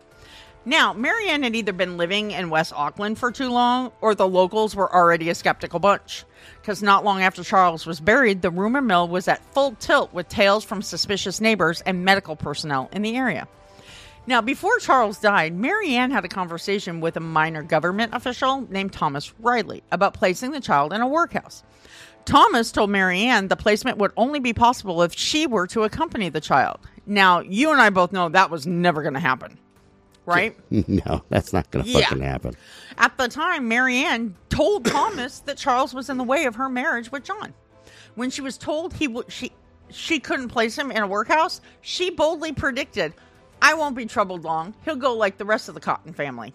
Now, 0.66 0.92
Marianne 0.92 1.44
had 1.44 1.56
either 1.56 1.72
been 1.72 1.96
living 1.96 2.32
in 2.32 2.50
West 2.50 2.74
Auckland 2.76 3.18
for 3.18 3.32
too 3.32 3.48
long, 3.48 3.90
or 4.02 4.14
the 4.14 4.28
locals 4.28 4.76
were 4.76 4.94
already 4.94 5.30
a 5.30 5.34
skeptical 5.34 5.78
bunch. 5.78 6.24
Because 6.60 6.82
not 6.82 7.04
long 7.04 7.22
after 7.22 7.42
Charles 7.42 7.86
was 7.86 8.00
buried, 8.00 8.42
the 8.42 8.50
rumor 8.50 8.82
mill 8.82 9.08
was 9.08 9.28
at 9.28 9.42
full 9.54 9.72
tilt 9.76 10.12
with 10.12 10.28
tales 10.28 10.62
from 10.62 10.82
suspicious 10.82 11.40
neighbors 11.40 11.80
and 11.86 12.04
medical 12.04 12.36
personnel 12.36 12.90
in 12.92 13.00
the 13.00 13.16
area. 13.16 13.48
Now, 14.26 14.42
before 14.42 14.78
Charles 14.78 15.18
died, 15.18 15.54
Marianne 15.54 16.10
had 16.10 16.26
a 16.26 16.28
conversation 16.28 17.00
with 17.00 17.16
a 17.16 17.20
minor 17.20 17.62
government 17.62 18.12
official 18.12 18.66
named 18.68 18.92
Thomas 18.92 19.32
Riley 19.40 19.82
about 19.90 20.12
placing 20.12 20.50
the 20.50 20.60
child 20.60 20.92
in 20.92 21.00
a 21.00 21.08
workhouse. 21.08 21.62
Thomas 22.26 22.72
told 22.72 22.90
Marianne 22.90 23.48
the 23.48 23.56
placement 23.56 23.96
would 23.96 24.12
only 24.18 24.38
be 24.38 24.52
possible 24.52 25.00
if 25.00 25.14
she 25.14 25.46
were 25.46 25.66
to 25.68 25.84
accompany 25.84 26.28
the 26.28 26.42
child. 26.42 26.78
Now, 27.08 27.40
you 27.40 27.72
and 27.72 27.80
I 27.80 27.90
both 27.90 28.12
know 28.12 28.28
that 28.28 28.50
was 28.50 28.66
never 28.66 29.02
going 29.02 29.14
to 29.14 29.20
happen, 29.20 29.58
right? 30.26 30.54
no, 30.88 31.22
that's 31.30 31.52
not 31.52 31.70
going 31.70 31.84
to 31.84 31.90
Yeah. 31.90 32.00
fucking 32.02 32.20
happen. 32.22 32.54
At 32.98 33.16
the 33.16 33.28
time, 33.28 33.66
Marianne 33.66 34.36
told 34.50 34.84
Thomas 34.84 35.40
that 35.40 35.56
Charles 35.56 35.94
was 35.94 36.10
in 36.10 36.18
the 36.18 36.24
way 36.24 36.44
of 36.44 36.56
her 36.56 36.68
marriage 36.68 37.10
with 37.10 37.24
John. 37.24 37.54
When 38.14 38.30
she 38.30 38.42
was 38.42 38.58
told 38.58 38.92
he 38.94 39.08
would 39.08 39.32
she 39.32 39.52
she 39.90 40.20
couldn't 40.20 40.48
place 40.50 40.76
him 40.76 40.90
in 40.90 41.02
a 41.02 41.06
workhouse, 41.06 41.60
she 41.80 42.10
boldly 42.10 42.52
predicted, 42.52 43.14
"I 43.62 43.72
won't 43.74 43.96
be 43.96 44.04
troubled 44.04 44.44
long. 44.44 44.74
He'll 44.84 44.96
go 44.96 45.14
like 45.14 45.38
the 45.38 45.44
rest 45.46 45.68
of 45.68 45.74
the 45.74 45.80
Cotton 45.80 46.12
family." 46.12 46.52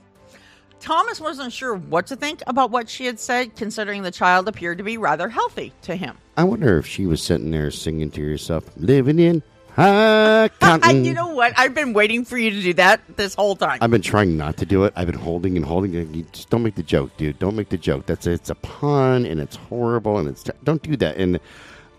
Thomas 0.79 1.21
wasn't 1.21 1.53
sure 1.53 1.73
what 1.75 2.05
to 2.07 2.15
think 2.17 2.43
about 2.45 2.69
what 2.69 2.89
she 2.89 3.05
had 3.05 3.17
said, 3.19 3.55
considering 3.55 4.03
the 4.03 4.11
child 4.11 4.47
appeared 4.49 4.77
to 4.79 4.83
be 4.83 4.97
rather 4.97 5.29
healthy 5.29 5.71
to 5.83 5.95
him. 5.95 6.17
I 6.35 6.43
wonder 6.43 6.77
if 6.77 6.85
she 6.85 7.05
was 7.05 7.23
sitting 7.23 7.49
there 7.51 7.71
singing 7.71 8.11
to 8.11 8.21
herself, 8.29 8.65
"Living 8.75 9.17
in 9.17 9.41
cotton." 9.75 11.05
you 11.05 11.13
know 11.13 11.27
what? 11.27 11.53
I've 11.57 11.73
been 11.73 11.93
waiting 11.93 12.25
for 12.25 12.37
you 12.37 12.51
to 12.51 12.61
do 12.61 12.73
that 12.75 13.01
this 13.17 13.35
whole 13.35 13.55
time. 13.55 13.79
I've 13.81 13.91
been 13.91 14.01
trying 14.01 14.37
not 14.37 14.57
to 14.57 14.65
do 14.65 14.83
it. 14.83 14.93
I've 14.95 15.07
been 15.07 15.19
holding 15.19 15.57
and 15.57 15.65
holding. 15.65 15.93
You 15.93 16.25
just 16.31 16.49
don't 16.49 16.63
make 16.63 16.75
the 16.75 16.83
joke, 16.83 17.15
dude. 17.17 17.39
Don't 17.39 17.55
make 17.55 17.69
the 17.69 17.77
joke. 17.77 18.05
That's 18.05 18.27
it's 18.27 18.49
a 18.49 18.55
pun 18.55 19.25
and 19.25 19.39
it's 19.39 19.55
horrible 19.55 20.17
and 20.17 20.27
it's 20.27 20.43
don't 20.63 20.81
do 20.81 20.95
that. 20.97 21.17
And 21.17 21.39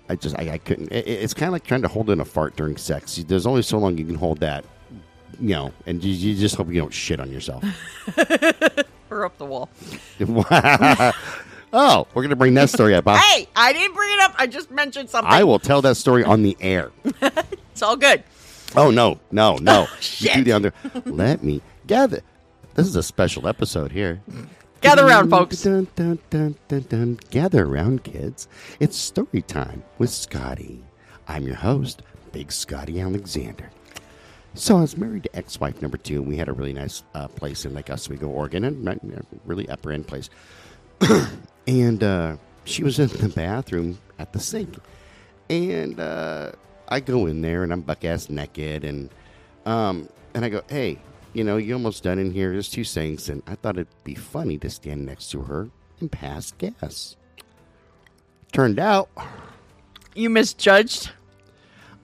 I 0.08 0.16
just 0.16 0.38
I, 0.38 0.52
I 0.52 0.58
couldn't. 0.58 0.92
It, 0.92 1.06
it's 1.06 1.34
kind 1.34 1.48
of 1.48 1.52
like 1.52 1.64
trying 1.64 1.82
to 1.82 1.88
hold 1.88 2.10
in 2.10 2.20
a 2.20 2.24
fart 2.24 2.56
during 2.56 2.76
sex. 2.76 3.16
There's 3.16 3.46
only 3.46 3.62
so 3.62 3.78
long 3.78 3.98
you 3.98 4.06
can 4.06 4.16
hold 4.16 4.40
that, 4.40 4.64
you 5.40 5.50
know, 5.50 5.72
and 5.86 6.02
you, 6.02 6.12
you 6.12 6.38
just 6.38 6.56
hope 6.56 6.68
you 6.68 6.80
don't 6.80 6.92
shit 6.92 7.20
on 7.20 7.30
yourself. 7.30 7.64
Or 9.10 9.26
up 9.26 9.36
the 9.38 9.44
wall. 9.44 9.68
oh, 11.74 12.06
we're 12.14 12.22
gonna 12.22 12.36
bring 12.36 12.54
that 12.54 12.70
story 12.70 12.94
up. 12.94 13.04
Huh? 13.06 13.16
Hey, 13.16 13.48
I 13.54 13.72
didn't 13.74 13.94
bring 13.94 14.10
it 14.12 14.20
up. 14.20 14.34
I 14.38 14.46
just 14.46 14.70
mentioned 14.70 15.10
something. 15.10 15.30
I 15.30 15.44
will 15.44 15.58
tell 15.58 15.82
that 15.82 15.96
story 15.96 16.24
on 16.24 16.42
the 16.42 16.56
air. 16.60 16.90
It's 17.72 17.82
all 17.82 17.96
good. 17.96 18.22
Oh 18.76 18.92
no, 18.92 19.18
no, 19.32 19.56
no! 19.60 19.80
you 19.82 19.86
Shit. 20.00 20.34
do 20.34 20.44
the 20.44 20.52
under. 20.52 20.72
Let 21.04 21.42
me 21.42 21.60
gather. 21.88 22.20
This 22.74 22.86
is 22.86 22.94
a 22.94 23.02
special 23.02 23.48
episode 23.48 23.90
here. 23.90 24.22
Gather 24.80 25.04
around, 25.04 25.28
folks. 25.28 25.60
Dun, 25.62 25.88
dun, 25.96 26.20
dun, 26.30 26.54
dun, 26.68 26.82
dun. 26.88 27.18
Gather 27.30 27.64
around, 27.64 28.04
kids. 28.04 28.46
It's 28.78 28.96
story 28.96 29.42
time 29.42 29.82
with 29.98 30.10
Scotty. 30.10 30.84
I'm 31.26 31.42
your 31.44 31.56
host, 31.56 32.02
Big 32.30 32.52
Scotty 32.52 33.00
Alexander. 33.00 33.70
So 34.54 34.76
I 34.76 34.82
was 34.82 34.96
married 34.96 35.24
to 35.24 35.36
ex-wife 35.36 35.82
number 35.82 35.96
two, 35.96 36.18
and 36.20 36.28
we 36.28 36.36
had 36.36 36.48
a 36.48 36.52
really 36.52 36.72
nice 36.72 37.02
uh, 37.14 37.26
place 37.26 37.64
in 37.64 37.74
Lake 37.74 37.90
Oswego, 37.90 38.28
Oregon, 38.28 38.62
and 38.64 38.88
a 38.88 39.24
really 39.44 39.68
upper 39.68 39.90
end 39.90 40.06
place. 40.06 40.30
and 41.66 42.02
uh, 42.02 42.36
she 42.64 42.84
was 42.84 42.98
in 42.98 43.08
the 43.08 43.28
bathroom 43.28 43.98
at 44.18 44.32
the 44.32 44.40
sink, 44.40 44.76
and 45.48 45.98
uh, 46.00 46.52
I 46.88 47.00
go 47.00 47.26
in 47.26 47.42
there 47.42 47.62
and 47.62 47.72
I'm 47.72 47.80
buck 47.80 48.04
ass 48.04 48.28
naked, 48.28 48.84
and 48.84 49.10
um, 49.66 50.08
and 50.34 50.44
I 50.44 50.48
go, 50.48 50.62
hey, 50.68 50.98
you 51.32 51.44
know, 51.44 51.56
you 51.56 51.74
almost 51.74 52.02
done 52.02 52.18
in 52.18 52.30
here. 52.30 52.52
There's 52.52 52.68
two 52.68 52.84
sinks, 52.84 53.28
and 53.28 53.42
I 53.46 53.54
thought 53.56 53.76
it'd 53.76 53.88
be 54.04 54.14
funny 54.14 54.58
to 54.58 54.70
stand 54.70 55.06
next 55.06 55.30
to 55.30 55.42
her 55.42 55.68
and 56.00 56.10
pass 56.10 56.52
gas. 56.52 57.16
Turned 58.52 58.78
out, 58.78 59.08
You 60.14 60.30
misjudged. 60.30 61.10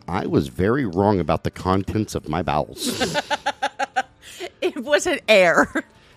I 0.08 0.26
was 0.26 0.48
very 0.48 0.84
wrong 0.84 1.20
about 1.20 1.44
the 1.44 1.50
contents 1.52 2.14
of 2.16 2.28
my 2.28 2.42
bowels. 2.42 3.00
It 4.62 4.84
wasn't 4.84 5.22
air. 5.26 5.72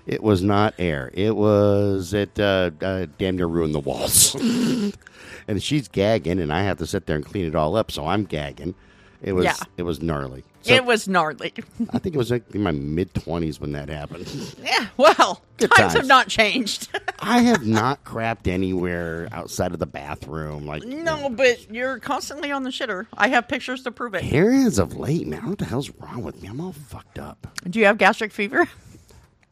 It 0.06 0.22
was 0.24 0.42
not 0.42 0.74
air. 0.80 1.12
It 1.14 1.36
was 1.36 2.14
it 2.14 2.40
uh, 2.40 2.72
uh, 2.82 3.06
damn 3.18 3.38
near 3.38 3.48
ruined 3.48 3.74
the 3.76 3.80
walls. 3.80 4.36
and 5.48 5.62
she's 5.62 5.88
gagging, 5.88 6.40
and 6.40 6.52
I 6.52 6.64
have 6.64 6.78
to 6.80 6.88
sit 6.88 7.06
there 7.06 7.16
and 7.16 7.26
clean 7.26 7.46
it 7.46 7.56
all 7.56 7.76
up. 7.76 7.92
So 7.92 8.08
I'm 8.08 8.24
gagging. 8.26 8.76
It 9.22 9.34
was 9.34 9.46
Yeah. 9.46 9.56
it 9.78 9.84
was 9.84 10.02
gnarly. 10.02 10.44
So 10.64 10.74
it 10.74 10.86
was 10.86 11.10
gnarly. 11.10 11.54
I 11.92 12.00
think 12.00 12.16
it 12.16 12.18
was 12.18 12.32
like 12.32 12.44
in 12.56 12.62
my 12.64 12.72
mid 12.72 13.14
twenties 13.14 13.60
when 13.60 13.72
that 13.74 13.90
happened. 13.90 14.28
Yeah, 14.64 14.88
well, 14.98 15.42
times, 15.58 15.72
times. 15.76 15.94
have 15.94 16.08
not 16.08 16.28
changed. 16.30 16.88
I 17.20 17.40
have 17.40 17.66
not 17.66 18.04
crapped 18.06 18.48
anywhere 18.48 19.28
outside 19.32 19.72
of 19.74 19.80
the 19.80 19.86
bathroom. 19.86 20.66
Like 20.66 20.84
no, 20.84 21.30
but 21.30 21.70
you're 21.72 22.00
constantly 22.00 22.52
on 22.52 22.64
the 22.64 22.70
shitter. 22.70 23.08
I 23.14 23.28
have 23.30 23.48
pictures 23.48 23.84
to 23.84 23.92
prove 23.92 24.14
it. 24.14 24.24
Here 24.24 24.52
as 24.52 24.80
of 24.80 24.98
late, 24.98 25.28
man, 25.28 25.48
what 25.50 25.58
the 25.58 25.66
hell's 25.66 25.90
wrong 26.00 26.24
with 26.24 26.42
me? 26.42 26.48
I'm 26.50 26.60
all 26.62 26.74
fucked 26.74 27.20
up. 27.20 27.48
Do 27.70 27.80
you 27.80 27.86
have 27.86 27.98
gastric 27.98 28.32
fever? 28.34 28.68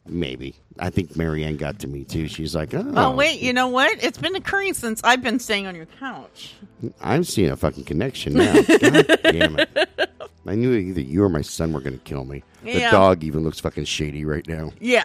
Maybe. 0.06 0.56
I 0.80 0.90
think 0.90 1.16
Marianne 1.16 1.56
got 1.56 1.78
to 1.80 1.86
me 1.86 2.02
too. 2.04 2.26
She's 2.26 2.54
like, 2.56 2.74
oh, 2.74 2.92
Oh, 2.96 3.10
wait, 3.14 3.40
you 3.40 3.52
know 3.52 3.68
what? 3.68 4.02
It's 4.02 4.18
been 4.18 4.34
occurring 4.34 4.74
since 4.74 5.00
I've 5.04 5.22
been 5.22 5.38
staying 5.38 5.66
on 5.66 5.76
your 5.76 5.86
couch. 5.86 6.54
I'm 7.00 7.22
seeing 7.24 7.50
a 7.50 7.56
fucking 7.56 7.84
connection 7.84 8.34
now. 8.34 8.52
God 8.62 9.18
damn 9.22 9.58
it. 9.58 10.10
I 10.44 10.54
knew 10.56 10.72
either 10.74 11.00
you 11.00 11.22
or 11.22 11.28
my 11.28 11.42
son 11.42 11.72
were 11.72 11.80
going 11.80 11.96
to 11.98 12.04
kill 12.04 12.24
me. 12.24 12.42
The 12.64 12.72
Yeah. 12.80 12.90
dog 12.90 13.22
even 13.22 13.44
looks 13.44 13.60
fucking 13.60 13.84
shady 13.84 14.24
right 14.24 14.46
now. 14.48 14.72
Yeah, 14.80 15.04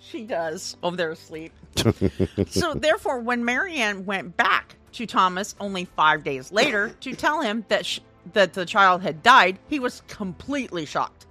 she 0.00 0.24
does 0.24 0.76
over 0.82 0.96
there 0.96 1.12
asleep. 1.12 1.52
so, 2.48 2.74
therefore, 2.74 3.20
when 3.20 3.44
Marianne 3.44 4.04
went 4.04 4.36
back 4.36 4.74
to 4.94 5.06
Thomas 5.06 5.54
only 5.60 5.84
five 5.84 6.24
days 6.24 6.50
later 6.50 6.90
to 7.00 7.14
tell 7.14 7.40
him 7.40 7.64
that 7.68 7.86
sh- 7.86 8.00
that 8.32 8.52
the 8.54 8.64
child 8.66 9.02
had 9.02 9.22
died, 9.22 9.58
he 9.68 9.78
was 9.78 10.02
completely 10.08 10.86
shocked. 10.86 11.23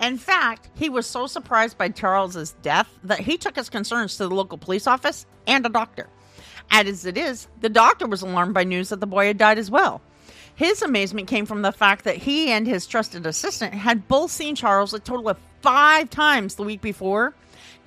In 0.00 0.18
fact, 0.18 0.68
he 0.74 0.88
was 0.88 1.06
so 1.06 1.26
surprised 1.26 1.78
by 1.78 1.88
Charles's 1.88 2.52
death 2.62 2.88
that 3.04 3.20
he 3.20 3.36
took 3.36 3.56
his 3.56 3.70
concerns 3.70 4.16
to 4.16 4.28
the 4.28 4.34
local 4.34 4.58
police 4.58 4.86
office 4.86 5.26
and 5.46 5.64
a 5.64 5.68
doctor. 5.68 6.08
As 6.70 7.04
it 7.04 7.16
is, 7.16 7.48
the 7.60 7.68
doctor 7.68 8.06
was 8.06 8.22
alarmed 8.22 8.54
by 8.54 8.64
news 8.64 8.88
that 8.88 9.00
the 9.00 9.06
boy 9.06 9.26
had 9.26 9.38
died 9.38 9.58
as 9.58 9.70
well. 9.70 10.00
His 10.56 10.82
amazement 10.82 11.28
came 11.28 11.46
from 11.46 11.62
the 11.62 11.72
fact 11.72 12.04
that 12.04 12.16
he 12.16 12.50
and 12.50 12.66
his 12.66 12.86
trusted 12.86 13.26
assistant 13.26 13.74
had 13.74 14.08
both 14.08 14.30
seen 14.30 14.54
Charles 14.54 14.94
a 14.94 15.00
total 15.00 15.28
of 15.28 15.38
five 15.62 16.10
times 16.10 16.54
the 16.54 16.62
week 16.62 16.80
before. 16.80 17.34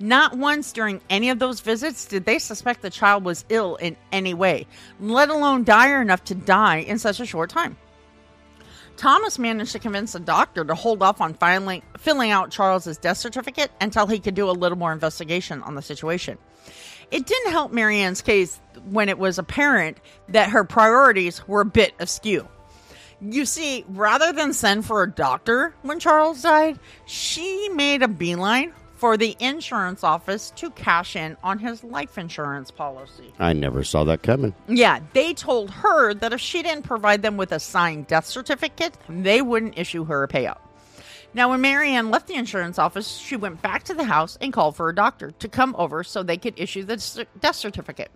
Not 0.00 0.36
once 0.36 0.72
during 0.72 1.00
any 1.10 1.30
of 1.30 1.38
those 1.38 1.60
visits 1.60 2.04
did 2.04 2.24
they 2.24 2.38
suspect 2.38 2.82
the 2.82 2.90
child 2.90 3.24
was 3.24 3.44
ill 3.48 3.76
in 3.76 3.96
any 4.12 4.34
way, 4.34 4.66
let 5.00 5.28
alone 5.28 5.64
dire 5.64 6.00
enough 6.00 6.24
to 6.24 6.34
die 6.34 6.78
in 6.78 6.98
such 6.98 7.20
a 7.20 7.26
short 7.26 7.50
time. 7.50 7.76
Thomas 8.98 9.38
managed 9.38 9.70
to 9.72 9.78
convince 9.78 10.12
the 10.12 10.18
doctor 10.20 10.64
to 10.64 10.74
hold 10.74 11.04
off 11.04 11.20
on 11.20 11.32
filing, 11.32 11.82
filling 11.96 12.32
out 12.32 12.50
Charles's 12.50 12.98
death 12.98 13.16
certificate 13.16 13.70
until 13.80 14.08
he 14.08 14.18
could 14.18 14.34
do 14.34 14.50
a 14.50 14.52
little 14.52 14.76
more 14.76 14.92
investigation 14.92 15.62
on 15.62 15.76
the 15.76 15.82
situation. 15.82 16.36
It 17.12 17.24
didn't 17.24 17.52
help 17.52 17.72
Marianne's 17.72 18.22
case 18.22 18.60
when 18.90 19.08
it 19.08 19.16
was 19.16 19.38
apparent 19.38 19.98
that 20.30 20.50
her 20.50 20.64
priorities 20.64 21.46
were 21.46 21.60
a 21.60 21.64
bit 21.64 21.94
askew. 22.00 22.48
You 23.20 23.46
see, 23.46 23.84
rather 23.88 24.32
than 24.32 24.52
send 24.52 24.84
for 24.84 25.04
a 25.04 25.10
doctor 25.10 25.74
when 25.82 26.00
Charles 26.00 26.42
died, 26.42 26.80
she 27.06 27.68
made 27.68 28.02
a 28.02 28.08
beeline 28.08 28.72
for 28.98 29.16
the 29.16 29.36
insurance 29.38 30.02
office 30.02 30.50
to 30.56 30.70
cash 30.70 31.14
in 31.14 31.36
on 31.44 31.60
his 31.60 31.84
life 31.84 32.18
insurance 32.18 32.72
policy. 32.72 33.32
I 33.38 33.52
never 33.52 33.84
saw 33.84 34.02
that 34.04 34.22
coming. 34.22 34.54
Yeah, 34.66 34.98
they 35.12 35.34
told 35.34 35.70
her 35.70 36.14
that 36.14 36.32
if 36.32 36.40
she 36.40 36.62
didn't 36.62 36.82
provide 36.82 37.22
them 37.22 37.36
with 37.36 37.52
a 37.52 37.60
signed 37.60 38.08
death 38.08 38.26
certificate, 38.26 38.94
they 39.08 39.40
wouldn't 39.40 39.78
issue 39.78 40.04
her 40.04 40.24
a 40.24 40.28
payout. 40.28 40.58
Now, 41.34 41.50
when 41.50 41.60
Marianne 41.60 42.10
left 42.10 42.26
the 42.26 42.34
insurance 42.34 42.78
office, 42.78 43.18
she 43.18 43.36
went 43.36 43.62
back 43.62 43.84
to 43.84 43.94
the 43.94 44.04
house 44.04 44.36
and 44.40 44.52
called 44.52 44.74
for 44.74 44.88
a 44.88 44.94
doctor 44.94 45.30
to 45.30 45.48
come 45.48 45.76
over 45.78 46.02
so 46.02 46.22
they 46.22 46.38
could 46.38 46.58
issue 46.58 46.82
the 46.82 47.26
death 47.38 47.54
certificate. 47.54 48.10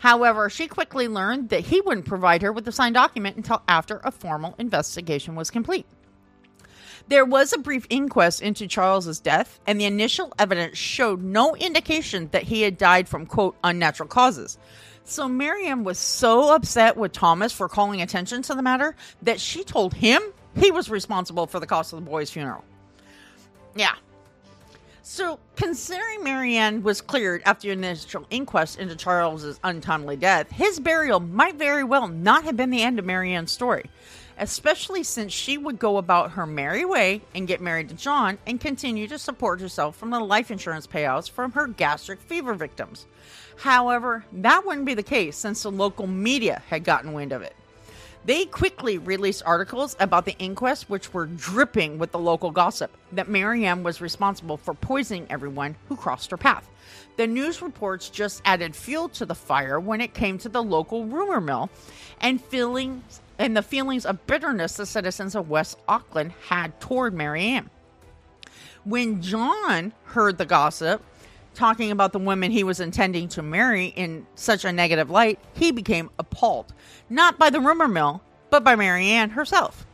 However, 0.00 0.50
she 0.50 0.66
quickly 0.66 1.08
learned 1.08 1.48
that 1.48 1.60
he 1.60 1.80
wouldn't 1.80 2.06
provide 2.06 2.42
her 2.42 2.52
with 2.52 2.64
the 2.66 2.72
signed 2.72 2.94
document 2.94 3.36
until 3.36 3.62
after 3.68 4.00
a 4.04 4.10
formal 4.10 4.54
investigation 4.58 5.34
was 5.34 5.50
complete. 5.50 5.86
There 7.08 7.24
was 7.24 7.52
a 7.52 7.58
brief 7.58 7.86
inquest 7.88 8.42
into 8.42 8.66
Charles's 8.66 9.20
death, 9.20 9.60
and 9.66 9.80
the 9.80 9.84
initial 9.84 10.32
evidence 10.38 10.76
showed 10.76 11.22
no 11.22 11.54
indication 11.54 12.28
that 12.32 12.42
he 12.42 12.62
had 12.62 12.76
died 12.76 13.08
from 13.08 13.26
quote 13.26 13.56
unnatural 13.62 14.08
causes. 14.08 14.58
So 15.04 15.28
Marianne 15.28 15.84
was 15.84 16.00
so 16.00 16.52
upset 16.52 16.96
with 16.96 17.12
Thomas 17.12 17.52
for 17.52 17.68
calling 17.68 18.02
attention 18.02 18.42
to 18.42 18.54
the 18.56 18.62
matter 18.62 18.96
that 19.22 19.40
she 19.40 19.62
told 19.62 19.94
him 19.94 20.20
he 20.56 20.72
was 20.72 20.90
responsible 20.90 21.46
for 21.46 21.60
the 21.60 21.66
cost 21.66 21.92
of 21.92 22.04
the 22.04 22.10
boy's 22.10 22.30
funeral. 22.30 22.64
Yeah. 23.76 23.94
So, 25.02 25.38
considering 25.54 26.24
Marianne 26.24 26.82
was 26.82 27.00
cleared 27.00 27.42
after 27.44 27.68
the 27.68 27.72
initial 27.74 28.26
inquest 28.30 28.80
into 28.80 28.96
Charles's 28.96 29.60
untimely 29.62 30.16
death, 30.16 30.50
his 30.50 30.80
burial 30.80 31.20
might 31.20 31.54
very 31.54 31.84
well 31.84 32.08
not 32.08 32.42
have 32.42 32.56
been 32.56 32.70
the 32.70 32.82
end 32.82 32.98
of 32.98 33.04
Marianne's 33.04 33.52
story, 33.52 33.88
especially 34.38 35.02
since 35.02 35.32
she 35.32 35.56
would 35.56 35.78
go 35.78 35.96
about 35.96 36.32
her 36.32 36.46
merry 36.46 36.84
way 36.84 37.22
and 37.34 37.48
get 37.48 37.60
married 37.60 37.88
to 37.88 37.94
John 37.94 38.38
and 38.46 38.60
continue 38.60 39.08
to 39.08 39.18
support 39.18 39.60
herself 39.60 39.96
from 39.96 40.10
the 40.10 40.20
life 40.20 40.50
insurance 40.50 40.86
payouts 40.86 41.30
from 41.30 41.52
her 41.52 41.66
gastric 41.66 42.20
fever 42.20 42.54
victims. 42.54 43.06
However, 43.58 44.24
that 44.32 44.66
wouldn't 44.66 44.86
be 44.86 44.94
the 44.94 45.02
case 45.02 45.36
since 45.36 45.62
the 45.62 45.70
local 45.70 46.06
media 46.06 46.62
had 46.68 46.84
gotten 46.84 47.12
wind 47.12 47.32
of 47.32 47.42
it. 47.42 47.56
They 48.26 48.44
quickly 48.44 48.98
released 48.98 49.44
articles 49.46 49.96
about 50.00 50.24
the 50.24 50.36
inquest, 50.40 50.90
which 50.90 51.14
were 51.14 51.26
dripping 51.26 51.96
with 51.96 52.10
the 52.10 52.18
local 52.18 52.50
gossip 52.50 52.90
that 53.12 53.28
Marianne 53.28 53.84
was 53.84 54.00
responsible 54.00 54.56
for 54.56 54.74
poisoning 54.74 55.28
everyone 55.30 55.76
who 55.88 55.94
crossed 55.94 56.32
her 56.32 56.36
path. 56.36 56.68
The 57.16 57.28
news 57.28 57.62
reports 57.62 58.10
just 58.10 58.42
added 58.44 58.74
fuel 58.74 59.08
to 59.10 59.26
the 59.26 59.36
fire 59.36 59.78
when 59.78 60.00
it 60.00 60.12
came 60.12 60.38
to 60.38 60.48
the 60.48 60.62
local 60.62 61.04
rumor 61.04 61.40
mill 61.40 61.70
and 62.20 62.42
feelings 62.42 63.20
and 63.38 63.56
the 63.56 63.62
feelings 63.62 64.06
of 64.06 64.26
bitterness 64.26 64.74
the 64.76 64.86
citizens 64.86 65.34
of 65.34 65.48
West 65.48 65.78
Auckland 65.88 66.32
had 66.48 66.78
toward 66.80 67.14
Marianne. 67.14 67.70
When 68.84 69.20
John 69.20 69.92
heard 70.04 70.38
the 70.38 70.46
gossip, 70.46 71.02
talking 71.54 71.90
about 71.90 72.12
the 72.12 72.18
woman 72.18 72.50
he 72.50 72.62
was 72.62 72.80
intending 72.80 73.28
to 73.30 73.42
marry 73.42 73.86
in 73.86 74.26
such 74.36 74.64
a 74.64 74.72
negative 74.72 75.10
light, 75.10 75.38
he 75.54 75.72
became 75.72 76.10
appalled. 76.18 76.72
Not 77.10 77.38
by 77.38 77.50
the 77.50 77.60
rumor 77.60 77.88
mill, 77.88 78.22
but 78.50 78.62
by 78.62 78.76
Marianne 78.76 79.30
herself. 79.30 79.86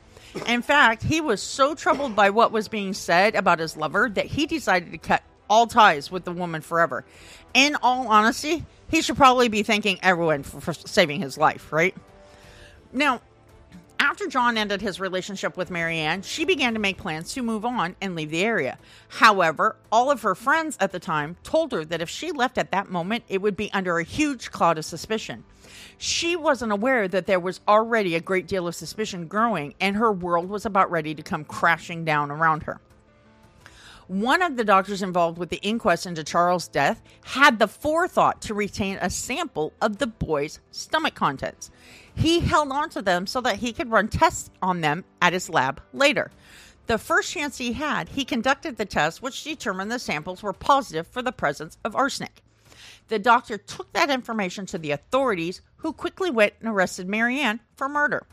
In 0.46 0.62
fact, 0.62 1.02
he 1.02 1.20
was 1.20 1.42
so 1.42 1.74
troubled 1.74 2.16
by 2.16 2.30
what 2.30 2.52
was 2.52 2.68
being 2.68 2.94
said 2.94 3.34
about 3.34 3.58
his 3.58 3.76
lover 3.76 4.08
that 4.10 4.26
he 4.26 4.46
decided 4.46 4.92
to 4.92 4.98
cut 4.98 5.22
all 5.48 5.66
ties 5.66 6.10
with 6.10 6.24
the 6.24 6.32
woman 6.32 6.62
forever. 6.62 7.04
In 7.54 7.76
all 7.82 8.08
honesty, 8.08 8.64
he 8.88 9.02
should 9.02 9.16
probably 9.16 9.48
be 9.48 9.62
thanking 9.62 9.98
everyone 10.02 10.42
for, 10.42 10.60
for 10.60 10.72
saving 10.72 11.20
his 11.20 11.36
life, 11.36 11.72
right? 11.72 11.94
Now, 12.92 13.20
After 14.22 14.30
John 14.30 14.56
ended 14.56 14.82
his 14.82 15.00
relationship 15.00 15.56
with 15.56 15.68
Marianne, 15.68 16.22
she 16.22 16.44
began 16.44 16.74
to 16.74 16.78
make 16.78 16.96
plans 16.96 17.34
to 17.34 17.42
move 17.42 17.64
on 17.64 17.96
and 18.00 18.14
leave 18.14 18.30
the 18.30 18.44
area. 18.44 18.78
However, 19.08 19.74
all 19.90 20.12
of 20.12 20.22
her 20.22 20.36
friends 20.36 20.76
at 20.78 20.92
the 20.92 21.00
time 21.00 21.36
told 21.42 21.72
her 21.72 21.84
that 21.84 22.00
if 22.00 22.08
she 22.08 22.30
left 22.30 22.56
at 22.56 22.70
that 22.70 22.88
moment, 22.88 23.24
it 23.28 23.42
would 23.42 23.56
be 23.56 23.68
under 23.72 23.98
a 23.98 24.04
huge 24.04 24.52
cloud 24.52 24.78
of 24.78 24.84
suspicion. 24.84 25.42
She 25.98 26.36
wasn't 26.36 26.70
aware 26.70 27.08
that 27.08 27.26
there 27.26 27.40
was 27.40 27.60
already 27.66 28.14
a 28.14 28.20
great 28.20 28.46
deal 28.46 28.68
of 28.68 28.76
suspicion 28.76 29.26
growing, 29.26 29.74
and 29.80 29.96
her 29.96 30.12
world 30.12 30.48
was 30.48 30.64
about 30.64 30.88
ready 30.88 31.16
to 31.16 31.22
come 31.24 31.44
crashing 31.44 32.04
down 32.04 32.30
around 32.30 32.62
her. 32.62 32.80
One 34.12 34.42
of 34.42 34.58
the 34.58 34.64
doctors 34.64 35.00
involved 35.00 35.38
with 35.38 35.48
the 35.48 35.62
inquest 35.62 36.04
into 36.04 36.22
Charles' 36.22 36.68
death 36.68 37.00
had 37.24 37.58
the 37.58 37.66
forethought 37.66 38.42
to 38.42 38.52
retain 38.52 38.98
a 39.00 39.08
sample 39.08 39.72
of 39.80 39.96
the 39.96 40.06
boy's 40.06 40.60
stomach 40.70 41.14
contents. 41.14 41.70
He 42.14 42.40
held 42.40 42.72
on 42.72 42.90
to 42.90 43.00
them 43.00 43.26
so 43.26 43.40
that 43.40 43.60
he 43.60 43.72
could 43.72 43.90
run 43.90 44.08
tests 44.08 44.50
on 44.60 44.82
them 44.82 45.06
at 45.22 45.32
his 45.32 45.48
lab 45.48 45.80
later. 45.94 46.30
The 46.88 46.98
first 46.98 47.32
chance 47.32 47.56
he 47.56 47.72
had, 47.72 48.10
he 48.10 48.26
conducted 48.26 48.76
the 48.76 48.84
test, 48.84 49.22
which 49.22 49.44
determined 49.44 49.90
the 49.90 49.98
samples 49.98 50.42
were 50.42 50.52
positive 50.52 51.06
for 51.06 51.22
the 51.22 51.32
presence 51.32 51.78
of 51.82 51.96
arsenic. 51.96 52.42
The 53.08 53.18
doctor 53.18 53.56
took 53.56 53.94
that 53.94 54.10
information 54.10 54.66
to 54.66 54.76
the 54.76 54.90
authorities, 54.90 55.62
who 55.76 55.94
quickly 55.94 56.28
went 56.28 56.52
and 56.60 56.68
arrested 56.68 57.08
Marianne 57.08 57.60
for 57.76 57.88
murder. 57.88 58.26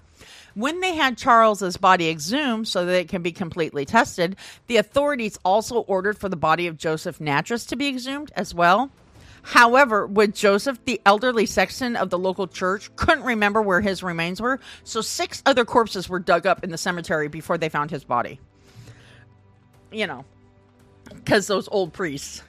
When 0.55 0.79
they 0.81 0.95
had 0.95 1.17
Charles's 1.17 1.77
body 1.77 2.09
exhumed 2.09 2.67
so 2.67 2.85
that 2.85 2.99
it 2.99 3.09
can 3.09 3.21
be 3.21 3.31
completely 3.31 3.85
tested, 3.85 4.35
the 4.67 4.77
authorities 4.77 5.37
also 5.45 5.81
ordered 5.81 6.17
for 6.17 6.29
the 6.29 6.35
body 6.35 6.67
of 6.67 6.77
Joseph 6.77 7.19
Nattrass 7.19 7.67
to 7.69 7.75
be 7.75 7.87
exhumed 7.87 8.31
as 8.35 8.53
well. 8.53 8.91
However, 9.41 10.05
with 10.05 10.35
Joseph, 10.35 10.83
the 10.85 11.01
elderly 11.05 11.45
sexton 11.45 11.95
of 11.95 12.09
the 12.09 12.19
local 12.19 12.47
church 12.47 12.93
couldn't 12.95 13.23
remember 13.23 13.61
where 13.61 13.81
his 13.81 14.03
remains 14.03 14.41
were, 14.41 14.59
so 14.83 15.01
six 15.01 15.41
other 15.45 15.65
corpses 15.65 16.09
were 16.09 16.19
dug 16.19 16.45
up 16.45 16.63
in 16.63 16.71
the 16.71 16.77
cemetery 16.77 17.27
before 17.27 17.57
they 17.57 17.69
found 17.69 17.89
his 17.91 18.03
body. 18.03 18.39
You 19.91 20.07
know, 20.07 20.25
because 21.15 21.47
those 21.47 21.67
old 21.71 21.93
priests. 21.93 22.43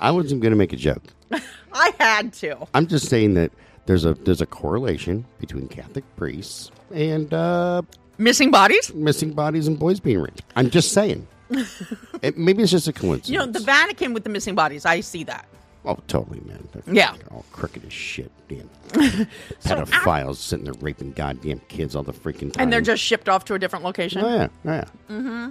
I 0.00 0.10
wasn't 0.12 0.40
going 0.40 0.52
to 0.52 0.56
make 0.56 0.72
a 0.72 0.76
joke. 0.76 1.02
I 1.72 1.92
had 1.98 2.32
to. 2.34 2.68
I'm 2.72 2.86
just 2.86 3.08
saying 3.08 3.34
that 3.34 3.52
there's 3.86 4.04
a 4.04 4.14
there's 4.14 4.40
a 4.40 4.46
correlation 4.46 5.24
between 5.38 5.68
Catholic 5.68 6.04
priests 6.16 6.70
and 6.92 7.32
uh, 7.34 7.82
Missing 8.18 8.50
bodies? 8.50 8.92
missing 8.94 9.32
bodies 9.32 9.66
and 9.66 9.78
boys 9.78 9.98
being 10.00 10.20
raped. 10.20 10.42
I'm 10.56 10.70
just 10.70 10.92
saying. 10.92 11.26
it, 12.22 12.38
maybe 12.38 12.62
it's 12.62 12.70
just 12.72 12.88
a 12.88 12.92
coincidence. 12.92 13.28
You 13.28 13.38
know, 13.38 13.46
the 13.46 13.60
Vatican 13.60 14.14
with 14.14 14.24
the 14.24 14.30
missing 14.30 14.54
bodies, 14.54 14.86
I 14.86 15.00
see 15.00 15.24
that. 15.24 15.46
oh, 15.84 15.98
totally, 16.08 16.40
man. 16.40 16.66
They're 16.72 16.94
Yeah. 16.94 17.14
all 17.30 17.44
crooked 17.52 17.84
as 17.84 17.92
shit. 17.92 18.30
Damn 18.48 18.68
pedophiles 19.64 20.36
sitting 20.36 20.64
there 20.64 20.74
raping 20.80 21.12
goddamn 21.12 21.60
kids 21.68 21.96
all 21.96 22.02
the 22.02 22.12
freaking 22.12 22.52
time. 22.52 22.62
And 22.64 22.72
they're 22.72 22.80
just 22.80 23.02
shipped 23.02 23.28
off 23.28 23.44
to 23.46 23.54
a 23.54 23.58
different 23.58 23.84
location. 23.84 24.22
oh 24.24 24.28
yeah, 24.34 24.48
oh, 24.64 24.70
yeah. 24.72 24.84
Mm-hmm. 25.10 25.50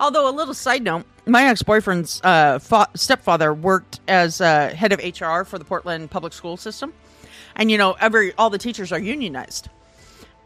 Although, 0.00 0.28
a 0.28 0.32
little 0.32 0.54
side 0.54 0.82
note, 0.82 1.06
my 1.26 1.44
ex 1.44 1.62
boyfriend's 1.62 2.20
uh, 2.22 2.58
fa- 2.58 2.88
stepfather 2.94 3.52
worked 3.52 4.00
as 4.08 4.40
uh, 4.40 4.68
head 4.74 4.92
of 4.92 5.00
HR 5.00 5.44
for 5.44 5.58
the 5.58 5.64
Portland 5.64 6.10
public 6.10 6.32
school 6.32 6.56
system. 6.56 6.92
And, 7.56 7.70
you 7.70 7.78
know, 7.78 7.92
every 8.00 8.32
all 8.34 8.50
the 8.50 8.58
teachers 8.58 8.92
are 8.92 8.98
unionized. 8.98 9.68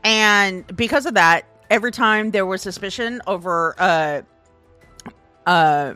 And 0.04 0.66
because 0.76 1.06
of 1.06 1.14
that, 1.14 1.46
every 1.70 1.90
time 1.90 2.30
there 2.30 2.46
was 2.46 2.62
suspicion 2.62 3.20
over 3.26 3.74
uh, 3.78 4.22
uh, 5.46 5.94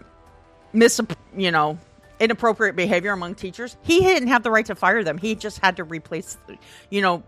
mis, 0.73 1.01
you 1.37 1.51
know, 1.51 1.79
inappropriate 2.19 2.77
behavior 2.77 3.13
among 3.13 3.35
teachers, 3.35 3.77
he 3.83 4.01
didn't 4.01 4.29
have 4.29 4.43
the 4.43 4.51
right 4.51 4.67
to 4.67 4.75
fire 4.75 5.05
them. 5.05 5.19
He 5.19 5.35
just 5.35 5.59
had 5.59 5.77
to 5.77 5.85
replace, 5.85 6.37
you 6.91 7.03
know, 7.03 7.23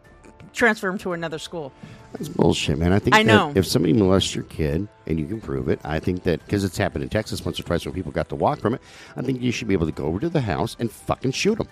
transfer 0.52 0.88
them 0.88 0.98
to 0.98 1.12
another 1.12 1.38
school. 1.38 1.72
That's 2.12 2.28
bullshit, 2.28 2.78
man. 2.78 2.92
I 2.92 2.98
think 2.98 3.16
I 3.16 3.22
that 3.22 3.26
know. 3.26 3.52
if 3.54 3.66
somebody 3.66 3.92
molests 3.92 4.34
your 4.34 4.44
kid 4.44 4.86
and 5.06 5.18
you 5.18 5.26
can 5.26 5.40
prove 5.40 5.68
it, 5.68 5.80
I 5.84 5.98
think 5.98 6.22
that 6.24 6.44
because 6.44 6.62
it's 6.64 6.76
happened 6.76 7.02
in 7.02 7.10
Texas 7.10 7.44
once 7.44 7.58
or 7.58 7.64
twice 7.64 7.84
when 7.84 7.94
people 7.94 8.12
got 8.12 8.28
to 8.28 8.36
walk 8.36 8.60
from 8.60 8.74
it, 8.74 8.80
I 9.16 9.22
think 9.22 9.40
you 9.40 9.50
should 9.50 9.66
be 9.68 9.74
able 9.74 9.86
to 9.86 9.92
go 9.92 10.04
over 10.04 10.20
to 10.20 10.28
the 10.28 10.40
house 10.40 10.76
and 10.78 10.90
fucking 10.90 11.32
shoot 11.32 11.58
them. 11.58 11.68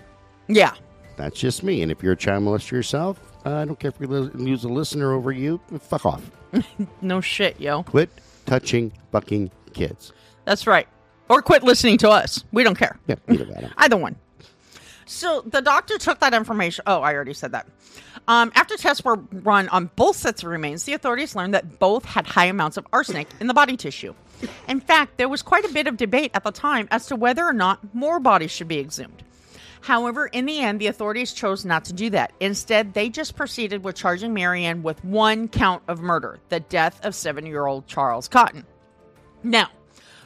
Yeah. 0.47 0.73
That's 1.15 1.39
just 1.39 1.63
me. 1.63 1.81
And 1.81 1.91
if 1.91 2.01
you're 2.03 2.13
a 2.13 2.17
child 2.17 2.43
molester 2.43 2.71
yourself, 2.71 3.19
uh, 3.45 3.55
I 3.55 3.65
don't 3.65 3.79
care 3.79 3.91
if 3.91 3.99
we 3.99 4.07
use 4.49 4.63
a 4.63 4.69
listener 4.69 5.13
over 5.13 5.31
you. 5.31 5.61
Fuck 5.79 6.05
off. 6.05 6.29
No 7.01 7.19
shit, 7.19 7.59
yo. 7.59 7.83
Quit 7.83 8.09
touching 8.45 8.91
fucking 9.11 9.49
kids. 9.73 10.13
That's 10.45 10.67
right. 10.67 10.87
Or 11.29 11.41
quit 11.41 11.63
listening 11.63 11.97
to 11.99 12.09
us. 12.09 12.43
We 12.51 12.63
don't 12.63 12.77
care. 12.77 12.99
Yeah, 13.07 13.15
either. 13.27 13.71
Either 13.77 13.97
one. 13.97 14.15
So 15.05 15.41
the 15.41 15.61
doctor 15.61 15.97
took 15.97 16.19
that 16.19 16.33
information. 16.33 16.83
Oh, 16.87 17.01
I 17.01 17.13
already 17.13 17.33
said 17.33 17.51
that. 17.51 17.67
Um, 18.27 18.51
after 18.55 18.77
tests 18.77 19.03
were 19.03 19.17
run 19.31 19.69
on 19.69 19.89
both 19.95 20.15
sets 20.15 20.43
of 20.43 20.49
remains, 20.49 20.83
the 20.85 20.93
authorities 20.93 21.35
learned 21.35 21.53
that 21.53 21.79
both 21.79 22.05
had 22.05 22.25
high 22.25 22.45
amounts 22.45 22.77
of 22.77 22.87
arsenic 22.93 23.27
in 23.39 23.47
the 23.47 23.53
body 23.53 23.75
tissue. 23.75 24.13
In 24.67 24.79
fact, 24.79 25.17
there 25.17 25.29
was 25.29 25.41
quite 25.41 25.65
a 25.65 25.73
bit 25.73 25.87
of 25.87 25.97
debate 25.97 26.31
at 26.33 26.43
the 26.43 26.51
time 26.51 26.87
as 26.91 27.07
to 27.07 27.15
whether 27.15 27.45
or 27.45 27.53
not 27.53 27.93
more 27.93 28.19
bodies 28.19 28.51
should 28.51 28.67
be 28.67 28.79
exhumed. 28.79 29.23
However, 29.81 30.27
in 30.27 30.45
the 30.45 30.59
end, 30.59 30.79
the 30.79 30.87
authorities 30.87 31.33
chose 31.33 31.65
not 31.65 31.85
to 31.85 31.93
do 31.93 32.09
that. 32.11 32.31
Instead, 32.39 32.93
they 32.93 33.09
just 33.09 33.35
proceeded 33.35 33.83
with 33.83 33.97
charging 33.97 34.33
Marianne 34.33 34.81
with 34.81 35.03
one 35.03 35.49
count 35.49 35.83
of 35.89 35.99
murder 35.99 36.39
the 36.47 36.61
death 36.61 37.03
of 37.05 37.13
seven 37.13 37.45
year 37.45 37.65
old 37.65 37.85
Charles 37.85 38.29
Cotton. 38.29 38.65
Now, 39.43 39.69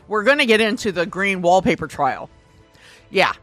we're 0.07 0.23
going 0.23 0.37
to 0.37 0.45
get 0.45 0.61
into 0.61 0.91
the 0.91 1.07
green 1.07 1.41
wallpaper 1.41 1.87
trial. 1.87 2.29
Yeah. 3.09 3.33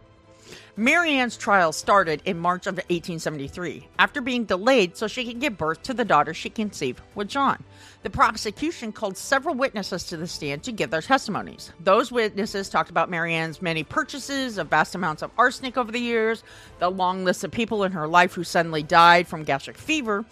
Marianne's 0.77 1.37
trial 1.37 1.71
started 1.71 2.21
in 2.25 2.37
March 2.37 2.67
of 2.67 2.75
1873 2.75 3.87
after 3.97 4.21
being 4.21 4.45
delayed 4.45 4.97
so 4.97 5.07
she 5.07 5.25
could 5.25 5.39
give 5.39 5.57
birth 5.57 5.81
to 5.85 5.95
the 5.95 6.05
daughter 6.05 6.35
she 6.35 6.51
conceived 6.51 7.01
with 7.15 7.29
John. 7.29 7.63
The 8.03 8.11
prosecution 8.11 8.91
called 8.91 9.17
several 9.17 9.55
witnesses 9.55 10.03
to 10.07 10.17
the 10.17 10.27
stand 10.27 10.65
to 10.65 10.73
give 10.73 10.91
their 10.91 11.01
testimonies. 11.01 11.73
Those 11.79 12.11
witnesses 12.11 12.69
talked 12.69 12.91
about 12.91 13.09
Marianne's 13.09 13.63
many 13.63 13.85
purchases 13.85 14.59
of 14.59 14.67
vast 14.67 14.97
amounts 14.97 15.23
of 15.23 15.31
arsenic 15.39 15.79
over 15.79 15.93
the 15.93 16.01
years, 16.01 16.43
the 16.81 16.91
long 16.91 17.25
list 17.25 17.45
of 17.45 17.53
people 17.53 17.85
in 17.85 17.93
her 17.93 18.09
life 18.09 18.35
who 18.35 18.43
suddenly 18.43 18.83
died 18.83 19.29
from 19.29 19.45
gastric 19.45 19.79
fever. 19.79 20.25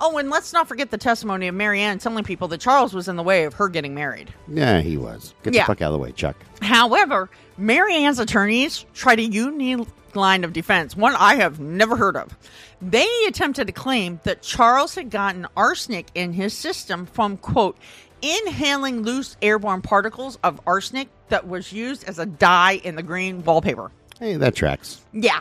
Oh, 0.00 0.18
and 0.18 0.28
let's 0.28 0.52
not 0.52 0.68
forget 0.68 0.90
the 0.90 0.98
testimony 0.98 1.48
of 1.48 1.54
Marianne 1.54 1.98
telling 1.98 2.22
people 2.24 2.48
that 2.48 2.60
Charles 2.60 2.92
was 2.92 3.08
in 3.08 3.16
the 3.16 3.22
way 3.22 3.44
of 3.44 3.54
her 3.54 3.68
getting 3.68 3.94
married. 3.94 4.32
Yeah, 4.46 4.80
he 4.82 4.96
was. 4.98 5.34
Get 5.42 5.54
Yeah. 5.54 5.62
the 5.62 5.66
fuck 5.68 5.80
out 5.82 5.86
of 5.86 5.92
the 5.94 5.98
way, 5.98 6.12
Chuck. 6.12 6.36
However, 6.60 7.30
Marianne's 7.56 8.18
attorneys 8.18 8.84
tried 8.92 9.18
a 9.20 9.24
unique 9.24 9.88
line 10.14 10.44
of 10.44 10.52
defense, 10.52 10.96
one 10.96 11.14
I 11.16 11.36
have 11.36 11.60
never 11.60 11.96
heard 11.96 12.16
of. 12.16 12.36
They 12.82 13.08
attempted 13.26 13.66
to 13.68 13.72
claim 13.72 14.20
that 14.24 14.42
Charles 14.42 14.94
had 14.94 15.08
gotten 15.10 15.46
arsenic 15.56 16.08
in 16.14 16.34
his 16.34 16.52
system 16.52 17.06
from, 17.06 17.38
quote, 17.38 17.78
inhaling 18.20 19.02
loose 19.02 19.36
airborne 19.40 19.80
particles 19.82 20.38
of 20.42 20.60
arsenic 20.66 21.08
that 21.28 21.46
was 21.48 21.72
used 21.72 22.04
as 22.04 22.18
a 22.18 22.26
dye 22.26 22.80
in 22.84 22.96
the 22.96 23.02
green 23.02 23.42
wallpaper. 23.44 23.90
Hey, 24.18 24.36
that 24.36 24.54
tracks. 24.54 25.00
Yeah, 25.12 25.40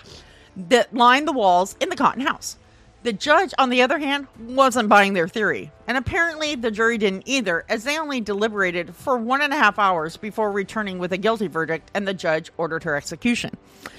that 0.56 0.94
lined 0.94 1.28
the 1.28 1.32
walls 1.34 1.76
in 1.82 1.90
the 1.90 1.96
Cotton 1.96 2.26
House. 2.26 2.58
The 3.06 3.14
judge, 3.14 3.54
on 3.60 3.70
the 3.70 3.84
other 3.84 4.00
hand, 4.00 4.26
wasn't 4.40 4.90
buying 4.90 5.14
their 5.14 5.28
theory. 5.28 5.72
And 5.86 5.96
apparently 5.96 6.56
the 6.56 6.72
jury 6.72 6.98
didn't 6.98 7.22
either, 7.28 7.64
as 7.70 7.84
they 7.84 8.00
only 8.00 8.20
deliberated 8.20 8.96
for 8.96 9.16
one 9.16 9.44
and 9.44 9.54
a 9.54 9.56
half 9.56 9.78
hours 9.78 10.18
before 10.18 10.52
returning 10.52 10.98
with 10.98 11.14
a 11.14 11.18
guilty 11.18 11.46
verdict, 11.46 11.92
and 11.94 12.08
the 12.08 12.16
judge 12.16 12.52
ordered 12.58 12.84
her 12.84 12.96
execution. 12.96 13.56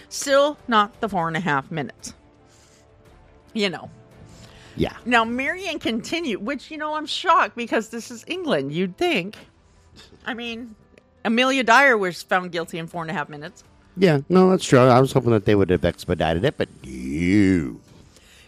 Still 0.09 0.59
not 0.67 1.01
the 1.01 1.09
four 1.09 1.29
and 1.29 1.37
a 1.37 1.41
half 1.41 1.71
minutes. 1.71 2.15
You 3.53 3.71
know. 3.71 3.91
Yeah. 4.75 4.97
Now, 5.05 5.25
Marianne 5.25 5.79
continued, 5.79 6.45
which, 6.45 6.73
you 6.73 6.77
know, 6.77 6.97
I'm 6.97 7.07
shocked 7.07 7.55
because 7.55 7.91
this 7.91 8.11
is 8.11 8.25
England. 8.27 8.73
You'd 8.73 8.97
think. 8.97 9.37
I 10.25 10.35
mean, 10.35 10.75
Amelia 11.25 11.63
Dyer 11.63 11.97
was 11.97 12.25
found 12.25 12.51
guilty 12.51 12.79
in 12.79 12.89
four 12.89 13.03
and 13.03 13.11
a 13.13 13.15
half 13.15 13.29
minutes. 13.29 13.63
Yeah, 13.97 14.23
no, 14.29 14.51
that's 14.51 14.65
true. 14.65 14.81
I 14.81 14.99
was 14.99 15.13
hoping 15.13 15.31
that 15.31 15.45
they 15.45 15.55
would 15.55 15.71
have 15.71 15.85
expedited 15.85 16.45
it, 16.45 16.59
but 16.59 16.69
you. 16.83 17.81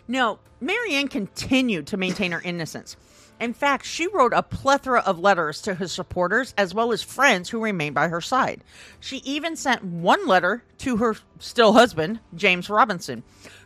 No, 0.09 0.40
Marianne 0.61 1.09
continued 1.09 1.86
to 1.88 1.96
maintain 1.96 2.32
her 2.32 2.40
innocence. 2.40 2.96
In 3.40 3.54
fact, 3.54 3.86
she 3.86 4.09
wrote 4.09 4.32
a 4.32 4.42
plethora 4.42 5.00
of 5.00 5.20
letters 5.20 5.62
to 5.62 5.74
her 5.74 5.86
supporters 5.86 6.54
as 6.59 6.74
well 6.74 6.92
as 6.92 7.02
friends 7.02 7.48
who 7.48 7.62
remained 7.62 7.94
by 7.94 8.09
her 8.09 8.20
side. 8.20 8.64
She 8.98 9.18
even 9.18 9.54
sent 9.54 9.84
one 9.84 10.26
letter 10.26 10.64
to 10.78 10.96
her 10.96 11.16
still 11.38 11.72
husband, 11.72 12.18
James 12.34 12.68
Robinson, 12.68 13.22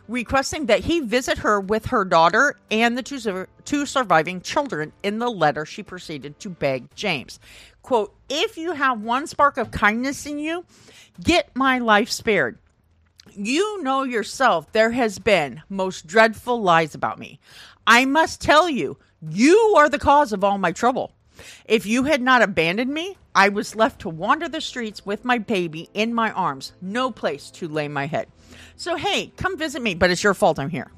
requesting 0.07 0.67
that 0.67 0.81
he 0.81 0.99
visit 0.99 1.39
her 1.39 1.59
with 1.59 1.87
her 1.87 2.05
daughter 2.05 2.55
and 2.69 2.95
the 2.95 3.01
two, 3.01 3.47
two 3.65 3.85
surviving 3.87 4.41
children. 4.41 4.93
In 5.01 5.17
the 5.17 5.31
letter, 5.31 5.65
she 5.65 5.81
proceeded 5.81 6.39
to 6.41 6.49
beg 6.49 6.93
James, 6.93 7.39
quote, 7.81 8.13
If 8.29 8.57
you 8.57 8.73
have 8.73 9.01
one 9.01 9.25
spark 9.25 9.57
of 9.57 9.71
kindness 9.71 10.27
in 10.27 10.37
you, 10.37 10.65
get 11.19 11.55
my 11.55 11.79
life 11.79 12.11
spared 12.11 12.59
you 13.35 13.81
know 13.83 14.03
yourself 14.03 14.71
there 14.71 14.91
has 14.91 15.19
been 15.19 15.61
most 15.69 16.07
dreadful 16.07 16.61
lies 16.61 16.95
about 16.95 17.19
me. 17.19 17.39
I 17.85 18.05
must 18.05 18.41
tell 18.41 18.69
you, 18.69 18.97
you 19.21 19.57
are 19.77 19.89
the 19.89 19.99
cause 19.99 20.33
of 20.33 20.43
all 20.43 20.57
my 20.57 20.71
trouble. 20.71 21.13
If 21.65 21.85
you 21.85 22.03
had 22.03 22.21
not 22.21 22.41
abandoned 22.41 22.93
me, 22.93 23.17
I 23.35 23.49
was 23.49 23.75
left 23.75 24.01
to 24.01 24.09
wander 24.09 24.47
the 24.47 24.61
streets 24.61 25.05
with 25.05 25.25
my 25.25 25.37
baby 25.37 25.89
in 25.93 26.13
my 26.13 26.31
arms, 26.31 26.73
no 26.81 27.11
place 27.11 27.49
to 27.51 27.67
lay 27.67 27.87
my 27.87 28.05
head. 28.05 28.27
So, 28.75 28.95
hey, 28.95 29.31
come 29.37 29.57
visit 29.57 29.81
me, 29.81 29.95
but 29.95 30.11
it's 30.11 30.23
your 30.23 30.33
fault 30.33 30.59
I'm 30.59 30.69
here. 30.69 30.91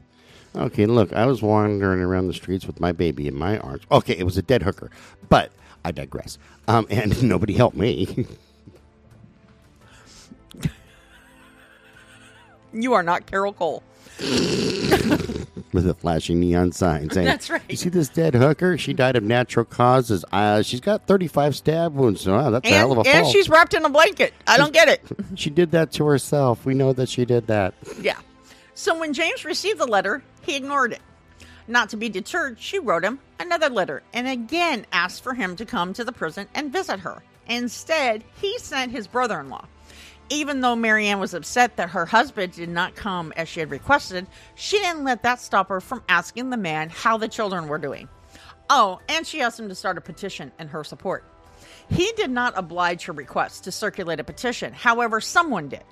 Okay, 0.55 0.85
look, 0.85 1.13
I 1.13 1.25
was 1.25 1.41
wandering 1.41 2.01
around 2.01 2.27
the 2.27 2.33
streets 2.33 2.65
with 2.65 2.79
my 2.79 2.91
baby 2.91 3.27
in 3.27 3.35
my 3.35 3.57
arms. 3.59 3.83
Okay, 3.91 4.15
it 4.17 4.23
was 4.23 4.37
a 4.37 4.41
dead 4.41 4.63
hooker, 4.63 4.89
but 5.29 5.51
I 5.83 5.91
digress. 5.91 6.37
Um, 6.67 6.87
and 6.89 7.21
nobody 7.29 7.53
helped 7.53 7.77
me. 7.77 8.25
You 12.75 12.93
are 12.93 13.03
not 13.03 13.25
Carol 13.25 13.53
Cole. 13.53 13.83
with 15.73 15.87
a 15.89 15.93
flashing 15.93 16.39
neon 16.39 16.71
sign 16.71 17.09
saying, 17.11 17.25
That's 17.25 17.49
right. 17.49 17.61
You 17.69 17.75
see 17.75 17.89
this 17.89 18.07
dead 18.09 18.33
hooker? 18.33 18.77
She 18.77 18.93
died 18.93 19.15
of 19.15 19.23
natural 19.23 19.65
causes. 19.65 20.23
Uh, 20.31 20.61
she's 20.61 20.79
got 20.79 21.05
35 21.07 21.55
stab 21.55 21.93
wounds. 21.95 22.25
Wow, 22.27 22.49
that's 22.49 22.69
a 22.69 22.73
hell 22.73 22.91
of 22.93 22.99
And, 22.99 23.07
a 23.07 23.09
and 23.09 23.23
fall. 23.23 23.31
she's 23.31 23.49
wrapped 23.49 23.73
in 23.73 23.83
a 23.83 23.89
blanket. 23.89 24.33
I 24.47 24.57
don't 24.57 24.73
get 24.73 24.87
it. 24.87 25.01
She 25.35 25.49
did 25.49 25.71
that 25.71 25.91
to 25.93 26.05
herself. 26.05 26.65
We 26.65 26.73
know 26.75 26.93
that 26.93 27.09
she 27.09 27.25
did 27.25 27.47
that. 27.47 27.73
Yeah. 27.99 28.17
So 28.73 28.97
when 28.97 29.11
James 29.13 29.43
received 29.43 29.79
the 29.79 29.85
letter, 29.85 30.23
he 30.43 30.55
ignored 30.55 30.93
it. 30.93 31.01
Not 31.67 31.89
to 31.89 31.97
be 31.97 32.07
deterred, 32.09 32.57
she 32.59 32.79
wrote 32.79 33.03
him 33.03 33.19
another 33.39 33.69
letter 33.69 34.01
and 34.13 34.27
again 34.27 34.85
asked 34.93 35.23
for 35.23 35.33
him 35.33 35.55
to 35.57 35.65
come 35.65 35.93
to 35.93 36.03
the 36.05 36.11
prison 36.13 36.47
and 36.53 36.71
visit 36.71 36.99
her. 37.01 37.21
Instead, 37.47 38.23
he 38.39 38.57
sent 38.59 38.91
his 38.93 39.07
brother 39.07 39.39
in 39.41 39.49
law. 39.49 39.65
Even 40.29 40.61
though 40.61 40.75
Marianne 40.75 41.19
was 41.19 41.33
upset 41.33 41.77
that 41.77 41.89
her 41.89 42.05
husband 42.05 42.53
did 42.53 42.69
not 42.69 42.95
come 42.95 43.31
as 43.35 43.47
she 43.47 43.59
had 43.59 43.69
requested, 43.69 44.25
she 44.55 44.79
didn't 44.79 45.03
let 45.03 45.23
that 45.23 45.39
stop 45.39 45.69
her 45.69 45.79
from 45.79 46.03
asking 46.09 46.49
the 46.49 46.57
man 46.57 46.89
how 46.89 47.17
the 47.17 47.27
children 47.27 47.67
were 47.67 47.77
doing. 47.77 48.09
Oh, 48.69 48.99
and 49.07 49.27
she 49.27 49.41
asked 49.41 49.59
him 49.59 49.69
to 49.69 49.75
start 49.75 49.97
a 49.97 50.01
petition 50.01 50.51
in 50.59 50.69
her 50.69 50.83
support. 50.83 51.23
He 51.89 52.11
did 52.13 52.31
not 52.31 52.57
oblige 52.57 53.05
her 53.05 53.13
request 53.13 53.63
to 53.65 53.71
circulate 53.71 54.19
a 54.19 54.23
petition. 54.23 54.73
However, 54.73 55.21
someone 55.21 55.69
did. 55.69 55.83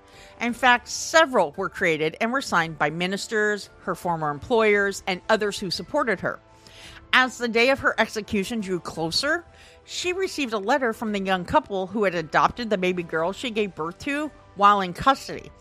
In 0.41 0.53
fact, 0.53 0.87
several 0.87 1.53
were 1.55 1.69
created 1.69 2.17
and 2.19 2.31
were 2.31 2.41
signed 2.41 2.79
by 2.79 2.89
ministers, 2.89 3.69
her 3.81 3.93
former 3.93 4.31
employers, 4.31 5.03
and 5.05 5.21
others 5.29 5.59
who 5.59 5.69
supported 5.69 6.21
her. 6.21 6.39
As 7.13 7.37
the 7.37 7.47
day 7.47 7.69
of 7.69 7.79
her 7.79 7.93
execution 7.99 8.59
drew 8.59 8.79
closer, 8.79 9.45
she 9.85 10.13
received 10.13 10.53
a 10.53 10.57
letter 10.57 10.93
from 10.93 11.11
the 11.11 11.19
young 11.19 11.45
couple 11.45 11.87
who 11.87 12.03
had 12.03 12.15
adopted 12.15 12.69
the 12.69 12.77
baby 12.77 13.03
girl 13.03 13.31
she 13.33 13.49
gave 13.49 13.75
birth 13.75 13.99
to 13.99 14.31
while 14.55 14.81
in 14.81 14.93
custody. 14.93 15.51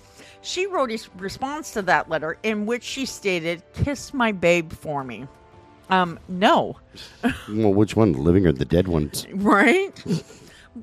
She 0.42 0.66
wrote 0.66 0.90
a 0.90 0.98
response 1.16 1.72
to 1.72 1.82
that 1.82 2.08
letter 2.08 2.36
in 2.42 2.66
which 2.66 2.82
she 2.82 3.06
stated, 3.06 3.62
Kiss 3.74 4.12
my 4.12 4.32
babe 4.32 4.72
for 4.72 5.04
me. 5.04 5.26
Um, 5.88 6.18
no. 6.28 6.78
Well, 7.48 7.72
which 7.72 7.96
one, 7.96 8.12
the 8.12 8.18
living 8.18 8.46
or 8.46 8.52
the 8.52 8.64
dead 8.64 8.88
ones? 8.88 9.26
Right? 9.32 9.92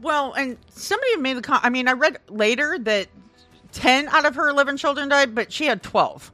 well, 0.02 0.34
and 0.34 0.58
somebody 0.70 1.18
made 1.18 1.38
the 1.38 1.42
comment. 1.42 1.66
I 1.66 1.70
mean, 1.70 1.88
I 1.88 1.94
read 1.94 2.18
later 2.30 2.78
that 2.80 3.08
10 3.72 4.08
out 4.10 4.26
of 4.26 4.36
her 4.36 4.50
11 4.50 4.78
children 4.78 5.10
died, 5.10 5.36
but 5.36 5.52
she 5.52 5.66
had 5.66 5.84
12. 5.84 6.32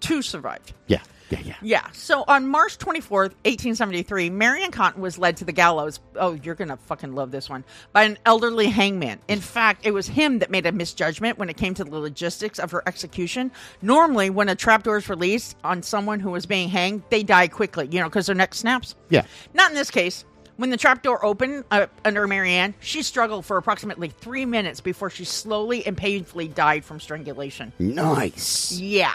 Two 0.00 0.22
survived. 0.22 0.72
Yeah, 0.86 1.00
yeah, 1.30 1.40
yeah. 1.44 1.56
Yeah. 1.62 1.90
So 1.92 2.24
on 2.28 2.46
March 2.46 2.78
24th, 2.78 3.32
1873, 3.44 4.30
Mary 4.30 4.62
Ann 4.62 4.70
Cotton 4.70 5.02
was 5.02 5.18
led 5.18 5.36
to 5.38 5.44
the 5.44 5.52
gallows. 5.52 6.00
Oh, 6.14 6.34
you're 6.34 6.54
going 6.54 6.68
to 6.68 6.76
fucking 6.76 7.14
love 7.14 7.30
this 7.30 7.48
one. 7.48 7.64
By 7.92 8.04
an 8.04 8.18
elderly 8.24 8.66
hangman. 8.66 9.20
In 9.28 9.40
fact, 9.40 9.86
it 9.86 9.90
was 9.92 10.06
him 10.06 10.38
that 10.40 10.50
made 10.50 10.66
a 10.66 10.72
misjudgment 10.72 11.38
when 11.38 11.48
it 11.48 11.56
came 11.56 11.74
to 11.74 11.84
the 11.84 11.98
logistics 11.98 12.58
of 12.58 12.70
her 12.70 12.82
execution. 12.86 13.50
Normally, 13.82 14.30
when 14.30 14.48
a 14.48 14.54
trapdoor 14.54 14.98
is 14.98 15.08
released 15.08 15.56
on 15.64 15.82
someone 15.82 16.20
who 16.20 16.34
is 16.34 16.46
being 16.46 16.68
hanged, 16.68 17.02
they 17.10 17.22
die 17.22 17.48
quickly, 17.48 17.88
you 17.90 18.00
know, 18.00 18.08
because 18.08 18.26
their 18.26 18.34
neck 18.34 18.54
snaps. 18.54 18.94
Yeah. 19.08 19.24
Not 19.54 19.70
in 19.70 19.76
this 19.76 19.90
case. 19.90 20.24
When 20.56 20.70
the 20.70 20.78
trapdoor 20.78 21.22
opened 21.22 21.64
uh, 21.70 21.86
under 22.04 22.26
Marianne, 22.26 22.74
she 22.80 23.02
struggled 23.02 23.44
for 23.44 23.58
approximately 23.58 24.08
three 24.08 24.46
minutes 24.46 24.80
before 24.80 25.10
she 25.10 25.24
slowly 25.24 25.86
and 25.86 25.96
painfully 25.96 26.48
died 26.48 26.82
from 26.82 26.98
strangulation. 26.98 27.72
Nice. 27.78 28.72
Yeah. 28.72 29.12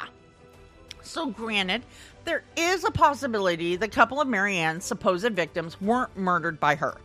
So, 1.12 1.26
granted, 1.26 1.84
there 2.24 2.42
is 2.56 2.86
a 2.86 2.92
possibility 2.92 3.76
the 3.76 3.90
couple 3.90 4.22
of 4.22 4.30
Marianne's 4.30 4.86
supposed 4.86 5.30
victims 5.34 5.80
weren't 5.82 6.16
murdered 6.16 6.58
by 6.58 6.76
her. 6.76 6.96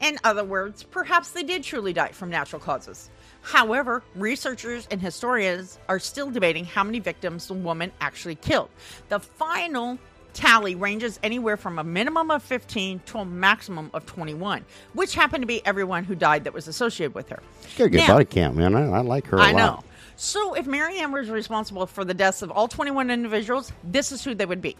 In 0.00 0.16
other 0.22 0.44
words, 0.44 0.84
perhaps 0.84 1.32
they 1.32 1.42
did 1.42 1.64
truly 1.64 1.92
die 1.92 2.12
from 2.12 2.30
natural 2.30 2.60
causes. 2.60 3.10
However, 3.42 4.04
researchers 4.14 4.86
and 4.92 5.00
historians 5.02 5.80
are 5.88 5.98
still 5.98 6.30
debating 6.30 6.66
how 6.66 6.84
many 6.84 7.00
victims 7.00 7.48
the 7.48 7.54
woman 7.54 7.90
actually 8.00 8.36
killed. 8.36 8.68
The 9.08 9.18
final 9.18 9.98
tally 10.34 10.76
ranges 10.76 11.18
anywhere 11.24 11.56
from 11.56 11.80
a 11.80 11.84
minimum 11.84 12.30
of 12.30 12.44
15 12.44 13.00
to 13.06 13.18
a 13.18 13.24
maximum 13.24 13.90
of 13.92 14.06
21, 14.06 14.64
which 14.92 15.16
happened 15.16 15.42
to 15.42 15.48
be 15.48 15.66
everyone 15.66 16.04
who 16.04 16.14
died 16.14 16.44
that 16.44 16.52
was 16.54 16.68
associated 16.68 17.12
with 17.16 17.28
her. 17.30 17.42
Got 17.76 17.84
a 17.86 17.90
good 17.90 17.98
Now- 17.98 18.06
body 18.06 18.24
count, 18.24 18.54
man. 18.56 18.76
I, 18.76 18.98
I 18.98 19.00
like 19.00 19.26
her 19.26 19.38
a 19.38 19.42
I 19.42 19.50
lot. 19.50 19.84
So, 20.20 20.54
if 20.54 20.66
Mary 20.66 20.94
Marianne 20.94 21.12
was 21.12 21.30
responsible 21.30 21.86
for 21.86 22.04
the 22.04 22.12
deaths 22.12 22.42
of 22.42 22.50
all 22.50 22.66
21 22.66 23.08
individuals, 23.08 23.70
this 23.84 24.10
is 24.10 24.24
who 24.24 24.34
they 24.34 24.46
would 24.46 24.60
be. 24.60 24.76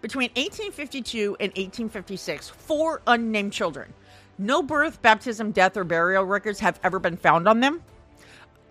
Between 0.00 0.30
1852 0.30 1.36
and 1.38 1.50
1856, 1.50 2.48
four 2.48 3.00
unnamed 3.06 3.52
children. 3.52 3.94
No 4.38 4.60
birth, 4.60 5.00
baptism, 5.00 5.52
death, 5.52 5.76
or 5.76 5.84
burial 5.84 6.24
records 6.24 6.58
have 6.58 6.80
ever 6.82 6.98
been 6.98 7.16
found 7.16 7.46
on 7.46 7.60
them. 7.60 7.80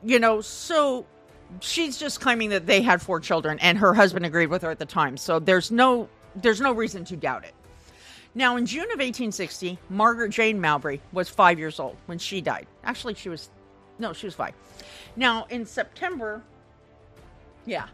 You 0.04 0.20
know, 0.20 0.42
so 0.42 1.06
she's 1.62 1.98
just 1.98 2.20
claiming 2.20 2.50
that 2.50 2.66
they 2.66 2.82
had 2.82 3.02
four 3.02 3.22
children, 3.22 3.58
and 3.60 3.78
her 3.78 3.94
husband 3.94 4.26
agreed 4.26 4.48
with 4.48 4.64
her 4.64 4.70
at 4.70 4.80
the 4.80 4.86
time. 4.86 5.16
So 5.16 5.40
there's 5.40 5.72
no 5.72 6.10
there's 6.36 6.60
no 6.60 6.74
reason 6.74 7.06
to 7.06 7.16
doubt 7.16 7.46
it. 7.46 7.54
Now, 8.36 8.58
in 8.58 8.66
June 8.66 8.84
of 8.84 9.00
1860, 9.00 9.80
Margaret 9.90 10.32
Jane 10.32 10.60
Mowbray 10.60 11.00
was 11.14 11.30
five 11.30 11.58
years 11.58 11.80
old 11.80 11.96
when 12.08 12.18
she 12.18 12.42
died. 12.42 12.68
Actually, 12.84 13.14
she 13.14 13.30
was, 13.30 13.50
no, 14.02 14.12
she 14.12 14.26
was 14.26 14.36
five. 14.36 14.54
Now, 15.16 15.46
in 15.50 15.66
September, 15.66 16.42
yeah, 17.66 17.88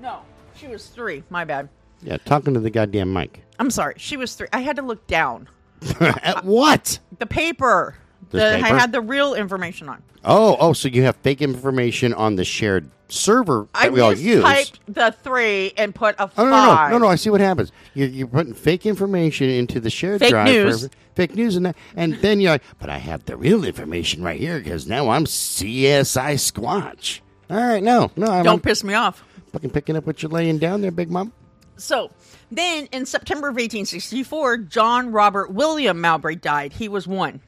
no, 0.00 0.22
she 0.56 0.66
was 0.66 0.86
three. 0.86 1.22
My 1.30 1.44
bad. 1.44 1.68
Yeah, 2.02 2.16
talking 2.16 2.54
to 2.54 2.60
the 2.60 2.70
goddamn 2.70 3.12
mic. 3.12 3.44
I'm 3.58 3.70
sorry. 3.70 3.94
She 3.98 4.16
was 4.16 4.34
three. 4.34 4.48
I 4.52 4.60
had 4.60 4.76
to 4.76 4.82
look 4.82 5.06
down. 5.06 5.48
At 6.00 6.44
what? 6.44 6.98
The 7.18 7.26
paper. 7.26 7.96
Paper? 8.30 8.64
I 8.66 8.68
had 8.78 8.92
the 8.92 9.00
real 9.00 9.34
information 9.34 9.88
on. 9.88 10.02
Oh, 10.24 10.56
oh, 10.60 10.72
so 10.72 10.88
you 10.88 11.02
have 11.04 11.16
fake 11.16 11.40
information 11.42 12.12
on 12.14 12.36
the 12.36 12.44
shared 12.44 12.90
server 13.08 13.68
that 13.72 13.84
I 13.84 13.88
we 13.88 14.00
all 14.00 14.10
just 14.10 14.22
use. 14.22 14.42
typed 14.42 14.80
the 14.86 15.14
three 15.22 15.72
and 15.78 15.94
put 15.94 16.16
a 16.18 16.24
Oh 16.36 16.44
no, 16.44 16.50
no, 16.50 16.50
five. 16.50 16.90
no, 16.90 16.98
no, 16.98 17.04
no! 17.06 17.10
I 17.10 17.14
see 17.14 17.30
what 17.30 17.40
happens. 17.40 17.72
You're, 17.94 18.08
you're 18.08 18.26
putting 18.26 18.52
fake 18.52 18.84
information 18.84 19.48
into 19.48 19.80
the 19.80 19.88
shared 19.90 20.20
Fake 20.20 20.30
drive, 20.30 20.46
news. 20.46 20.84
for- 20.88 20.90
fake 21.14 21.34
news, 21.34 21.56
and 21.56 21.66
that, 21.66 21.76
and 21.96 22.14
then 22.16 22.40
you're 22.40 22.52
like, 22.52 22.62
but 22.78 22.90
I 22.90 22.98
have 22.98 23.24
the 23.24 23.36
real 23.36 23.64
information 23.64 24.22
right 24.22 24.38
here 24.38 24.58
because 24.58 24.86
now 24.86 25.08
I'm 25.08 25.24
CSI 25.24 26.34
Squatch. 26.34 27.20
All 27.50 27.56
right, 27.56 27.82
no, 27.82 28.10
no, 28.16 28.26
I'm, 28.26 28.44
Don't 28.44 28.62
piss 28.62 28.84
me 28.84 28.94
off. 28.94 29.24
fucking 29.52 29.70
picking 29.70 29.96
up 29.96 30.06
what 30.06 30.22
you're 30.22 30.30
laying 30.30 30.58
down 30.58 30.80
there, 30.82 30.90
Big 30.90 31.10
Mom. 31.10 31.32
So 31.76 32.10
then 32.50 32.86
in 32.92 33.06
September 33.06 33.48
of 33.48 33.54
1864, 33.54 34.58
John 34.58 35.10
Robert 35.12 35.52
William 35.52 36.00
Mowbray 36.00 36.34
died. 36.36 36.72
He 36.74 36.88
was 36.88 37.06
one. 37.06 37.40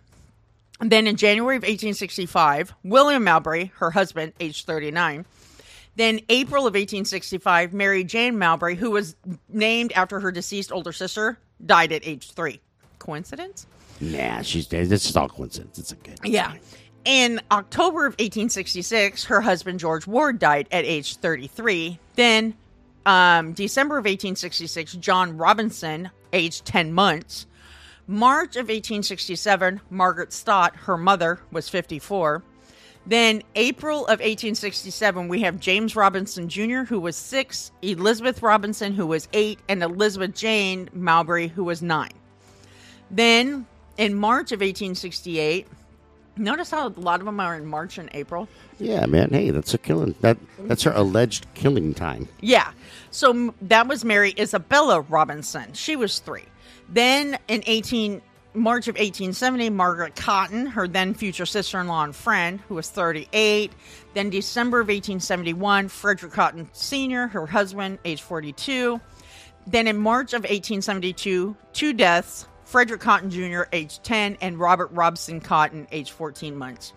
And 0.80 0.90
then 0.90 1.06
in 1.06 1.16
January 1.16 1.56
of 1.56 1.62
1865, 1.62 2.74
William 2.82 3.24
Mowbray, 3.24 3.70
her 3.76 3.90
husband, 3.90 4.32
aged 4.40 4.66
39. 4.66 5.26
Then 5.96 6.20
April 6.28 6.62
of 6.62 6.72
1865, 6.74 7.74
Mary 7.74 8.04
Jane 8.04 8.38
Mowbray, 8.38 8.76
who 8.76 8.90
was 8.90 9.16
named 9.48 9.92
after 9.92 10.20
her 10.20 10.32
deceased 10.32 10.72
older 10.72 10.92
sister, 10.92 11.38
died 11.64 11.92
at 11.92 12.06
age 12.06 12.32
three. 12.32 12.60
Coincidence? 12.98 13.66
Nah, 14.00 14.40
she's 14.42 14.66
dead. 14.66 14.88
this 14.88 15.08
is 15.08 15.16
all 15.16 15.28
coincidence. 15.28 15.78
It's 15.78 15.92
a 15.92 15.96
good. 15.96 16.18
Yeah. 16.24 16.54
In 17.04 17.40
October 17.50 18.06
of 18.06 18.12
1866, 18.12 19.24
her 19.24 19.40
husband 19.40 19.80
George 19.80 20.06
Ward 20.06 20.38
died 20.38 20.68
at 20.70 20.84
age 20.84 21.16
33. 21.16 21.98
Then, 22.14 22.54
um, 23.04 23.52
December 23.52 23.96
of 23.96 24.04
1866, 24.04 24.94
John 24.94 25.36
Robinson, 25.36 26.10
aged 26.32 26.64
10 26.64 26.92
months. 26.92 27.46
March 28.11 28.56
of 28.56 28.66
1867, 28.66 29.80
Margaret 29.88 30.32
Stott, 30.32 30.74
her 30.74 30.96
mother, 30.96 31.38
was 31.52 31.68
54. 31.68 32.42
Then, 33.06 33.44
April 33.54 34.00
of 34.00 34.18
1867, 34.18 35.28
we 35.28 35.42
have 35.42 35.61
James 35.61 35.94
Robinson 35.94 36.48
Jr., 36.48 36.80
who 36.80 36.98
was 36.98 37.14
six, 37.14 37.70
Elizabeth 37.82 38.42
Robinson, 38.42 38.94
who 38.94 39.06
was 39.06 39.28
eight, 39.32 39.61
and 39.68 39.80
Elizabeth 39.80 40.34
Jane 40.34 40.88
Mowbray, 40.92 41.46
who 41.46 41.62
was 41.62 41.82
nine. 41.82 42.11
Then, 43.12 43.64
in 43.96 44.16
March 44.16 44.50
of 44.50 44.58
1868, 44.58 45.68
notice 46.36 46.72
how 46.72 46.88
a 46.88 46.90
lot 46.90 47.20
of 47.20 47.26
them 47.26 47.38
are 47.38 47.54
in 47.54 47.64
March 47.64 47.96
and 47.96 48.11
April? 48.12 48.48
Yeah, 48.80 49.06
man. 49.06 49.30
Hey, 49.30 49.50
that's 49.50 49.72
a 49.72 49.78
killing. 49.78 50.16
That 50.20 50.36
that's 50.58 50.82
her 50.82 50.92
alleged 50.96 51.46
killing 51.54 51.94
time. 51.94 52.26
Yeah. 52.40 52.72
So 53.12 53.54
that 53.62 53.86
was 53.86 54.04
Mary 54.04 54.34
Isabella 54.36 55.02
Robinson. 55.02 55.74
She 55.74 55.94
was 55.94 56.18
three. 56.18 56.46
Then 56.91 57.38
in 57.49 57.62
18 57.66 58.22
March 58.53 58.88
of 58.88 58.97
1870, 58.97 59.70
Margaret 59.70 60.16
Cotton, 60.16 60.66
her 60.66 60.88
then 60.88 61.14
future 61.14 61.47
sister-in-law 61.47 62.05
and 62.05 62.16
friend, 62.16 62.61
who 62.68 62.74
was 62.74 62.91
38. 62.91 63.72
Then 64.14 64.28
December 64.30 64.80
of 64.80 64.88
1871, 64.88 65.88
Frederick 65.88 66.32
Cotton 66.32 66.68
Sr., 66.72 67.28
her 67.28 67.47
husband, 67.47 68.01
age 68.05 68.22
42. 68.22 69.01
Then 69.68 69.86
in 69.86 69.99
March 69.99 70.32
of 70.32 70.43
1872, 70.43 71.55
two 71.72 71.93
deaths, 71.93 72.49
Frederick 72.64 73.01
Cotton 73.01 73.30
Jr., 73.30 73.62
age 73.72 74.03
10, 74.03 74.38
and 74.41 74.59
Robert 74.59 74.91
Robson 74.93 75.41
Cotton, 75.41 75.86
age 75.93 76.11
14 76.11 76.57
months. 76.57 76.93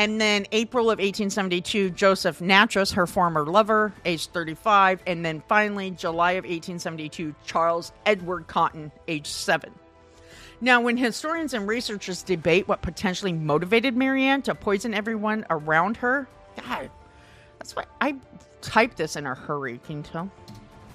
And 0.00 0.18
then 0.18 0.46
April 0.50 0.84
of 0.86 0.96
1872, 0.96 1.90
Joseph 1.90 2.38
Nattrass, 2.38 2.94
her 2.94 3.06
former 3.06 3.44
lover, 3.44 3.92
age 4.06 4.28
35. 4.28 5.02
And 5.06 5.22
then 5.22 5.42
finally, 5.46 5.90
July 5.90 6.32
of 6.32 6.44
1872, 6.44 7.34
Charles 7.44 7.92
Edward 8.06 8.46
Cotton, 8.46 8.90
age 9.08 9.26
7. 9.26 9.70
Now, 10.62 10.80
when 10.80 10.96
historians 10.96 11.52
and 11.52 11.68
researchers 11.68 12.22
debate 12.22 12.66
what 12.66 12.80
potentially 12.80 13.34
motivated 13.34 13.94
Marianne 13.94 14.40
to 14.42 14.54
poison 14.54 14.94
everyone 14.94 15.44
around 15.50 15.98
her, 15.98 16.26
God, 16.66 16.90
that's 17.58 17.76
why 17.76 17.84
I 18.00 18.16
typed 18.62 18.96
this 18.96 19.16
in 19.16 19.26
a 19.26 19.34
hurry. 19.34 19.80
Can 19.84 19.98
you 19.98 20.02
tell? 20.02 20.30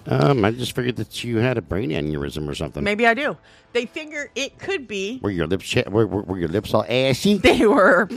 Um, 0.08 0.46
I 0.46 0.52
just 0.52 0.76
figured 0.76 0.98
that 0.98 1.24
you 1.24 1.38
had 1.38 1.58
a 1.58 1.62
brain 1.62 1.90
aneurysm 1.90 2.48
or 2.48 2.56
something. 2.56 2.84
Maybe 2.84 3.08
I 3.08 3.14
do. 3.14 3.38
They 3.74 3.86
figure 3.86 4.30
it 4.36 4.60
could 4.60 4.88
be 4.88 5.20
Were 5.22 5.32
your 5.32 5.48
lips 5.48 5.66
ch- 5.66 5.86
were, 5.88 6.06
were, 6.06 6.22
were 6.22 6.38
your 6.38 6.48
lips 6.50 6.74
all 6.74 6.86
ashy? 6.88 7.38
they 7.40 7.66
were. 7.66 8.08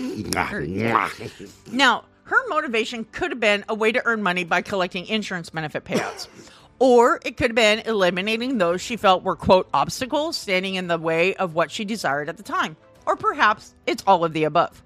Now, 1.72 2.04
her 2.24 2.48
motivation 2.48 3.04
could 3.06 3.30
have 3.30 3.40
been 3.40 3.64
a 3.68 3.74
way 3.74 3.90
to 3.92 4.04
earn 4.04 4.22
money 4.22 4.44
by 4.44 4.60
collecting 4.62 5.06
insurance 5.06 5.50
benefit 5.50 5.84
payouts. 5.84 6.28
Or 6.78 7.20
it 7.24 7.36
could 7.36 7.50
have 7.50 7.56
been 7.56 7.80
eliminating 7.80 8.58
those 8.58 8.80
she 8.80 8.96
felt 8.96 9.24
were, 9.24 9.34
quote, 9.34 9.68
obstacles 9.74 10.36
standing 10.36 10.76
in 10.76 10.86
the 10.86 10.98
way 10.98 11.34
of 11.36 11.54
what 11.54 11.70
she 11.70 11.84
desired 11.84 12.28
at 12.28 12.36
the 12.36 12.42
time. 12.42 12.76
Or 13.06 13.16
perhaps 13.16 13.74
it's 13.86 14.04
all 14.06 14.24
of 14.24 14.32
the 14.32 14.44
above. 14.44 14.82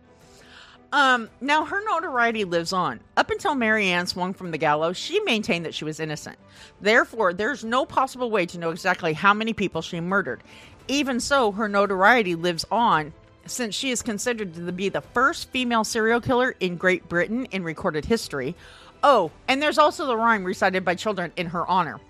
Um, 0.93 1.31
now 1.41 1.65
her 1.65 1.83
notoriety 1.85 2.45
lives 2.45 2.73
on. 2.73 3.01
Up 3.17 3.31
until 3.31 3.55
Marianne 3.55 4.07
swung 4.07 4.35
from 4.35 4.51
the 4.51 4.59
gallows, 4.59 4.99
she 4.99 5.21
maintained 5.21 5.65
that 5.65 5.75
she 5.75 5.87
was 5.87 5.99
innocent. 5.99 6.39
Therefore, 6.83 7.33
there's 7.33 7.65
no 7.65 7.87
possible 7.87 8.31
way 8.31 8.45
to 8.47 8.59
know 8.59 8.71
exactly 8.71 9.15
how 9.15 9.33
many 9.33 9.55
people 9.55 9.81
she 9.81 10.01
murdered. 10.01 10.43
Even 10.89 11.19
so, 11.19 11.51
her 11.53 11.69
notoriety 11.69 12.35
lives 12.35 12.67
on 12.71 13.15
since 13.47 13.75
she 13.75 13.91
is 13.91 14.03
considered 14.03 14.55
to 14.55 14.73
be 14.73 14.91
the 14.91 15.01
first 15.01 15.49
female 15.51 15.83
serial 15.83 16.21
killer 16.21 16.55
in 16.61 16.77
Great 16.77 17.09
Britain 17.09 17.47
in 17.47 17.65
recorded 17.65 18.05
history. 18.05 18.55
Oh, 19.03 19.31
and 19.49 19.61
there's 19.61 19.79
also 19.79 20.07
the 20.07 20.17
rhyme 20.17 20.45
recited 20.45 20.85
by 20.85 20.95
children 20.95 21.33
in 21.37 21.47
her 21.47 21.67
honor. 21.67 22.01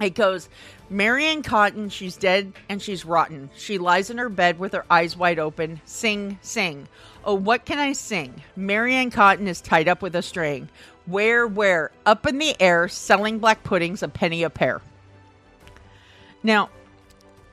It 0.00 0.14
goes, 0.14 0.48
Marianne 0.88 1.42
Cotton, 1.42 1.88
she's 1.88 2.16
dead 2.16 2.52
and 2.68 2.80
she's 2.80 3.04
rotten. 3.04 3.50
She 3.56 3.78
lies 3.78 4.10
in 4.10 4.18
her 4.18 4.28
bed 4.28 4.58
with 4.58 4.72
her 4.72 4.84
eyes 4.90 5.16
wide 5.16 5.38
open. 5.38 5.80
Sing, 5.84 6.38
sing. 6.40 6.88
Oh, 7.24 7.34
what 7.34 7.64
can 7.64 7.78
I 7.78 7.92
sing? 7.92 8.42
Marianne 8.56 9.10
Cotton 9.10 9.46
is 9.46 9.60
tied 9.60 9.88
up 9.88 10.02
with 10.02 10.16
a 10.16 10.22
string. 10.22 10.68
Where, 11.06 11.46
where? 11.46 11.90
Up 12.06 12.26
in 12.26 12.38
the 12.38 12.60
air, 12.60 12.88
selling 12.88 13.38
black 13.38 13.62
puddings 13.62 14.02
a 14.02 14.08
penny 14.08 14.42
a 14.42 14.50
pair. 14.50 14.80
Now, 16.42 16.70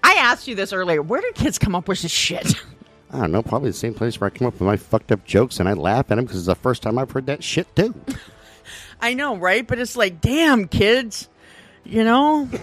I 0.04 0.14
asked 0.14 0.48
you 0.48 0.56
this 0.56 0.72
earlier. 0.72 1.02
Where 1.02 1.22
do 1.22 1.32
kids 1.34 1.58
come 1.60 1.76
up 1.76 1.88
with 1.88 2.02
this 2.02 2.12
shit? 2.12 2.54
I 3.12 3.20
don't 3.22 3.32
know. 3.32 3.42
Probably 3.42 3.70
the 3.70 3.78
same 3.78 3.94
place 3.94 4.20
where 4.20 4.30
I 4.30 4.32
come 4.38 4.48
up 4.48 4.54
with 4.54 4.62
my 4.62 4.78
fucked 4.78 5.12
up 5.12 5.26
jokes 5.26 5.60
and 5.60 5.68
I 5.68 5.74
laugh 5.74 6.12
at 6.12 6.16
them 6.16 6.26
because 6.26 6.38
it's 6.38 6.48
the 6.48 6.56
first 6.56 6.84
time 6.84 6.98
I've 6.98 7.12
heard 7.12 7.26
that 7.28 7.44
shit 7.44 7.74
too. 7.76 7.94
I 9.02 9.14
know, 9.14 9.36
right? 9.38 9.66
But 9.66 9.80
it's 9.80 9.96
like, 9.96 10.22
damn, 10.22 10.68
kids, 10.68 11.30
you 11.84 12.04
know? 12.04 12.50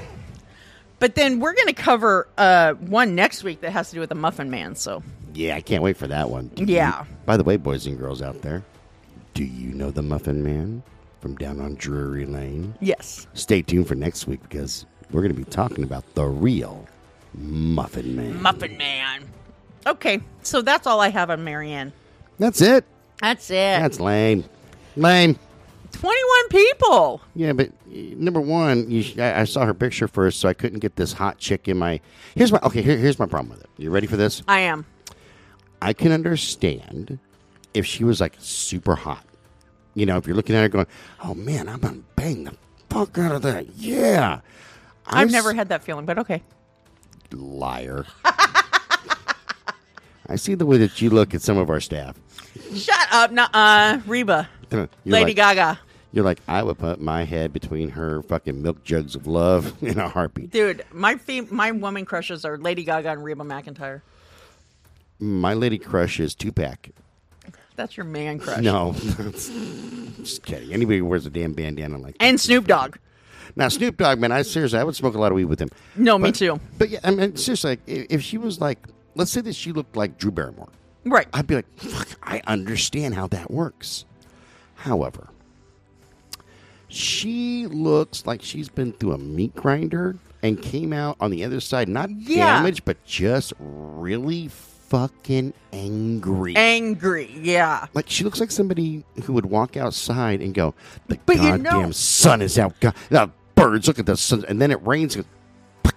But 1.01 1.17
then 1.17 1.39
we're 1.39 1.53
going 1.53 1.67
to 1.67 1.75
cover 1.75 2.29
uh, 2.39 2.73
one 2.75 3.15
next 3.15 3.45
week 3.45 3.61
that 3.61 3.73
has 3.73 3.91
to 3.91 3.95
do 3.95 4.01
with 4.01 4.09
the 4.09 4.15
Muffin 4.15 4.49
Man. 4.49 4.75
So, 4.75 5.03
Yeah, 5.35 5.57
I 5.57 5.61
can't 5.61 5.83
wait 5.83 5.97
for 5.97 6.07
that 6.07 6.31
one. 6.31 6.49
Do 6.55 6.65
Yeah. 6.65 7.01
you- 7.01 7.07
by 7.27 7.37
the 7.37 7.45
way, 7.45 7.57
boys 7.57 7.87
and 7.87 7.99
girls 7.99 8.23
out 8.23 8.41
there, 8.43 8.63
do 9.35 9.45
you 9.45 9.75
know 9.75 9.91
the 9.91 10.03
Muffin 10.03 10.43
Man 10.45 10.83
from 11.21 11.35
down 11.37 11.61
on 11.61 11.75
Drury 11.75 12.25
Lane? 12.27 12.75
yes. 12.81 13.27
Stay 13.35 13.61
tuned 13.63 13.89
for 13.89 13.95
next 13.95 14.27
week 14.27 14.41
because 14.43 14.87
we're 15.11 15.23
going 15.23 15.35
to 15.35 15.39
be 15.39 15.45
talking 15.45 15.85
about 15.85 16.05
the 16.15 16.25
real 16.25 16.87
Muffin 17.35 18.15
Man. 18.17 18.41
Muffin 18.41 18.77
Man. 18.79 19.23
Okay, 19.87 20.21
so 20.43 20.63
that's 20.63 20.87
all 20.87 21.01
I 21.01 21.09
have 21.11 21.31
on 21.31 21.45
Marianne. 21.45 21.93
That's 22.39 22.61
it. 22.61 22.85
That's 23.21 23.51
it. 23.51 23.55
That's 23.81 24.01
lame. 24.01 24.45
Lame. 24.97 25.37
21 25.93 26.49
people. 26.49 27.21
Yeah, 27.35 27.53
but 27.53 27.69
uh, 27.69 27.73
number 28.17 28.41
one, 28.41 28.91
you 28.91 29.03
sh- 29.03 29.19
I, 29.19 29.41
I 29.41 29.45
saw 29.45 29.65
her 29.65 29.75
picture 29.75 30.09
first, 30.09 30.41
so 30.41 30.49
I 30.49 30.55
couldn't 30.55 30.81
get 30.81 30.97
this 30.97 31.13
hot 31.13 31.39
chick 31.39 31.69
in 31.69 31.77
my. 31.79 32.01
Here's 32.35 32.51
my 32.51 32.59
okay. 32.65 32.83
Here, 32.83 32.97
here's 32.97 33.19
my 33.19 33.27
problem 33.27 33.51
with 33.51 33.63
it. 33.63 33.71
You 33.79 33.91
ready 33.91 34.07
for 34.09 34.17
this? 34.17 34.43
I 34.49 34.61
am. 34.61 34.85
I 35.85 35.93
can 35.93 36.13
understand 36.13 37.19
if 37.75 37.85
she 37.85 38.05
was 38.05 38.19
like 38.19 38.33
super 38.39 38.97
hot. 38.97 39.23
You 39.93 40.07
know, 40.07 40.17
if 40.17 40.27
you're 40.27 40.35
looking 40.35 40.57
at 40.57 40.63
her 40.63 40.69
going, 40.71 40.87
"Oh 41.23 41.35
man, 41.35 41.69
I'm 41.69 41.81
gonna 41.81 42.01
bang 42.17 42.45
the 42.45 42.55
fuck 42.89 43.19
out 43.19 43.33
of 43.33 43.43
that." 43.43 43.77
Yeah, 43.77 44.41
I've 45.07 45.31
never 45.31 45.53
had 45.53 45.69
that 45.69 45.85
feeling, 45.85 46.07
but 46.07 46.19
okay. 46.21 46.43
liar. 47.33 48.07
I 50.27 50.37
see 50.37 50.55
the 50.55 50.65
way 50.65 50.79
that 50.79 51.03
you 51.03 51.11
look 51.11 51.35
at 51.35 51.43
some 51.43 51.59
of 51.59 51.69
our 51.69 51.81
staff. 51.81 52.19
Shut 52.75 53.07
up. 53.13 53.31
Nuh-uh. 53.31 54.01
Reba. 54.07 54.49
You're 54.71 54.89
Lady 55.05 55.27
like, 55.27 55.37
Gaga. 55.37 55.79
You're 56.13 56.25
like, 56.25 56.41
I 56.49 56.63
would 56.63 56.79
put 56.79 56.99
my 56.99 57.25
head 57.25 57.53
between 57.53 57.91
her 57.91 58.23
fucking 58.23 58.63
milk 58.63 58.83
jugs 58.85 59.15
of 59.15 59.27
love 59.27 59.75
in 59.83 59.99
a 59.99 60.09
heartbeat. 60.09 60.51
Dude, 60.51 60.83
my 60.93 61.17
fem- 61.17 61.49
my 61.51 61.73
woman 61.73 62.07
crushes 62.07 62.47
are 62.47 62.57
Lady 62.57 62.85
Gaga 62.85 63.11
and 63.11 63.23
Reba 63.23 63.45
McEntire. 63.45 64.01
My 65.19 65.55
lady 65.55 65.79
crush 65.79 66.21
is 66.21 66.35
Tupac. 66.35 66.91
That's 67.77 67.97
your 67.97 68.05
man 68.07 68.39
crush. 68.39 68.61
No, 68.63 68.95
just 70.23 70.43
kidding. 70.45 70.73
Anybody 70.73 70.99
who 70.99 71.07
wears 71.07 71.27
a 71.27 71.31
damn 71.31 71.53
bandana 71.55 71.99
like 71.99 72.17
And 72.21 72.41
Snoop 72.41 72.67
Dogg. 72.67 72.97
now 73.57 73.69
Snoop 73.69 73.97
Dogg, 73.97 74.19
man, 74.21 74.31
I 74.33 74.43
seriously, 74.43 74.79
I 74.79 74.85
would 74.85 74.95
smoke 74.95 75.15
a 75.15 75.19
lot 75.19 75.33
of 75.33 75.37
weed 75.37 75.47
with 75.47 75.61
him. 75.61 75.71
No, 75.97 76.17
me 76.19 76.29
But- 76.31 76.35
too. 76.37 76.61
But 76.79 76.91
yeah, 76.91 77.01
I 77.03 77.11
mean, 77.11 77.37
seriously, 77.37 77.71
like, 77.73 77.81
i- 77.89 78.07
if 78.11 78.23
she 78.23 78.39
was 78.39 78.61
like, 78.61 78.79
let's 79.17 79.31
say 79.33 79.41
that 79.41 79.55
she 79.57 79.73
looked 79.73 79.97
like 79.97 80.19
Drew 80.19 80.31
Barrymore, 80.31 80.69
Right. 81.07 81.27
I'd 81.35 81.47
be 81.47 81.57
like, 81.57 81.67
fuck, 81.77 82.09
I 82.23 82.41
understand 82.47 83.15
how 83.15 83.27
that 83.29 83.51
works. 83.51 84.05
However, 84.77 85.29
she 86.89 87.67
looks 87.67 88.25
like 88.27 88.41
she's 88.43 88.69
been 88.69 88.93
through 88.93 89.13
a 89.13 89.19
meat 89.19 89.55
grinder 89.55 90.17
and 90.43 90.61
came 90.63 90.93
out 90.93 91.17
on 91.21 91.31
the 91.31 91.45
other 91.45 91.61
side 91.61 91.89
not 91.89 92.11
Yeah. 92.11 92.57
damaged, 92.59 92.85
but 92.85 93.05
just 93.05 93.53
really 93.59 94.49
fucking 94.95 95.53
angry. 95.73 96.55
Angry. 96.57 97.29
Yeah. 97.43 97.87
Like 97.95 98.09
she 98.09 98.23
looks 98.23 98.39
like 98.39 98.53
somebody 98.53 99.05
who 99.25 99.33
would 99.33 99.47
walk 99.47 99.77
outside 99.77 100.41
and 100.41 100.55
go, 100.55 100.73
"The 101.09 101.19
But 101.27 101.37
you 101.37 101.43
goddamn 101.43 101.63
know- 101.83 101.91
sun 101.91 102.41
is 102.41 102.57
out. 102.61 102.79
God, 102.79 102.95
the 103.11 103.29
birds, 103.57 103.89
look 103.89 103.99
at 103.99 104.07
the 104.07 104.17
sun." 104.17 104.45
And 104.49 104.63
then 104.63 104.71
it 104.71 104.85
rains. 104.87 105.17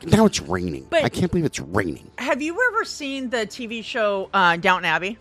Now 0.03 0.25
it's 0.25 0.41
raining. 0.41 0.87
But- 0.89 1.03
I 1.03 1.09
can't 1.09 1.29
believe 1.31 1.45
it's 1.45 1.59
raining. 1.59 2.09
Have 2.17 2.41
you 2.41 2.57
ever 2.71 2.83
seen 2.83 3.29
the 3.29 3.45
TV 3.45 3.83
show 3.83 4.29
uh, 4.33 4.57
Downton 4.57 4.85
Abbey? 4.85 5.19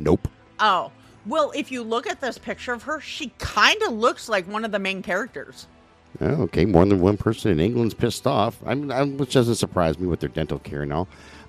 Nope. 0.00 0.26
Oh. 0.58 0.90
Well, 1.24 1.52
if 1.54 1.70
you 1.70 1.84
look 1.84 2.08
at 2.08 2.20
this 2.20 2.38
picture 2.38 2.72
of 2.72 2.82
her, 2.82 3.00
she 3.00 3.32
kind 3.38 3.80
of 3.84 3.92
looks 3.92 4.28
like 4.28 4.48
one 4.48 4.64
of 4.64 4.72
the 4.72 4.80
main 4.80 5.02
characters. 5.02 5.68
Oh, 6.20 6.42
okay, 6.42 6.64
more 6.64 6.84
than 6.84 7.00
one 7.00 7.16
person 7.16 7.52
in 7.52 7.60
England's 7.60 7.94
pissed 7.94 8.26
off. 8.26 8.58
I 8.66 8.74
which 8.74 9.32
doesn't 9.32 9.54
surprise 9.54 9.98
me 10.00 10.08
with 10.08 10.18
their 10.18 10.28
dental 10.28 10.58
care 10.58 10.82
and 10.82 10.92
all. 10.92 11.06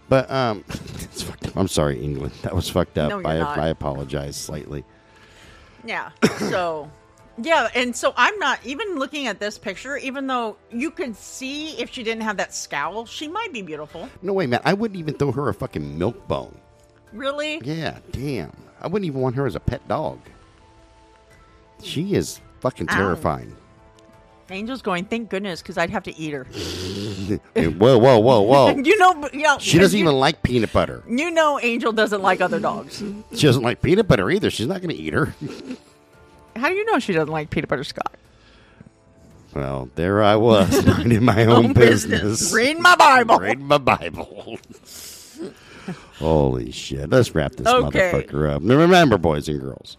But 0.10 0.30
um, 0.30 0.64
it's 0.70 1.24
fucked 1.24 1.48
up. 1.48 1.58
I'm 1.58 1.68
sorry, 1.68 2.04
England. 2.04 2.34
That 2.42 2.56
was 2.56 2.70
fucked 2.70 2.98
up. 2.98 3.10
No, 3.10 3.20
you're 3.20 3.28
I, 3.28 3.40
not. 3.40 3.58
I 3.58 3.68
apologize 3.70 4.36
slightly. 4.36 4.84
Yeah. 5.86 6.12
So, 6.38 6.90
yeah, 7.42 7.70
and 7.76 7.96
so 7.96 8.14
I'm 8.16 8.38
not 8.40 8.60
even 8.66 8.96
looking 8.96 9.28
at 9.28 9.40
this 9.40 9.58
picture, 9.58 9.98
even 9.98 10.28
though 10.28 10.58
you 10.72 10.92
could 10.92 11.16
see 11.16 11.72
if 11.80 11.92
she 11.92 12.04
didn't 12.04 12.24
have 12.24 12.38
that 12.38 12.54
scowl, 12.54 13.06
she 13.06 13.28
might 13.28 13.52
be 13.52 13.62
beautiful. 13.62 14.10
No 14.22 14.34
way, 14.34 14.48
man. 14.48 14.62
I 14.64 14.74
wouldn't 14.74 15.00
even 15.00 15.16
throw 15.16 15.32
her 15.32 15.50
a 15.50 15.54
fucking 15.54 15.98
milk 15.98 16.28
bone. 16.28 16.58
Really? 17.12 17.62
Yeah, 17.64 18.00
damn. 18.12 18.56
I 18.82 18.88
wouldn't 18.88 19.06
even 19.06 19.22
want 19.22 19.36
her 19.36 19.46
as 19.46 19.56
a 19.56 19.60
pet 19.60 19.88
dog. 19.88 20.20
She 21.82 22.16
is 22.16 22.40
fucking 22.62 22.88
terrifying. 22.88 23.56
Angel's 24.54 24.82
going, 24.82 25.06
thank 25.06 25.30
goodness, 25.30 25.62
because 25.62 25.78
I'd 25.78 25.90
have 25.90 26.04
to 26.04 26.16
eat 26.18 26.32
her. 26.34 26.44
Whoa, 27.56 27.98
whoa, 27.98 28.20
whoa, 28.20 28.42
whoa. 28.44 28.76
you 28.76 28.98
know, 28.98 29.30
yeah, 29.34 29.58
She 29.58 29.80
doesn't 29.80 29.98
you, 29.98 30.06
even 30.06 30.16
like 30.18 30.44
peanut 30.44 30.72
butter. 30.74 31.04
You 31.08 31.32
know, 31.32 31.60
Angel 31.62 31.92
doesn't 31.94 32.22
like 32.22 32.42
other 32.42 32.60
dogs. 32.60 33.04
She 33.34 33.48
doesn't 33.48 33.64
like 33.64 33.82
peanut 33.82 34.08
butter 34.08 34.30
either. 34.30 34.50
She's 34.50 34.68
not 34.68 34.82
going 34.82 34.96
to 34.96 35.02
eat 35.02 35.14
her. 35.14 35.34
How 36.56 36.70
do 36.70 36.76
you 36.76 36.86
know 36.86 37.00
she 37.00 37.14
doesn't 37.14 37.32
like 37.32 37.50
peanut 37.50 37.70
butter 37.70 37.84
Scott? 37.84 38.14
Well, 39.56 39.90
there 39.96 40.22
I 40.24 40.36
was, 40.36 40.86
minding 40.86 41.24
my 41.24 41.46
own, 41.46 41.74
business. 41.74 42.52
Read 42.54 42.80
my 42.80 42.96
Bible. 42.96 43.38
Read 43.40 43.60
my 43.60 43.78
Bible. 43.78 44.58
Holy 46.18 46.72
shit. 46.72 47.10
Let's 47.10 47.34
wrap 47.36 47.54
this 47.54 47.68
Okay. 47.68 48.12
motherfucker 48.12 48.50
up. 48.56 48.62
Now 48.62 48.76
remember, 48.78 49.18
boys 49.18 49.48
and 49.50 49.60
girls, 49.60 49.98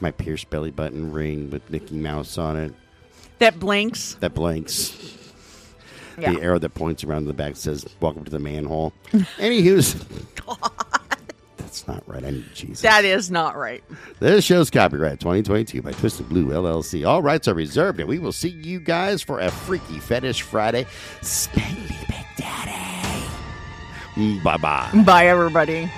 my 0.00 0.10
pierced 0.10 0.50
belly 0.50 0.70
button 0.70 1.12
ring 1.12 1.50
with 1.50 1.68
Mickey 1.70 1.96
Mouse 1.96 2.36
on 2.38 2.56
it 2.56 2.72
That 3.38 3.58
blinks. 3.58 4.14
that 4.20 4.34
blinks. 4.34 4.94
Yeah. 6.18 6.32
The 6.32 6.42
arrow 6.42 6.58
that 6.58 6.74
points 6.74 7.04
around 7.04 7.24
the 7.26 7.32
back 7.32 7.56
says, 7.56 7.86
Welcome 8.00 8.24
to 8.24 8.30
the 8.30 8.38
manhole. 8.38 8.92
Anywho's. 9.38 9.94
That's 11.56 11.88
not 11.88 12.08
right. 12.08 12.24
I 12.24 12.30
need 12.30 12.44
Jesus. 12.54 12.82
That 12.82 13.04
is 13.04 13.30
not 13.32 13.56
right. 13.56 13.82
This 14.20 14.44
show's 14.44 14.70
copyright 14.70 15.18
2022 15.18 15.82
by 15.82 15.90
Twisted 15.92 16.28
Blue 16.28 16.46
LLC. 16.46 17.06
All 17.06 17.20
rights 17.20 17.48
are 17.48 17.54
reserved, 17.54 17.98
and 17.98 18.08
we 18.08 18.20
will 18.20 18.32
see 18.32 18.50
you 18.50 18.78
guys 18.78 19.22
for 19.22 19.40
a 19.40 19.50
Freaky 19.50 19.98
Fetish 19.98 20.42
Friday. 20.42 20.86
Spank 21.22 21.76
me, 21.90 21.96
Big 22.06 22.26
Daddy. 22.36 23.28
Bye 24.44 24.56
bye. 24.56 25.02
Bye, 25.04 25.26
everybody. 25.26 25.90